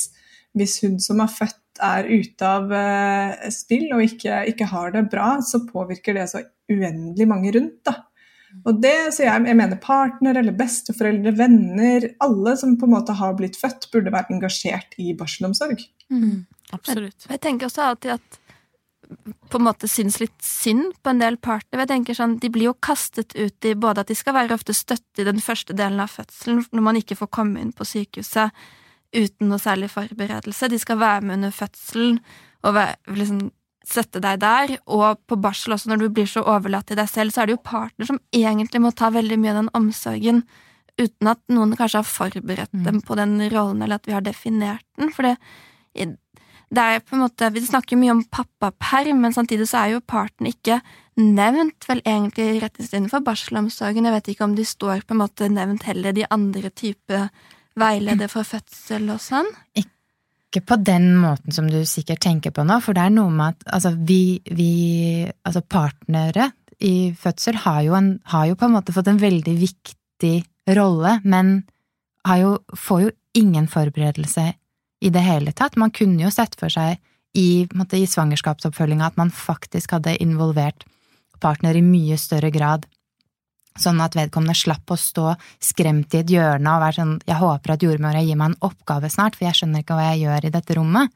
hvis 0.58 0.78
hun 0.84 1.00
som 1.02 1.22
er 1.24 1.32
født 1.34 1.58
er 1.80 2.06
ute 2.10 2.46
av 2.46 2.70
eh, 2.76 3.48
spill 3.54 3.88
og 3.96 4.04
ikke, 4.04 4.44
ikke 4.52 4.68
har 4.70 4.94
det 4.94 5.08
bra, 5.10 5.32
så 5.44 5.62
påvirker 5.66 6.18
det 6.18 6.28
så 6.30 6.44
uendelig 6.70 7.26
mange 7.28 7.52
rundt. 7.56 7.80
da. 7.88 7.96
Og 8.66 8.80
det, 8.82 8.94
så 9.14 9.24
jeg, 9.24 9.46
jeg 9.46 9.58
mener 9.58 9.78
partner 9.82 10.40
eller 10.40 10.56
besteforeldre, 10.58 11.32
venner, 11.38 12.08
alle 12.22 12.56
som 12.58 12.74
på 12.78 12.88
en 12.88 12.94
måte 12.96 13.14
har 13.16 13.36
blitt 13.38 13.58
født, 13.58 13.88
burde 13.92 14.12
vært 14.14 14.32
engasjert 14.34 14.96
i 15.00 15.14
barselomsorg. 15.18 15.82
Mm. 16.10 16.44
Absolutt. 16.74 17.26
Jeg, 17.26 17.34
jeg 17.36 17.42
tenker 17.46 17.70
også 17.70 17.86
alltid 17.86 18.16
at 18.18 18.39
på 19.50 19.58
en 19.58 19.64
måte 19.66 19.88
syns 19.90 20.20
litt 20.20 20.42
synd 20.44 20.94
på 21.02 21.10
en 21.12 21.22
del 21.22 21.36
partnere. 21.42 21.84
Jeg 21.84 21.92
tenker 21.92 22.14
sånn, 22.18 22.38
De 22.40 22.50
blir 22.52 22.70
jo 22.70 22.74
kastet 22.74 23.34
ut 23.34 23.64
i 23.64 23.74
både 23.74 24.04
at 24.04 24.10
de 24.10 24.14
skal 24.14 24.36
være 24.36 24.54
ofte 24.54 24.74
støtte 24.76 25.22
i 25.22 25.26
den 25.26 25.40
første 25.42 25.74
delen 25.76 26.00
av 26.00 26.12
fødselen, 26.12 26.64
når 26.72 26.82
man 26.82 26.96
ikke 27.00 27.18
får 27.18 27.30
komme 27.34 27.60
inn 27.60 27.72
på 27.72 27.84
sykehuset 27.88 28.50
uten 29.12 29.50
noe 29.50 29.58
særlig 29.58 29.90
forberedelse. 29.90 30.68
De 30.70 30.78
skal 30.78 31.00
være 31.00 31.24
med 31.26 31.40
under 31.40 31.50
fødselen 31.50 32.20
og 32.62 32.74
være, 32.76 32.96
liksom, 33.18 33.50
sette 33.90 34.20
deg 34.22 34.40
der. 34.40 34.76
Og 34.86 35.18
på 35.26 35.38
barsel 35.40 35.74
også, 35.74 35.90
når 35.90 36.04
du 36.04 36.08
blir 36.14 36.28
så 36.30 36.44
overlatt 36.46 36.86
til 36.86 37.00
deg 37.00 37.08
selv, 37.10 37.34
så 37.34 37.42
er 37.42 37.50
det 37.50 37.56
jo 37.58 37.64
partner 37.64 38.06
som 38.06 38.20
egentlig 38.32 38.82
må 38.84 38.94
ta 38.94 39.10
veldig 39.10 39.38
mye 39.40 39.54
av 39.54 39.62
den 39.64 39.72
omsorgen 39.74 40.44
uten 41.00 41.30
at 41.32 41.40
noen 41.48 41.74
kanskje 41.78 42.02
har 42.02 42.08
forberedt 42.08 42.72
Mm. 42.76 42.84
dem 42.84 43.00
på 43.00 43.16
den 43.16 43.40
rollen, 43.50 43.82
eller 43.82 43.96
at 43.96 44.06
vi 44.06 44.12
har 44.12 44.20
definert 44.20 44.84
den. 44.98 45.10
For 45.10 45.22
det, 45.22 45.36
det 46.70 46.82
er 46.82 47.02
på 47.02 47.16
en 47.16 47.24
måte 47.24 47.50
Vi 47.50 47.62
snakker 47.66 47.98
mye 47.98 48.14
om 48.14 48.24
pappaperm, 48.30 49.20
men 49.24 49.34
samtidig 49.34 49.66
så 49.70 49.82
er 49.82 49.94
jo 49.96 50.02
parten 50.06 50.46
ikke 50.50 50.78
nevnt 51.20 51.86
vel 51.88 52.00
egentlig 52.06 52.46
i 52.46 52.60
retningslinjene 52.62 53.10
for 53.10 53.26
barselomsorgen. 53.26 54.06
Jeg 54.06 54.14
vet 54.14 54.28
ikke 54.32 54.46
om 54.46 54.54
de 54.56 54.66
står 54.66 55.02
på 55.04 55.16
en 55.16 55.22
måte 55.24 55.50
nevnt 55.52 55.84
heller 55.88 56.14
de 56.16 56.28
andre 56.30 56.70
type 56.70 57.24
veileder 57.80 58.30
for 58.30 58.46
fødsel 58.46 59.10
og 59.12 59.18
sånn. 59.22 59.50
Ikke 59.76 60.62
på 60.66 60.78
den 60.82 61.12
måten 61.20 61.54
som 61.54 61.68
du 61.70 61.82
sikkert 61.86 62.22
tenker 62.24 62.54
på 62.54 62.64
nå, 62.66 62.78
for 62.84 62.96
det 62.96 63.04
er 63.06 63.16
noe 63.18 63.34
med 63.34 63.58
at 63.58 63.74
altså, 63.76 63.94
vi, 63.96 64.40
vi 64.46 64.72
Altså, 65.44 65.62
partnere 65.66 66.52
i 66.80 67.10
fødsel 67.18 67.58
har 67.66 67.82
jo, 67.84 67.98
en, 67.98 68.14
har 68.30 68.46
jo 68.48 68.56
på 68.56 68.68
en 68.68 68.78
måte 68.78 68.94
fått 68.94 69.10
en 69.10 69.20
veldig 69.20 69.56
viktig 69.58 70.36
rolle, 70.78 71.18
men 71.28 71.60
jo, 72.40 72.54
får 72.76 73.02
jo 73.04 73.10
ingen 73.36 73.66
forberedelse 73.70 74.46
i 75.00 75.10
det 75.10 75.22
hele 75.24 75.52
tatt. 75.52 75.76
Man 75.76 75.90
kunne 75.90 76.22
jo 76.26 76.30
sett 76.30 76.56
for 76.60 76.68
seg 76.72 76.98
i, 77.34 77.66
måte, 77.74 77.96
i 77.96 78.06
svangerskapsoppfølginga 78.10 79.06
at 79.12 79.16
man 79.20 79.30
faktisk 79.30 79.92
hadde 79.96 80.16
involvert 80.22 80.84
partner 81.40 81.76
i 81.78 81.80
mye 81.82 82.18
større 82.20 82.50
grad, 82.52 82.84
sånn 83.80 84.00
at 84.02 84.16
vedkommende 84.18 84.52
slapp 84.58 84.90
å 84.92 84.96
stå 84.98 85.36
skremt 85.62 86.12
i 86.12 86.18
et 86.20 86.28
hjørne 86.34 86.72
og 86.74 86.82
være 86.82 86.96
sånn 86.98 87.12
jeg 87.24 87.38
håper 87.38 87.72
at 87.72 87.84
jordmora 87.86 88.20
gir 88.20 88.36
meg 88.36 88.50
en 88.50 88.66
oppgave 88.66 89.08
snart, 89.08 89.38
for 89.38 89.46
jeg 89.46 89.56
skjønner 89.60 89.84
ikke 89.84 89.96
hva 89.96 90.08
jeg 90.10 90.24
gjør 90.26 90.44
i 90.48 90.50
dette 90.56 90.76
rommet, 90.76 91.14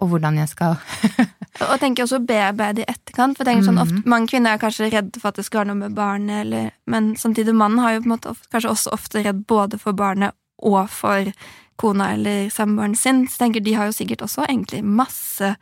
og 0.00 0.08
hvordan 0.14 0.38
jeg 0.40 0.48
skal 0.54 0.78
Og 1.66 1.78
tenker 1.80 2.04
også 2.04 2.18
bearbeide 2.20 2.82
i 2.84 2.88
etterkant. 2.88 3.36
For 3.36 3.44
jeg 3.44 3.56
tenker 3.56 3.64
sånn, 3.64 3.78
Mhm. 3.80 3.98
ofte, 3.98 4.08
Mange 4.12 4.28
kvinner 4.28 4.52
er 4.54 4.58
kanskje 4.60 4.90
redde 4.92 5.20
for 5.20 5.28
at 5.28 5.36
det 5.40 5.44
skal 5.46 5.64
være 5.64 5.70
noe 5.72 5.82
med 5.88 5.94
barnet, 5.96 6.40
eller, 6.44 6.70
men 6.86 7.14
samtidig 7.16 7.54
mannen 7.56 7.78
har 7.80 7.94
jo 7.96 8.02
på 8.04 8.10
en 8.10 8.12
måte 8.16 8.34
kanskje 8.52 8.70
også 8.72 8.92
ofte 8.92 9.22
redd 9.24 9.46
både 9.48 9.78
for 9.80 9.92
barnet 9.96 10.32
og 10.62 10.88
for 10.88 11.32
kona 11.80 12.12
eller 12.16 12.50
samboeren 12.52 12.96
sin. 12.98 13.24
Så 13.28 13.40
tenker 13.42 13.64
de 13.64 13.76
har 13.76 13.90
jo 13.90 13.96
sikkert 13.96 14.24
også 14.26 14.46
egentlig 14.46 14.82
masse 14.84 15.54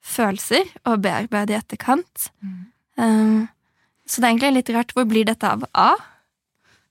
følelser 0.00 0.68
å 0.88 0.96
bearbeide 1.00 1.54
i 1.54 1.58
etterkant. 1.58 2.30
Um, 2.96 3.48
så 4.06 4.20
det 4.20 4.26
er 4.26 4.32
egentlig 4.32 4.54
litt 4.58 4.72
rart. 4.76 4.94
Hvor 4.96 5.08
blir 5.08 5.28
dette 5.28 5.48
av 5.48 5.66
A? 5.72 5.92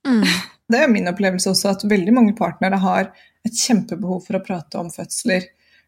Mm. 0.07 0.23
Det 0.69 0.77
er 0.83 0.91
min 0.91 1.09
opplevelse 1.09 1.49
også 1.49 1.71
at 1.71 1.83
veldig 1.89 2.11
mange 2.13 2.35
partnere 2.37 2.77
har 2.77 3.07
et 3.41 3.55
kjempebehov 3.57 4.19
for 4.27 4.37
å 4.37 4.41
prate 4.45 4.77
om 4.77 4.91
fødsler. 4.93 5.47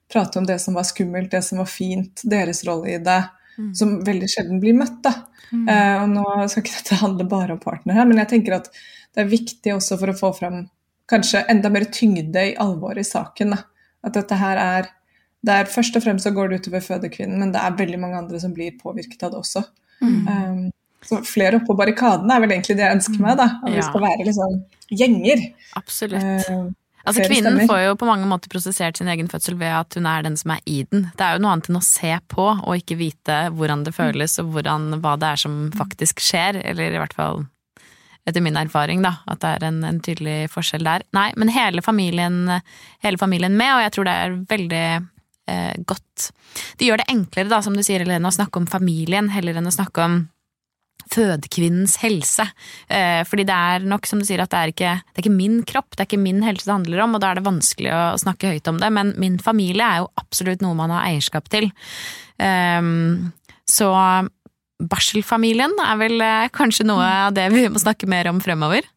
Prate 0.10 0.42
om 0.42 0.48
det 0.50 0.56
som 0.64 0.74
var 0.74 0.88
skummelt, 0.90 1.30
det 1.30 1.44
som 1.46 1.60
var 1.62 1.70
fint, 1.70 2.24
deres 2.26 2.64
rolle 2.66 2.96
i 2.96 2.98
det. 2.98 3.20
Mm. 3.60 3.68
Som 3.78 3.92
veldig 4.08 4.30
sjelden 4.34 4.58
blir 4.64 4.74
møtt. 4.80 4.98
da. 5.06 5.14
Eh, 5.52 6.02
og 6.02 6.10
nå 6.10 6.26
skal 6.50 6.64
ikke 6.64 6.78
dette 6.80 7.00
handle 7.02 7.28
bare 7.30 7.56
om 7.56 7.62
partnere, 7.62 8.08
men 8.08 8.22
jeg 8.24 8.32
tenker 8.34 8.58
at 8.58 8.72
det 9.12 9.26
er 9.26 9.32
viktig 9.32 9.76
også 9.76 9.98
for 10.00 10.14
å 10.14 10.18
få 10.18 10.32
fram 10.38 10.62
kanskje 11.12 11.44
enda 11.52 11.70
mer 11.74 11.86
tyngde 11.94 12.48
i 12.52 12.58
alvoret 12.60 13.06
i 13.06 13.10
saken. 13.12 13.56
da. 13.56 13.62
At 14.08 14.18
dette 14.18 14.40
her 14.40 14.58
er 14.58 14.90
det 15.42 15.54
er 15.54 15.70
Først 15.74 15.96
og 15.98 16.04
fremst 16.04 16.28
så 16.28 16.34
går 16.36 16.52
det 16.52 16.62
utover 16.62 16.84
fødekvinnen, 16.86 17.40
men 17.42 17.54
det 17.54 17.62
er 17.62 17.78
veldig 17.78 17.98
mange 18.00 18.20
andre 18.20 18.40
som 18.40 18.54
blir 18.54 18.76
påvirket 18.78 19.24
av 19.26 19.32
det 19.34 19.40
også. 19.40 19.64
Mm. 20.02 20.28
Um, 20.28 20.68
så 21.02 21.18
flere 21.26 21.58
oppe 21.58 21.72
på 21.72 21.78
barrikadene 21.80 22.36
er 22.36 22.44
vel 22.44 22.54
egentlig 22.54 22.76
det 22.78 22.86
jeg 22.86 23.00
ønsker 23.00 23.24
meg. 23.24 23.40
da. 23.40 23.48
At 23.66 23.74
vi 23.74 23.88
skal 23.88 24.06
være 24.06 24.28
liksom 24.28 24.60
gjenger. 25.02 25.48
Absolutt. 25.82 26.46
Uh, 26.46 26.70
Altså, 27.02 27.24
kvinnen 27.26 27.64
får 27.66 27.80
jo 27.82 27.94
på 27.98 28.06
mange 28.06 28.28
måter 28.30 28.52
prosessert 28.52 29.00
sin 29.00 29.10
egen 29.10 29.30
fødsel 29.32 29.56
ved 29.58 29.74
at 29.74 29.96
hun 29.98 30.06
er 30.06 30.26
den 30.26 30.36
som 30.38 30.54
er 30.54 30.60
i 30.70 30.84
den. 30.86 31.08
Det 31.18 31.26
er 31.26 31.34
jo 31.34 31.42
noe 31.42 31.56
annet 31.56 31.72
enn 31.72 31.80
å 31.80 31.86
se 31.86 32.12
på 32.30 32.46
og 32.46 32.76
ikke 32.78 33.00
vite 33.00 33.38
hvordan 33.58 33.86
det 33.88 33.96
føles 33.96 34.38
og 34.44 34.52
hvordan, 34.54 35.00
hva 35.02 35.16
det 35.18 35.32
er 35.32 35.42
som 35.42 35.56
faktisk 35.78 36.22
skjer, 36.22 36.62
eller 36.62 36.94
i 36.94 37.02
hvert 37.02 37.16
fall 37.18 37.48
etter 38.28 38.44
min 38.44 38.60
erfaring, 38.60 39.02
da, 39.06 39.16
at 39.32 39.42
det 39.42 39.54
er 39.56 39.66
en, 39.70 39.80
en 39.88 40.02
tydelig 40.04 40.52
forskjell 40.54 40.86
der. 40.86 41.06
Nei, 41.18 41.30
men 41.40 41.54
hele 41.54 41.82
familien, 41.86 42.44
hele 43.02 43.22
familien 43.22 43.56
med, 43.58 43.74
og 43.76 43.86
jeg 43.86 43.96
tror 43.96 44.08
det 44.08 44.18
er 44.26 44.36
veldig 44.52 44.84
eh, 45.50 45.74
godt. 45.90 46.30
Det 46.78 46.90
gjør 46.90 47.02
det 47.02 47.10
enklere, 47.14 47.50
da, 47.52 47.64
som 47.66 47.78
du 47.78 47.84
sier, 47.86 48.04
Helene, 48.04 48.30
å 48.30 48.36
snakke 48.36 48.62
om 48.62 48.70
familien 48.70 49.32
heller 49.34 49.58
enn 49.58 49.72
å 49.72 49.74
snakke 49.74 50.06
om 50.06 50.22
fødekvinnens 51.12 51.98
helse. 52.02 52.46
Eh, 52.88 53.22
fordi 53.28 53.46
det 53.48 53.58
er 53.58 53.88
nok 53.90 54.08
som 54.08 54.22
du 54.22 54.28
sier 54.28 54.44
at 54.44 54.52
det 54.54 54.60
er, 54.60 54.74
ikke, 54.74 54.94
det 55.02 55.20
er 55.20 55.26
ikke 55.26 55.36
min 55.36 55.62
kropp, 55.68 55.90
det 55.96 56.06
er 56.06 56.10
ikke 56.10 56.22
min 56.22 56.44
helse 56.46 56.68
det 56.68 56.76
handler 56.76 57.04
om, 57.06 57.16
og 57.18 57.24
da 57.24 57.32
er 57.32 57.40
det 57.40 57.48
vanskelig 57.48 57.94
å 57.96 58.04
snakke 58.22 58.54
høyt 58.54 58.70
om 58.72 58.82
det, 58.82 58.92
men 58.94 59.16
min 59.22 59.40
familie 59.42 59.88
er 59.88 60.04
jo 60.04 60.12
absolutt 60.22 60.64
noe 60.64 60.78
man 60.78 60.94
har 60.94 61.10
eierskap 61.10 61.50
til. 61.52 61.72
Ehm, 62.42 63.32
så 63.70 63.92
barselfamilien 64.90 65.76
er 65.84 66.00
vel 66.02 66.24
eh, 66.26 66.50
kanskje 66.54 66.88
noe 66.88 67.06
av 67.28 67.36
det 67.38 67.48
vi 67.54 67.68
må 67.72 67.82
snakke 67.82 68.10
mer 68.10 68.30
om 68.32 68.42
fremover. 68.44 68.88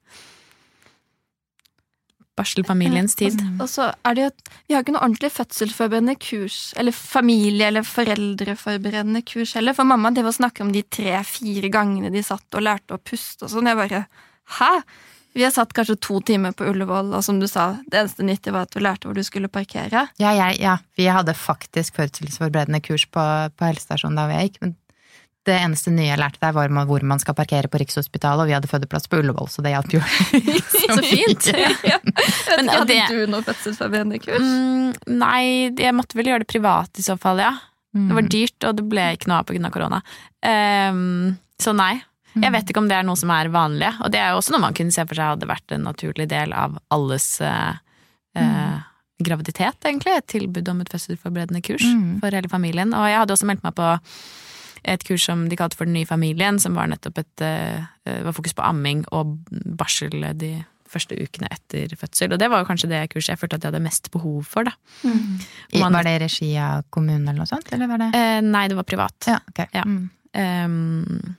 Barselfamiliens 2.35 3.15
tid. 3.15 3.39
Og 3.63 3.69
så 3.71 3.93
er 4.03 4.17
det 4.17 4.25
jo 4.25 4.31
at 4.33 4.53
vi 4.67 4.75
har 4.75 4.83
ikke 4.83 4.97
noe 4.97 5.05
ordentlig 5.07 5.31
fødselsforberedende 5.37 6.17
kurs, 6.19 6.59
eller 6.81 6.97
familie- 6.97 7.69
eller 7.71 7.87
foreldreforberedende 7.87 9.23
kurs 9.23 9.55
heller, 9.55 9.77
for 9.77 9.87
mamma 9.87 10.11
det 10.11 10.25
var 10.27 10.35
å 10.35 10.41
snakke 10.41 10.65
om 10.67 10.73
de 10.75 10.83
tre-fire 10.83 11.71
gangene 11.71 12.11
de 12.11 12.25
satt 12.27 12.59
og 12.59 12.67
lærte 12.67 12.97
å 12.97 13.03
puste 13.03 13.47
og 13.47 13.55
sånn. 13.55 13.71
Jeg 13.71 13.79
bare 13.79 14.07
hæ? 14.59 14.73
Vi 15.35 15.43
har 15.43 15.51
satt 15.51 15.73
kanskje 15.75 15.97
to 15.99 16.21
timer 16.23 16.53
på 16.55 16.67
Ullevål, 16.71 17.11
og 17.15 17.23
som 17.27 17.41
du 17.43 17.49
sa, 17.51 17.73
det 17.91 17.99
eneste 18.03 18.27
nyttige 18.27 18.55
var 18.55 18.69
at 18.69 18.75
du 18.75 18.83
lærte 18.83 19.09
hvor 19.09 19.19
du 19.19 19.23
skulle 19.27 19.51
parkere. 19.51 20.07
Ja, 20.23 20.31
jeg, 20.35 20.61
ja, 20.63 20.77
vi 20.99 21.09
hadde 21.11 21.35
faktisk 21.35 21.99
fødselsforberedende 21.99 22.83
kurs 22.83 23.07
på, 23.11 23.25
på 23.55 23.67
helsestasjonen 23.67 24.19
da 24.19 24.29
jeg 24.31 24.51
gikk, 24.51 24.61
men 24.63 24.77
det 25.45 25.55
eneste 25.61 25.91
nye 25.93 26.07
jeg 26.11 26.19
lærte 26.21 26.41
der 26.41 26.53
var 26.57 26.69
hvor 26.89 27.03
man 27.05 27.21
skal 27.21 27.35
parkere 27.37 27.69
på 27.69 27.79
Rikshospitalet, 27.83 28.45
og 28.45 28.49
vi 28.49 28.55
hadde 28.57 28.71
fødeplass 28.71 29.07
på 29.13 29.19
Ullevål, 29.21 29.49
så 29.53 29.63
det 29.65 29.75
hjalp 29.75 29.93
jo. 29.93 30.01
Så 30.85 30.97
fint! 31.05 31.51
ja. 31.93 31.99
Men, 32.57 32.69
Hadde 32.73 32.87
det- 32.89 33.09
du 33.13 33.27
noe 33.33 33.43
fødselsforberedende 33.45 34.19
kurs? 34.25 34.41
Mm, 34.41 34.95
nei, 35.21 35.45
jeg 35.77 35.95
måtte 35.97 36.17
vel 36.17 36.31
gjøre 36.33 36.45
det 36.47 36.51
privat 36.55 37.01
i 37.01 37.05
så 37.07 37.19
fall, 37.21 37.39
ja. 37.45 37.53
Det 37.95 38.01
Mm. 38.11 38.15
var 38.17 38.27
dyrt, 38.27 38.65
og 38.67 38.73
det 38.75 38.85
ble 38.91 39.03
ikke 39.15 39.29
noe 39.31 39.37
av 39.39 39.45
pga. 39.47 39.69
korona. 39.71 40.01
Um, 40.43 41.37
så 41.63 41.71
nei. 41.77 42.03
Jeg 42.35 42.51
vet 42.51 42.67
ikke 42.73 42.81
om 42.83 42.89
det 42.91 42.97
er 42.99 43.05
noe 43.07 43.15
som 43.15 43.31
er 43.31 43.47
vanlig, 43.55 43.93
og 44.03 44.11
det 44.11 44.19
er 44.19 44.33
jo 44.33 44.41
også 44.41 44.51
noe 44.51 44.65
man 44.65 44.75
kunne 44.75 44.91
se 44.91 45.05
for 45.07 45.15
seg 45.15 45.29
hadde 45.37 45.47
vært 45.47 45.71
en 45.77 45.85
naturlig 45.87 46.27
del 46.33 46.51
av 46.53 46.75
alles 46.91 47.29
uh, 47.41 47.77
eh, 48.35 48.81
graviditet, 49.23 49.79
egentlig. 49.87 50.17
Et 50.19 50.27
tilbud 50.27 50.69
om 50.73 50.81
et 50.83 50.91
fødselsforberedende 50.91 51.63
kurs 51.63 51.85
Mm. 51.87 52.19
for 52.19 52.35
hele 52.35 52.51
familien. 52.51 52.91
Og 52.99 53.07
jeg 53.07 53.21
hadde 53.23 53.37
også 53.37 53.47
meldt 53.47 53.63
meg 53.63 53.77
på 53.79 53.93
et 54.85 55.05
kurs 55.05 55.25
som 55.25 55.49
de 55.49 55.57
kalte 55.57 55.77
for 55.77 55.85
Den 55.89 55.95
nye 55.95 56.07
familien, 56.09 56.59
som 56.61 56.75
var 56.77 56.87
nettopp 56.91 57.19
et 57.19 57.41
eh, 57.45 57.85
var 58.25 58.33
fokus 58.37 58.53
på 58.55 58.63
amming 58.65 59.05
og 59.13 59.39
barsel 59.81 60.21
de 60.39 60.65
første 60.95 61.17
ukene 61.19 61.49
etter 61.51 61.91
fødsel. 61.99 62.33
Og 62.33 62.39
det 62.39 62.47
var 62.53 62.65
kanskje 62.69 62.89
det 62.93 63.01
kurset 63.11 63.33
jeg 63.35 63.39
følte 63.41 63.57
at 63.57 63.65
jeg 63.65 63.73
hadde 63.73 63.83
mest 63.83 64.11
behov 64.15 64.45
for, 64.47 64.63
da. 64.69 64.75
Mm. 65.03 65.41
Man- 65.81 65.93
var 65.97 66.05
det 66.07 66.13
i 66.15 66.25
regi 66.25 66.51
av 66.61 66.85
kommunen 66.95 67.25
eller 67.29 67.41
noe 67.43 67.51
sånt, 67.51 67.73
eller 67.73 67.89
var 67.91 67.99
det 67.99 68.11
Eh, 68.15 68.41
nei, 68.45 68.69
det 68.69 68.77
var 68.77 68.85
privat. 68.87 69.17
Ja, 69.27 69.41
okay. 69.49 69.67
Ja. 69.75 69.83
Mm. 69.83 70.11
Um, 70.35 71.37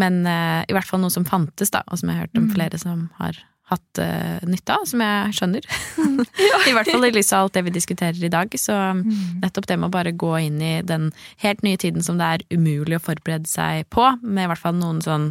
men 0.00 0.20
eh, 0.26 0.64
i 0.68 0.72
hvert 0.72 0.86
fall 0.88 1.00
noe 1.02 1.10
som 1.12 1.24
fantes, 1.28 1.70
da, 1.74 1.82
og 1.88 1.98
som 2.00 2.08
jeg 2.08 2.16
har 2.16 2.26
hørt 2.28 2.38
om 2.38 2.46
Mm. 2.48 2.54
flere 2.54 2.78
som 2.78 3.10
har 3.18 3.36
hatt 3.70 4.00
uh, 4.02 4.38
nytte 4.50 4.74
av, 4.74 4.84
som 4.90 5.00
jeg 5.04 5.34
skjønner. 5.38 5.66
I 6.68 6.74
hvert 6.76 6.90
fall 6.90 7.06
i 7.06 7.12
lys 7.14 7.32
av 7.36 7.46
alt 7.46 7.56
det 7.56 7.62
vi 7.68 7.74
diskuterer 7.74 8.18
i 8.26 8.32
dag. 8.32 8.52
Så 8.58 8.76
Mm. 8.90 9.40
nettopp 9.42 9.66
det 9.70 9.76
med 9.78 9.88
å 9.88 9.94
bare 9.94 10.10
gå 10.12 10.32
inn 10.42 10.60
i 10.62 10.72
den 10.82 11.10
helt 11.42 11.62
nye 11.62 11.78
tiden 11.80 12.02
som 12.02 12.18
det 12.18 12.26
er 12.26 12.42
umulig 12.56 12.98
å 12.98 13.02
forberede 13.04 13.46
seg 13.48 13.86
på, 13.92 14.04
med 14.22 14.44
i 14.44 14.50
hvert 14.50 14.60
fall 14.62 14.74
noen 14.78 14.98
sånn 15.04 15.28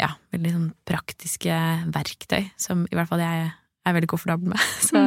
ja, 0.00 0.14
veldig 0.32 0.52
sånn 0.54 0.68
praktiske 0.88 1.56
verktøy, 1.92 2.50
som 2.60 2.86
i 2.90 2.96
hvert 2.96 3.08
fall 3.10 3.20
jeg 3.20 3.50
er 3.84 3.96
veldig 3.96 4.08
komfortabel 4.12 4.52
med. 4.52 4.62
Så 4.88 4.96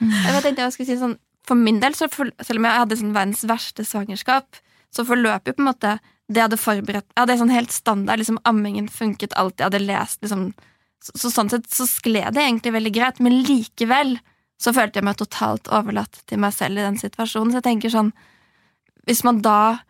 Jeg 0.00 0.42
tenkte 0.44 0.62
jeg 0.66 0.74
skulle 0.76 0.90
si 0.90 0.98
sånn, 1.00 1.16
For 1.48 1.58
min 1.58 1.80
del, 1.82 1.94
så 1.98 2.06
for, 2.12 2.30
selv 2.44 2.60
om 2.60 2.66
jeg 2.68 2.78
hadde 2.84 2.98
sånn 3.00 3.14
verdens 3.16 3.42
verste 3.48 3.84
svangerskap, 3.86 4.60
så 4.94 5.04
forløp 5.08 5.46
jo 5.48 5.54
på 5.56 5.62
en 5.64 5.70
måte 5.70 5.94
det 6.30 6.38
jeg 6.38 6.46
hadde 6.46 6.58
forberedt 6.62 7.06
Jeg 7.10 7.22
hadde 7.24 7.38
sånn 7.40 7.50
helt 7.54 7.72
standard, 7.74 8.20
liksom 8.22 8.38
ammingen 8.46 8.86
funket 8.92 9.32
alltid, 9.34 9.64
jeg 9.64 9.70
hadde 9.70 9.86
lest, 9.88 10.20
liksom 10.22 10.52
så, 11.00 11.14
så 11.16 11.30
sånn 11.32 11.50
sett 11.52 11.70
så 11.72 11.86
skled 11.88 12.34
det 12.36 12.44
egentlig 12.44 12.74
veldig 12.76 12.92
greit, 12.94 13.20
men 13.24 13.40
likevel 13.46 14.18
så 14.60 14.74
følte 14.76 15.00
jeg 15.00 15.08
meg 15.08 15.20
totalt 15.20 15.70
overlatt 15.72 16.20
til 16.28 16.40
meg 16.42 16.52
selv 16.52 16.80
i 16.80 16.84
den 16.84 16.98
situasjonen. 17.00 17.52
Så 17.52 17.62
jeg 17.62 17.68
tenker 17.70 17.92
sånn 17.92 18.10
Hvis 19.08 19.22
man 19.24 19.40
da 19.40 19.80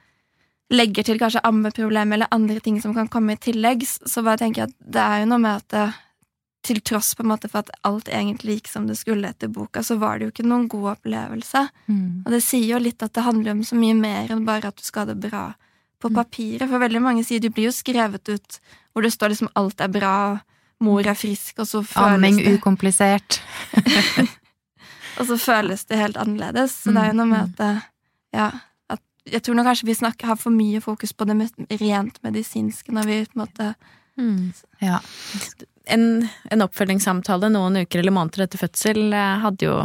legger 0.71 1.03
til 1.03 1.19
kanskje 1.19 1.43
ammeproblemer 1.43 2.15
eller 2.15 2.31
andre 2.31 2.61
ting 2.63 2.77
som 2.81 2.95
kan 2.95 3.09
komme 3.11 3.35
i 3.35 3.41
tillegg, 3.43 3.83
så 3.83 4.23
bare 4.23 4.39
tenker 4.45 4.63
jeg 4.63 4.71
at 4.71 4.77
det 4.95 5.03
er 5.03 5.23
jo 5.23 5.31
noe 5.33 5.43
med 5.43 5.57
at 5.59 5.75
det, 5.75 5.87
til 6.63 6.79
tross 6.85 7.15
på 7.17 7.25
en 7.25 7.31
måte 7.33 7.49
for 7.51 7.65
at 7.65 7.73
alt 7.89 8.11
egentlig 8.13 8.59
gikk 8.59 8.71
som 8.71 8.87
det 8.87 8.99
skulle 9.01 9.33
etter 9.33 9.51
boka, 9.51 9.83
så 9.83 9.97
var 9.99 10.19
det 10.19 10.27
jo 10.27 10.33
ikke 10.35 10.47
noen 10.47 10.69
god 10.71 10.91
opplevelse. 10.93 11.65
Mm. 11.89 12.23
Og 12.23 12.31
det 12.35 12.43
sier 12.45 12.69
jo 12.75 12.83
litt 12.85 13.03
at 13.03 13.15
det 13.17 13.25
handler 13.25 13.57
om 13.57 13.65
så 13.67 13.79
mye 13.81 13.97
mer 13.97 14.31
enn 14.31 14.45
bare 14.47 14.71
at 14.71 14.79
du 14.79 14.85
skal 14.85 15.07
ha 15.07 15.11
det 15.11 15.23
bra 15.25 15.45
på 16.01 16.13
papiret. 16.15 16.69
For 16.69 16.83
veldig 16.83 17.03
mange 17.03 17.25
sier 17.27 17.43
du 17.43 17.51
blir 17.51 17.71
jo 17.71 17.75
skrevet 17.75 18.29
ut 18.31 18.61
hvor 18.93 19.07
det 19.07 19.13
står 19.15 19.33
liksom 19.33 19.53
alt 19.59 19.81
er 19.81 19.93
bra, 19.93 20.17
mor 20.81 21.07
er 21.07 21.19
frisk, 21.19 21.59
og 21.61 21.69
så 21.69 21.83
føles 21.85 22.17
Amming 22.17 22.41
det 22.41 22.57
ukomplisert. 22.59 23.41
Og 25.21 25.27
så 25.29 25.37
føles 25.37 25.83
det 25.85 25.99
helt 26.01 26.17
annerledes. 26.17 26.73
Så 26.81 26.95
det 26.95 27.01
er 27.03 27.11
jo 27.11 27.17
noe 27.19 27.29
med 27.29 27.41
at 27.43 27.57
det, 27.59 27.73
ja, 28.33 28.47
at 28.89 29.03
Jeg 29.29 29.43
tror 29.45 29.59
nå 29.59 29.65
kanskje 29.67 29.89
vi 29.91 29.97
snakker, 29.99 30.31
har 30.31 30.39
for 30.41 30.55
mye 30.55 30.81
fokus 30.81 31.13
på 31.13 31.27
det 31.29 31.37
rent 31.83 32.17
medisinske 32.25 32.95
når 32.95 33.09
vi 33.11 33.19
på 33.29 33.37
en 33.37 33.43
måte 33.43 33.75
Mm. 34.21 34.53
Ja. 34.79 35.01
En, 35.85 36.29
en 36.51 36.63
oppfølgingssamtale 36.63 37.49
noen 37.49 37.81
uker 37.81 38.03
eller 38.03 38.13
måneder 38.13 38.45
etter 38.45 38.61
fødsel 38.61 39.15
eh, 39.17 39.39
hadde 39.41 39.65
jo 39.65 39.77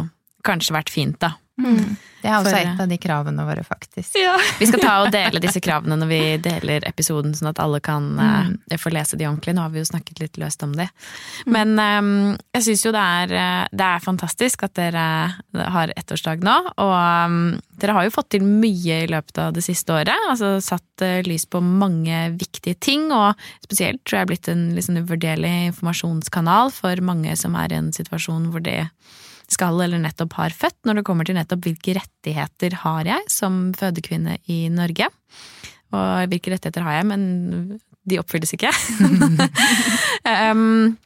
kanskje 0.44 0.76
vært 0.76 0.92
fint, 0.92 1.16
da. 1.22 1.32
Det 1.56 2.28
er 2.28 2.34
også 2.36 2.50
For- 2.50 2.68
et 2.68 2.80
av 2.82 2.88
de 2.90 2.96
kravene 3.00 3.44
våre, 3.46 3.62
faktisk. 3.64 4.16
Ja. 4.18 4.34
Vi 4.60 4.66
skal 4.68 4.82
ta 4.82 4.94
og 5.04 5.12
dele 5.14 5.40
disse 5.40 5.60
kravene 5.64 5.96
når 6.00 6.08
vi 6.10 6.20
deler 6.42 6.84
episoden, 6.88 7.32
sånn 7.36 7.52
at 7.52 7.60
alle 7.62 7.78
kan 7.84 8.08
eh, 8.20 8.76
få 8.80 8.90
lese 8.92 9.16
de 9.16 9.28
ordentlig. 9.28 9.54
Nå 9.56 9.62
har 9.62 9.72
vi 9.74 9.80
jo 9.80 9.88
snakket 9.88 10.20
litt 10.24 10.40
løst 10.40 10.64
om 10.66 10.74
de. 10.76 10.88
Men 11.46 11.76
um, 11.78 12.10
jeg 12.56 12.66
syns 12.66 12.84
jo 12.86 12.92
det 12.96 13.04
er, 13.20 13.34
eh, 13.40 13.62
det 13.70 13.86
er 13.86 14.04
fantastisk 14.04 14.66
at 14.66 14.74
dere 14.76 15.06
har 15.76 15.92
ettårsdag 15.96 16.42
nå. 16.46 16.56
Og 16.82 16.94
um, 16.96 17.38
dere 17.78 17.96
har 17.96 18.08
jo 18.08 18.14
fått 18.16 18.32
til 18.34 18.44
mye 18.46 19.02
i 19.04 19.10
løpet 19.12 19.40
av 19.44 19.54
det 19.56 19.64
siste 19.64 19.94
året. 19.94 20.28
Altså 20.32 20.56
satt 20.64 21.06
uh, 21.06 21.20
lys 21.28 21.46
på 21.48 21.62
mange 21.64 22.24
viktige 22.40 22.76
ting, 22.80 23.08
og 23.14 23.38
spesielt 23.68 24.02
tror 24.04 24.24
jeg 24.24 24.32
blitt 24.32 24.50
en 24.52 24.66
liksom 24.76 24.98
uvurderlig 25.04 25.54
informasjonskanal 25.70 26.74
for 26.74 27.06
mange 27.06 27.38
som 27.38 27.56
er 27.60 27.72
i 27.72 27.80
en 27.84 27.94
situasjon 27.94 28.50
hvor 28.50 28.64
de 28.66 28.80
skal 29.52 29.80
eller 29.84 30.02
nettopp 30.02 30.36
har 30.40 30.54
født, 30.54 30.78
når 30.86 31.00
det 31.00 31.06
kommer 31.06 31.28
til 31.28 31.38
nettopp 31.38 31.66
hvilke 31.66 31.96
rettigheter 31.98 32.80
har 32.82 33.08
jeg 33.08 33.32
som 33.32 33.70
fødekvinne 33.78 34.38
i 34.52 34.66
Norge. 34.74 35.08
Og 35.94 36.30
hvilke 36.32 36.52
rettigheter 36.54 36.84
har 36.86 36.98
jeg, 36.98 37.08
men 37.12 37.26
de 38.06 38.20
oppfylles 38.20 38.54
ikke. 38.56 38.72
um, 40.52 40.96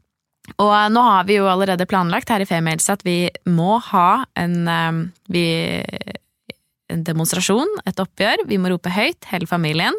og 0.58 0.72
nå 0.92 1.02
har 1.04 1.28
vi 1.28 1.36
jo 1.38 1.48
allerede 1.50 1.86
planlagt 1.88 2.32
her 2.32 2.42
i 2.42 2.48
Females 2.48 2.88
at 2.92 3.04
vi 3.06 3.28
må 3.48 3.78
ha 3.90 4.24
en, 4.40 4.56
um, 4.66 5.00
vi, 5.30 5.44
en 6.90 7.04
demonstrasjon, 7.06 7.70
et 7.86 8.02
oppgjør. 8.02 8.46
Vi 8.50 8.58
må 8.60 8.72
rope 8.72 8.92
høyt, 8.92 9.28
hele 9.30 9.48
familien. 9.50 9.96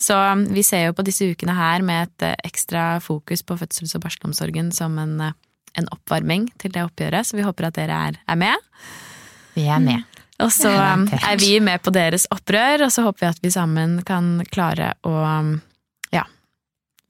Så 0.00 0.16
um, 0.16 0.46
vi 0.54 0.64
ser 0.66 0.88
jo 0.88 0.96
på 0.96 1.06
disse 1.06 1.28
ukene 1.30 1.56
her 1.58 1.84
med 1.86 2.08
et 2.08 2.30
uh, 2.30 2.48
ekstra 2.48 2.92
fokus 3.04 3.44
på 3.46 3.58
fødsels- 3.60 3.96
og 3.98 4.06
barselomsorgen 4.06 4.72
som 4.74 4.98
en, 5.02 5.18
eh, 5.28 5.36
en 5.78 5.88
oppvarming 5.94 6.48
til 6.60 6.72
det 6.74 6.82
oppgjøret, 6.86 7.26
så 7.26 7.38
vi 7.38 7.46
håper 7.46 7.68
at 7.68 7.78
dere 7.78 7.98
er, 8.10 8.20
er 8.26 8.38
med. 8.40 8.70
Vi 9.56 9.66
er 9.70 9.82
med. 9.82 10.06
Og 10.40 10.52
så 10.54 10.70
um, 10.72 11.04
er 11.12 11.36
vi 11.40 11.58
med 11.60 11.82
på 11.84 11.92
deres 11.92 12.24
opprør, 12.32 12.86
og 12.86 12.94
så 12.94 13.04
håper 13.04 13.26
vi 13.26 13.30
at 13.30 13.42
vi 13.44 13.52
sammen 13.52 13.98
kan 14.08 14.38
klare 14.48 14.94
å 15.06 15.12
um, 15.12 15.54
ja, 16.14 16.24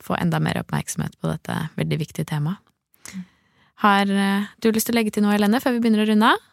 få 0.02 0.18
enda 0.18 0.40
mer 0.42 0.60
oppmerksomhet 0.64 1.14
på 1.20 1.30
dette 1.30 1.56
veldig 1.78 2.00
viktige 2.00 2.26
temaet. 2.32 2.58
Har 3.80 4.10
uh, 4.12 4.50
du 4.60 4.72
lyst 4.74 4.90
til 4.90 4.96
å 4.96 5.00
legge 5.00 5.14
til 5.14 5.24
noe, 5.24 5.36
Helene, 5.36 5.62
før 5.62 5.76
vi 5.76 5.84
begynner 5.84 6.04
å 6.04 6.10
runde 6.10 6.34
av? 6.34 6.46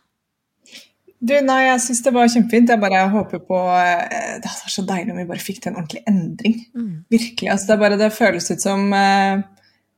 Du, 1.17 1.33
nei, 1.41 1.63
jeg 1.65 1.81
syns 1.81 2.03
det 2.05 2.13
var 2.13 2.29
kjempefint. 2.29 2.69
Jeg 2.69 2.81
bare 2.81 3.07
håper 3.09 3.41
på 3.41 3.57
eh, 3.73 4.35
Det 4.37 4.45
hadde 4.45 4.65
vært 4.67 4.73
så 4.75 4.83
deilig 4.85 5.13
om 5.13 5.17
vi 5.17 5.29
bare 5.31 5.41
fikk 5.41 5.63
til 5.63 5.71
en 5.71 5.79
ordentlig 5.79 6.03
endring. 6.05 6.59
Virkelig. 7.09 7.49
Altså, 7.49 7.71
det, 7.71 7.73
er 7.73 7.81
bare, 7.81 7.97
det 7.97 8.09
føles 8.13 8.51
ut 8.53 8.61
som 8.61 8.93
eh, 8.93 9.41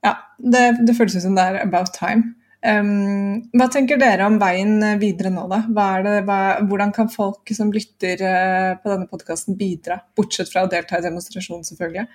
Ja, 0.05 0.15
det, 0.39 0.63
det 0.87 0.95
føles 0.97 1.17
ut 1.17 1.25
som 1.25 1.35
det 1.37 1.45
er 1.45 1.61
about 1.63 1.91
time. 1.95 2.35
Um, 2.59 3.37
hva 3.55 3.69
tenker 3.71 3.99
dere 3.99 4.25
om 4.27 4.35
veien 4.39 4.81
videre 4.99 5.31
nå, 5.31 5.45
da? 5.51 5.61
Hva 5.71 5.87
det, 6.03 6.15
hva, 6.27 6.39
hvordan 6.67 6.91
kan 6.95 7.11
folk 7.11 7.51
som 7.55 7.71
lytter 7.71 8.19
eh, 8.19 8.73
på 8.81 8.91
denne 8.91 9.07
podkasten 9.07 9.55
bidra? 9.59 10.01
Bortsett 10.17 10.51
fra 10.51 10.65
å 10.65 10.71
delta 10.71 10.99
i 10.99 11.05
demonstrasjonen, 11.05 11.63
selvfølgelig. 11.67 12.07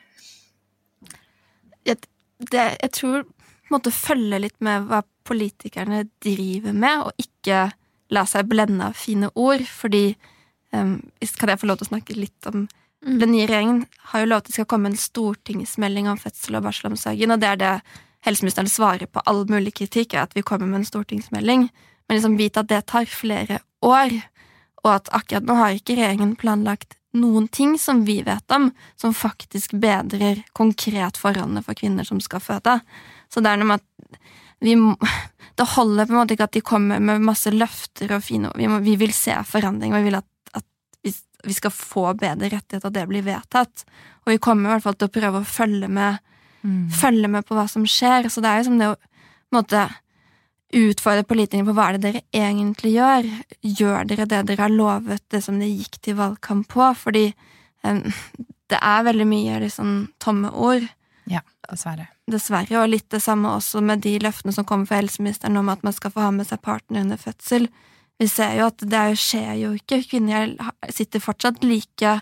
jeg, 1.88 1.96
det, 2.50 2.66
jeg 2.82 2.92
tror 2.98 3.24
måtte 3.72 3.94
følge 3.94 4.42
litt 4.44 4.58
med 4.64 4.88
hva 4.90 5.00
politikerne 5.24 6.04
driver 6.22 6.76
med, 6.76 7.06
og 7.08 7.24
ikke 7.24 7.66
la 8.12 8.24
seg 8.28 8.48
blende 8.50 8.90
av 8.90 8.98
fine 9.00 9.30
ord, 9.32 9.64
fordi 9.64 10.10
um, 10.76 10.98
Kan 11.38 11.54
jeg 11.54 11.60
få 11.60 11.70
lov 11.70 11.80
til 11.80 11.88
å 11.88 11.92
snakke 11.94 12.18
litt 12.18 12.52
om 12.52 12.66
Den 13.04 13.34
nye 13.34 13.46
regjeringen 13.46 13.84
har 14.10 14.22
jo 14.22 14.30
lovet 14.30 14.48
det 14.48 14.56
skal 14.56 14.68
komme 14.70 14.88
en 14.88 14.98
stortingsmelding 14.98 16.08
om 16.08 16.20
fødsel 16.20 16.56
og 16.56 16.64
barselomsorgen, 16.64 17.34
og 17.34 17.42
det 17.42 17.50
er 17.50 17.60
det 17.60 17.72
helseministeren 18.24 18.70
svarer 18.72 19.10
på 19.10 19.22
all 19.28 19.42
mulig 19.50 19.74
kritikk, 19.76 20.14
er 20.14 20.24
at 20.24 20.36
vi 20.36 20.44
kommer 20.46 20.70
med 20.70 20.80
en 20.80 20.88
stortingsmelding. 20.88 21.68
Men 22.08 22.16
liksom 22.16 22.38
vite 22.40 22.62
at 22.64 22.70
det 22.70 22.86
tar 22.88 23.08
flere 23.08 23.60
år, 23.84 24.14
og 24.84 24.90
at 24.94 25.10
akkurat 25.16 25.44
nå 25.48 25.56
har 25.58 25.76
ikke 25.76 25.96
regjeringen 25.98 26.36
planlagt 26.40 26.96
noen 27.14 27.46
ting 27.48 27.76
som 27.78 28.02
vi 28.08 28.18
vet 28.26 28.56
om, 28.56 28.70
som 29.00 29.14
faktisk 29.14 29.76
bedrer 29.80 30.42
konkret 30.56 31.20
forholdene 31.20 31.62
for 31.64 31.78
kvinner 31.78 32.08
som 32.08 32.20
skal 32.24 32.42
føde. 32.42 32.78
Så 33.32 33.44
det 33.44 33.52
er 33.52 33.60
noe 33.60 33.74
med 33.74 33.84
at 33.84 34.20
vi 34.64 34.76
må, 34.80 34.96
Det 35.54 35.68
holder 35.70 36.08
på 36.08 36.10
en 36.10 36.18
måte 36.18 36.34
ikke 36.34 36.48
at 36.48 36.56
de 36.56 36.60
kommer 36.66 36.98
med 36.98 37.22
masse 37.22 37.50
løfter 37.54 38.10
og 38.16 38.24
fine 38.26 38.48
ord. 38.48 38.58
Vi, 38.58 38.66
vi 38.88 38.96
vil 38.98 39.12
se 39.14 39.36
forandring, 39.46 39.92
og 39.92 40.02
vi 40.02 40.08
vil 40.08 40.18
at 40.18 40.26
vi, 41.44 41.56
skal 41.56 41.74
få 41.74 42.10
bedre 42.18 42.50
rettigheter, 42.52 42.92
det 42.92 43.06
blir 43.10 43.26
vedtatt. 43.26 43.84
Og 44.24 44.34
vi 44.34 44.40
kommer 44.42 44.70
i 44.70 44.74
hvert 44.74 44.86
fall 44.86 44.96
til 44.98 45.10
å 45.10 45.14
prøve 45.14 45.42
å 45.42 45.48
følge 45.48 45.90
med, 45.92 46.22
følge 47.00 47.28
med 47.28 47.44
på 47.46 47.58
hva 47.58 47.66
som 47.70 47.84
skjer. 47.88 48.30
Så 48.32 48.42
det 48.44 48.50
er 48.50 48.62
jo 48.62 48.70
som 48.70 48.80
det 48.80 48.90
å 48.92 48.96
måte 49.54 49.84
utfordre 50.74 51.26
politikerne 51.28 51.68
på 51.68 51.74
hva 51.76 51.90
er 51.90 51.98
det 51.98 52.08
dere 52.08 52.24
egentlig 52.34 52.96
gjør. 52.96 53.28
Gjør 53.62 54.10
dere 54.10 54.26
det 54.30 54.42
dere 54.50 54.66
har 54.66 54.74
lovet, 54.74 55.22
det 55.30 55.42
som 55.44 55.60
dere 55.60 55.70
gikk 55.70 56.00
til 56.02 56.18
valgkamp 56.18 56.68
på? 56.72 56.88
Fordi 56.98 57.28
um, 57.86 58.02
det 58.72 58.80
er 58.80 59.06
veldig 59.06 59.28
mye 59.28 59.62
liksom 59.64 59.96
tomme 60.22 60.50
ord. 60.50 60.86
Ja, 61.30 61.40
dessverre. 61.68 62.08
Dessverre, 62.30 62.80
og 62.82 62.90
litt 62.92 63.08
det 63.12 63.22
samme 63.24 63.54
også 63.58 63.82
med 63.84 64.02
de 64.04 64.16
løftene 64.22 64.54
som 64.56 64.66
kommer 64.68 64.88
fra 64.88 65.00
helseministeren 65.00 65.60
om 65.60 65.70
at 65.72 65.84
man 65.86 65.94
skal 65.96 66.12
få 66.12 66.26
ha 66.26 66.32
med 66.34 66.48
seg 66.48 66.62
partner 66.64 67.04
under 67.04 67.20
fødsel. 67.20 67.68
Vi 68.20 68.28
ser 68.30 68.54
jo 68.58 68.68
at 68.70 68.78
det 68.78 69.00
er 69.00 69.16
skjer 69.18 69.54
jo 69.58 69.72
ikke. 69.74 70.02
Kvinner 70.06 70.52
sitter 70.94 71.22
fortsatt 71.22 71.64
like 71.66 72.20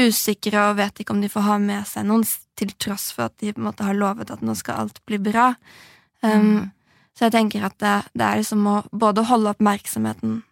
usikre 0.00 0.66
og 0.70 0.76
vet 0.78 1.00
ikke 1.00 1.14
om 1.14 1.20
de 1.22 1.28
får 1.32 1.46
ha 1.46 1.56
med 1.62 1.88
seg 1.88 2.06
noen, 2.08 2.24
til 2.60 2.70
tross 2.76 3.08
for 3.16 3.30
at 3.30 3.36
de 3.40 3.52
på 3.54 3.60
en 3.62 3.70
måte 3.70 3.84
har 3.86 3.96
lovet 3.96 4.30
at 4.30 4.42
nå 4.44 4.52
skal 4.58 4.82
alt 4.84 5.00
bli 5.08 5.18
bra. 5.18 5.54
Um, 6.22 6.70
Så 7.16 7.26
jeg 7.26 7.32
tenker 7.32 7.64
at 7.66 7.76
det, 7.82 7.94
det 8.16 8.24
er 8.24 8.38
liksom 8.40 8.66
å 8.68 8.76
både 8.92 9.24
holde 9.28 9.50
oppmerksomheten 9.52 10.42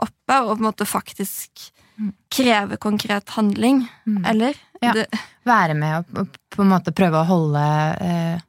oppe 0.00 0.36
og 0.46 0.52
på 0.54 0.60
en 0.62 0.68
måte 0.70 0.86
faktisk 0.88 1.70
Mm. 2.00 2.12
kreve 2.32 2.76
konkret 2.80 3.28
handling, 3.36 3.82
Mm. 4.06 4.24
eller? 4.24 4.54
Ja. 4.80 4.92
Det, 4.94 5.06
Være 5.44 5.74
med 5.74 5.98
og 5.98 6.18
og 6.22 6.28
på 6.48 6.62
en 6.62 6.70
måte 6.70 6.94
prøve 6.96 7.20
å 7.20 7.26
holde 7.28 7.60
eh, 8.00 8.40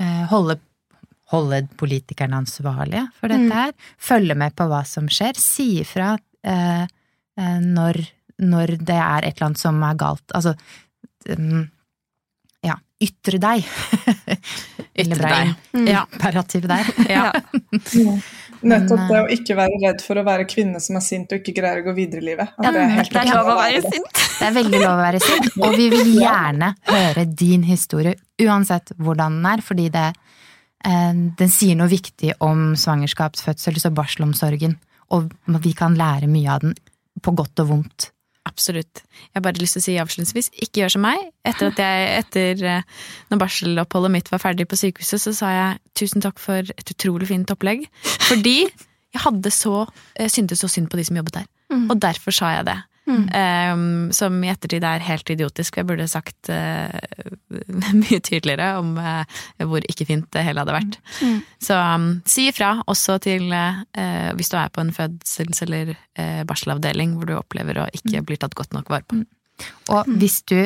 eh, 0.00 0.24
holde, 0.26 0.58
holde 1.32 1.62
politikerne 1.76 2.38
ansvarlige 2.40 3.06
for 3.20 3.28
dette 3.28 3.44
Mm. 3.44 3.52
her. 3.52 3.72
Følge 3.98 4.34
med 4.34 4.54
på 4.56 4.66
hva 4.70 4.82
som 4.86 5.08
skjer. 5.12 5.36
Si 5.36 5.80
ifra 5.82 6.14
eh, 6.44 6.82
eh, 7.38 7.58
når, 7.60 8.00
når 8.40 8.76
det 8.80 8.96
er 8.96 9.26
et 9.28 9.36
eller 9.36 9.50
annet 9.50 9.58
som 9.60 9.82
er 9.84 9.94
galt. 10.00 10.24
Altså 10.34 10.54
um, 11.36 11.66
ja, 12.64 12.78
ytre 13.04 13.38
deg. 13.38 13.68
Ytre 14.98 15.28
deg. 15.30 15.54
Ja. 15.86 16.06
Imperativ 16.16 16.66
der. 16.66 16.88
Ja. 17.08 17.28
Nettopp 18.58 18.98
Men, 18.98 19.10
det 19.12 19.18
å 19.22 19.26
ikke 19.30 19.54
være 19.54 19.76
redd 19.84 20.00
for 20.02 20.18
å 20.18 20.24
være 20.26 20.44
kvinne 20.50 20.80
som 20.82 20.96
er 20.98 21.04
sint 21.06 21.30
og 21.30 21.38
ikke 21.38 21.52
greier 21.60 21.78
å 21.78 21.84
gå 21.86 21.92
videre 21.94 22.24
i 22.24 22.26
livet. 22.32 22.50
At 22.58 22.64
Ja, 22.66 22.72
det 22.74 22.80
er 22.82 22.94
helt 22.96 23.12
det 23.14 23.20
er 23.20 23.28
lov 23.30 23.50
å 23.52 23.54
være 23.54 23.82
være 23.84 23.92
sint. 23.94 24.22
Det 24.38 24.46
er 24.48 24.56
veldig 24.56 24.80
lov 24.82 24.94
å 24.96 25.02
være 25.04 25.20
sint, 25.22 25.46
og 25.62 25.76
vi 25.78 25.86
vil 25.92 26.10
gjerne 26.18 26.72
høre 26.88 27.24
din 27.44 27.62
historie, 27.68 28.16
uansett 28.42 28.90
hvordan 28.98 29.38
den 29.38 29.46
er, 29.52 29.62
fordi 29.62 29.86
det, 29.94 30.06
eh, 30.10 30.27
den 30.84 31.50
sier 31.50 31.78
noe 31.78 31.90
viktig 31.90 32.36
om 32.44 32.74
svangerskaps-, 32.78 33.42
fødsels- 33.46 33.88
og 33.88 33.96
barselomsorgen, 33.98 34.76
og 35.14 35.32
vi 35.64 35.72
kan 35.76 35.96
lære 35.98 36.28
mye 36.30 36.52
av 36.52 36.62
den, 36.62 36.76
på 37.22 37.34
godt 37.34 37.64
og 37.64 37.72
vondt. 37.72 38.10
Absolutt. 38.48 39.02
Jeg 39.12 39.36
har 39.36 39.44
bare 39.44 39.60
lyst 39.60 39.76
til 39.76 39.82
å 39.82 39.84
si 39.84 39.96
avslutningsvis, 40.00 40.50
ikke 40.64 40.82
gjør 40.82 40.94
som 40.94 41.04
meg. 41.04 41.24
Etter 41.46 41.72
at 41.72 41.80
jeg, 41.82 42.06
etter 42.22 42.62
eh, 42.64 43.00
når 43.28 43.42
barseloppholdet 43.42 44.14
mitt 44.14 44.30
var 44.32 44.42
ferdig 44.42 44.68
på 44.70 44.78
sykehuset, 44.78 45.20
så 45.22 45.34
sa 45.36 45.50
jeg 45.52 45.80
tusen 45.98 46.24
takk 46.24 46.40
for 46.42 46.62
et 46.62 46.92
utrolig 46.94 47.28
fint 47.30 47.50
opplegg. 47.52 47.84
Fordi 48.28 48.58
jeg 48.64 49.22
hadde 49.24 49.52
så, 49.54 49.82
jeg 50.16 50.32
syntes 50.32 50.62
så 50.64 50.70
synd 50.70 50.88
på 50.92 51.00
de 51.00 51.06
som 51.08 51.18
jobbet 51.20 51.40
der. 51.40 51.50
Mm. 51.72 51.88
Og 51.90 52.00
derfor 52.00 52.34
sa 52.34 52.54
jeg 52.56 52.68
det. 52.70 52.78
Um, 53.08 54.10
som 54.14 54.36
i 54.44 54.50
ettertid 54.52 54.84
er 54.84 55.04
helt 55.04 55.30
idiotisk. 55.32 55.78
Jeg 55.80 55.88
burde 55.88 56.08
sagt 56.10 56.50
uh, 56.52 56.92
mye 58.02 58.20
tydeligere 58.20 58.74
om 58.80 58.94
uh, 59.00 59.24
hvor 59.64 59.84
ikke 59.88 60.08
fint 60.08 60.28
det 60.34 60.44
hele 60.46 60.64
hadde 60.64 60.76
vært. 60.76 60.98
Mm. 61.24 61.38
Så 61.64 61.78
um, 61.78 62.08
si 62.28 62.48
ifra 62.50 62.74
også 62.86 63.18
til 63.24 63.48
uh, 63.52 63.82
hvis 64.38 64.52
du 64.52 64.58
er 64.60 64.72
på 64.72 64.84
en 64.84 64.94
fødsels- 64.94 65.64
eller 65.66 65.96
barselavdeling 66.48 67.14
hvor 67.16 67.28
du 67.28 67.36
opplever 67.38 67.78
å 67.78 67.84
ikke 67.94 68.24
bli 68.26 68.36
tatt 68.40 68.56
godt 68.58 68.74
nok 68.74 68.90
vare 68.90 69.06
på. 69.06 69.20
Og 69.94 70.10
hvis 70.18 70.40
du 70.50 70.58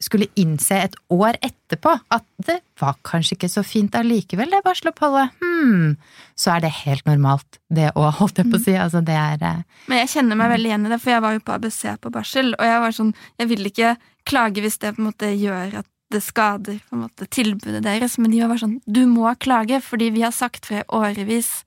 skulle 0.00 0.30
innse 0.40 0.76
et 0.86 0.96
år 1.12 1.36
etterpå 1.44 1.92
at 2.14 2.24
det 2.46 2.58
var 2.80 2.96
kanskje 3.06 3.36
ikke 3.36 3.50
så 3.52 3.64
fint 3.66 3.94
allikevel, 3.98 4.48
det 4.52 4.62
barseloppholdet. 4.64 5.36
Hmm. 5.42 5.96
Så 6.40 6.54
er 6.54 6.64
det 6.64 6.72
helt 6.80 7.04
normalt, 7.08 7.60
det 7.68 7.90
òg, 7.92 8.08
holdt 8.20 8.40
jeg 8.40 8.48
på 8.48 8.56
å 8.56 8.64
si. 8.64 8.76
Altså, 8.80 9.02
det 9.04 9.16
er 9.16 9.44
eh, 9.44 9.62
Men 9.92 10.02
jeg 10.02 10.12
kjenner 10.14 10.40
meg 10.40 10.54
veldig 10.54 10.72
igjen 10.72 10.88
i 10.88 10.92
det, 10.94 11.00
for 11.02 11.14
jeg 11.14 11.24
var 11.26 11.36
jo 11.36 11.44
på 11.44 11.56
ABC 11.56 11.80
på 12.00 12.12
barsel, 12.14 12.54
og 12.56 12.70
jeg 12.70 12.84
var 12.84 12.96
sånn 12.96 13.14
Jeg 13.40 13.50
vil 13.50 13.70
ikke 13.70 13.94
klage 14.28 14.64
hvis 14.64 14.78
det 14.80 14.94
på 14.96 15.02
en 15.02 15.10
måte 15.10 15.32
gjør 15.34 15.80
at 15.82 15.88
det 16.10 16.22
skader 16.24 16.80
på 16.88 16.96
en 16.96 17.04
måte 17.04 17.28
tilbudet 17.30 17.84
deres, 17.84 18.16
men 18.18 18.32
de 18.32 18.40
var 18.42 18.58
sånn 18.60 18.80
Du 18.86 19.04
må 19.06 19.28
klage, 19.38 19.82
fordi 19.84 20.10
vi 20.16 20.24
har 20.24 20.34
sagt 20.34 20.66
fra 20.70 20.80
i 20.80 20.88
årevis 20.88 21.60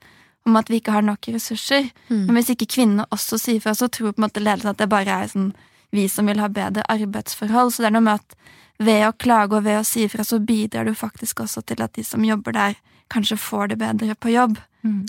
om 0.43 0.57
at 0.59 0.67
vi 0.67 0.81
ikke 0.81 0.91
har 0.91 1.05
nok 1.05 1.29
ressurser. 1.31 1.85
Mm. 2.09 2.25
Men 2.25 2.35
hvis 2.35 2.49
ikke 2.51 2.67
kvinnene 2.73 3.05
også 3.15 3.39
sier 3.39 3.61
fra, 3.63 3.71
så 3.77 3.87
tror 3.87 4.11
på 4.11 4.19
en 4.19 4.25
måte 4.25 4.43
ledelsen 4.43 4.73
at 4.73 4.81
det 4.81 4.89
bare 4.91 5.21
er 5.23 5.31
sånn 5.31 5.53
vi 5.93 6.07
som 6.09 6.27
vil 6.27 6.41
ha 6.41 6.49
bedre 6.49 6.85
arbeidsforhold. 6.89 7.73
Så 7.73 7.83
det 7.83 7.91
er 7.91 7.95
noe 7.97 8.07
med 8.07 8.21
at 8.21 8.37
ved 8.83 9.05
å 9.07 9.13
klage 9.13 9.59
og 9.59 9.67
ved 9.67 9.79
å 9.79 9.87
si 9.87 10.07
ifra, 10.07 10.25
så 10.25 10.41
bidrar 10.41 10.89
du 10.89 10.95
faktisk 10.97 11.43
også 11.45 11.61
til 11.69 11.83
at 11.85 11.93
de 11.93 12.05
som 12.07 12.25
jobber 12.25 12.55
der, 12.57 12.77
kanskje 13.13 13.37
får 13.37 13.73
det 13.73 13.81
bedre 13.83 14.15
på 14.17 14.33
jobb. 14.33 14.57
Mm. 14.83 15.03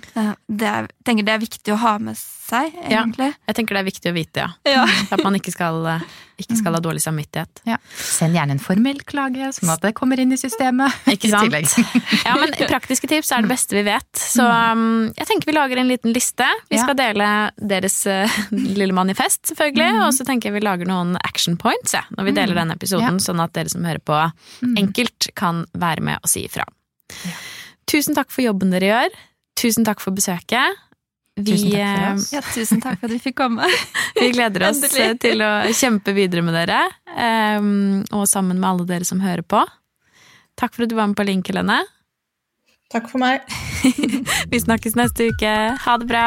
Det 0.46 0.68
er, 0.70 0.86
tenker 1.06 1.26
det 1.26 1.32
er 1.34 1.40
viktig 1.42 1.72
å 1.74 1.76
ha 1.82 1.96
med 1.98 2.14
seg, 2.18 2.74
Ja. 2.92 3.02
Jeg 3.48 3.56
tenker 3.56 3.74
det 3.74 3.80
er 3.80 3.86
viktig 3.88 4.10
å 4.12 4.14
vite, 4.14 4.44
ja. 4.44 4.50
Ja. 4.68 4.84
At 5.14 5.22
man 5.24 5.34
ikke 5.34 5.50
skal, 5.50 5.80
eh, 5.90 6.04
ikke 6.38 6.58
skal 6.60 6.76
ha 6.76 6.80
dårlig 6.84 7.02
samvittighet. 7.02 7.62
ja. 7.66 7.78
Send 7.98 8.36
gjerne 8.36 8.54
en 8.54 8.62
formell 8.62 9.00
klage, 9.08 9.48
sånn 9.56 9.72
at 9.72 9.82
det 9.82 9.90
kommer 9.98 10.20
inn 10.22 10.30
i 10.34 10.38
systemet. 10.38 10.92
Ikke 11.14 11.30
sant? 11.32 11.50
Ja, 12.24 12.36
men 12.38 12.52
praktiske 12.68 13.08
tips 13.10 13.32
er 13.34 13.42
det 13.42 13.50
beste 13.50 13.74
vi 13.74 13.82
vet. 13.86 14.06
Så 14.20 14.44
um, 14.46 15.10
jeg 15.16 15.26
tenker 15.30 15.50
vi 15.50 15.56
lager 15.56 15.80
en 15.82 15.90
liten 15.90 16.14
liste. 16.14 16.46
Vi 16.70 16.78
skal 16.78 16.94
dele 16.98 17.28
deres 17.58 17.98
uh, 18.06 18.38
lille 18.78 18.94
manifest, 18.94 19.42
selvfølgelig. 19.50 19.90
Og 20.06 20.14
så 20.14 20.26
tenker 20.28 20.50
jeg 20.50 20.58
vi 20.60 20.64
lager 20.64 20.90
noen 20.90 21.16
action 21.26 21.58
points 21.60 21.96
ja, 21.96 22.04
når 22.14 22.30
vi 22.30 22.36
deler 22.38 22.60
denne 22.60 22.78
episoden, 22.78 23.18
sånn 23.22 23.42
at 23.42 23.54
dere 23.56 23.72
som 23.72 23.84
hører 23.86 24.02
på 24.04 24.20
enkelt 24.78 25.30
kan 25.38 25.64
være 25.74 26.04
med 26.06 26.22
og 26.22 26.30
si 26.30 26.46
ifra. 26.46 26.66
Tusen 27.90 28.16
takk 28.16 28.30
for 28.32 28.44
jobben 28.46 28.72
dere 28.74 28.90
gjør. 28.92 29.22
Tusen 29.58 29.86
takk 29.86 30.02
for 30.02 30.16
besøket. 30.16 30.80
Vi, 31.34 31.50
Tusen 31.50 31.70
takk 31.72 31.80
for 31.80 32.04
eh, 32.04 32.10
oss. 32.14 32.26
Ja, 32.34 32.42
tusen 32.54 32.82
takk 32.82 33.00
for 33.00 33.08
at 33.08 33.14
vi 33.14 33.20
fikk 33.22 33.38
komme. 33.40 33.66
vi 34.20 34.30
gleder 34.34 34.68
oss 34.68 34.82
Endelig. 34.82 35.18
til 35.24 35.42
å 35.42 35.50
kjempe 35.74 36.14
videre 36.14 36.44
med 36.46 36.54
dere, 36.54 36.82
um, 37.58 38.04
og 38.14 38.28
sammen 38.30 38.60
med 38.60 38.68
alle 38.70 38.86
dere 38.90 39.08
som 39.08 39.22
hører 39.24 39.42
på. 39.42 39.64
Takk 40.60 40.76
for 40.76 40.86
at 40.86 40.92
du 40.92 40.98
var 40.98 41.10
med 41.10 41.18
på 41.18 41.26
link, 41.26 41.50
Helene. 41.50 41.80
Takk 42.94 43.08
for 43.10 43.18
meg. 43.22 43.42
Vi 44.52 44.60
snakkes 44.62 44.94
neste 44.98 45.32
uke. 45.32 45.54
Ha 45.82 45.96
det 45.98 46.10
bra! 46.10 46.26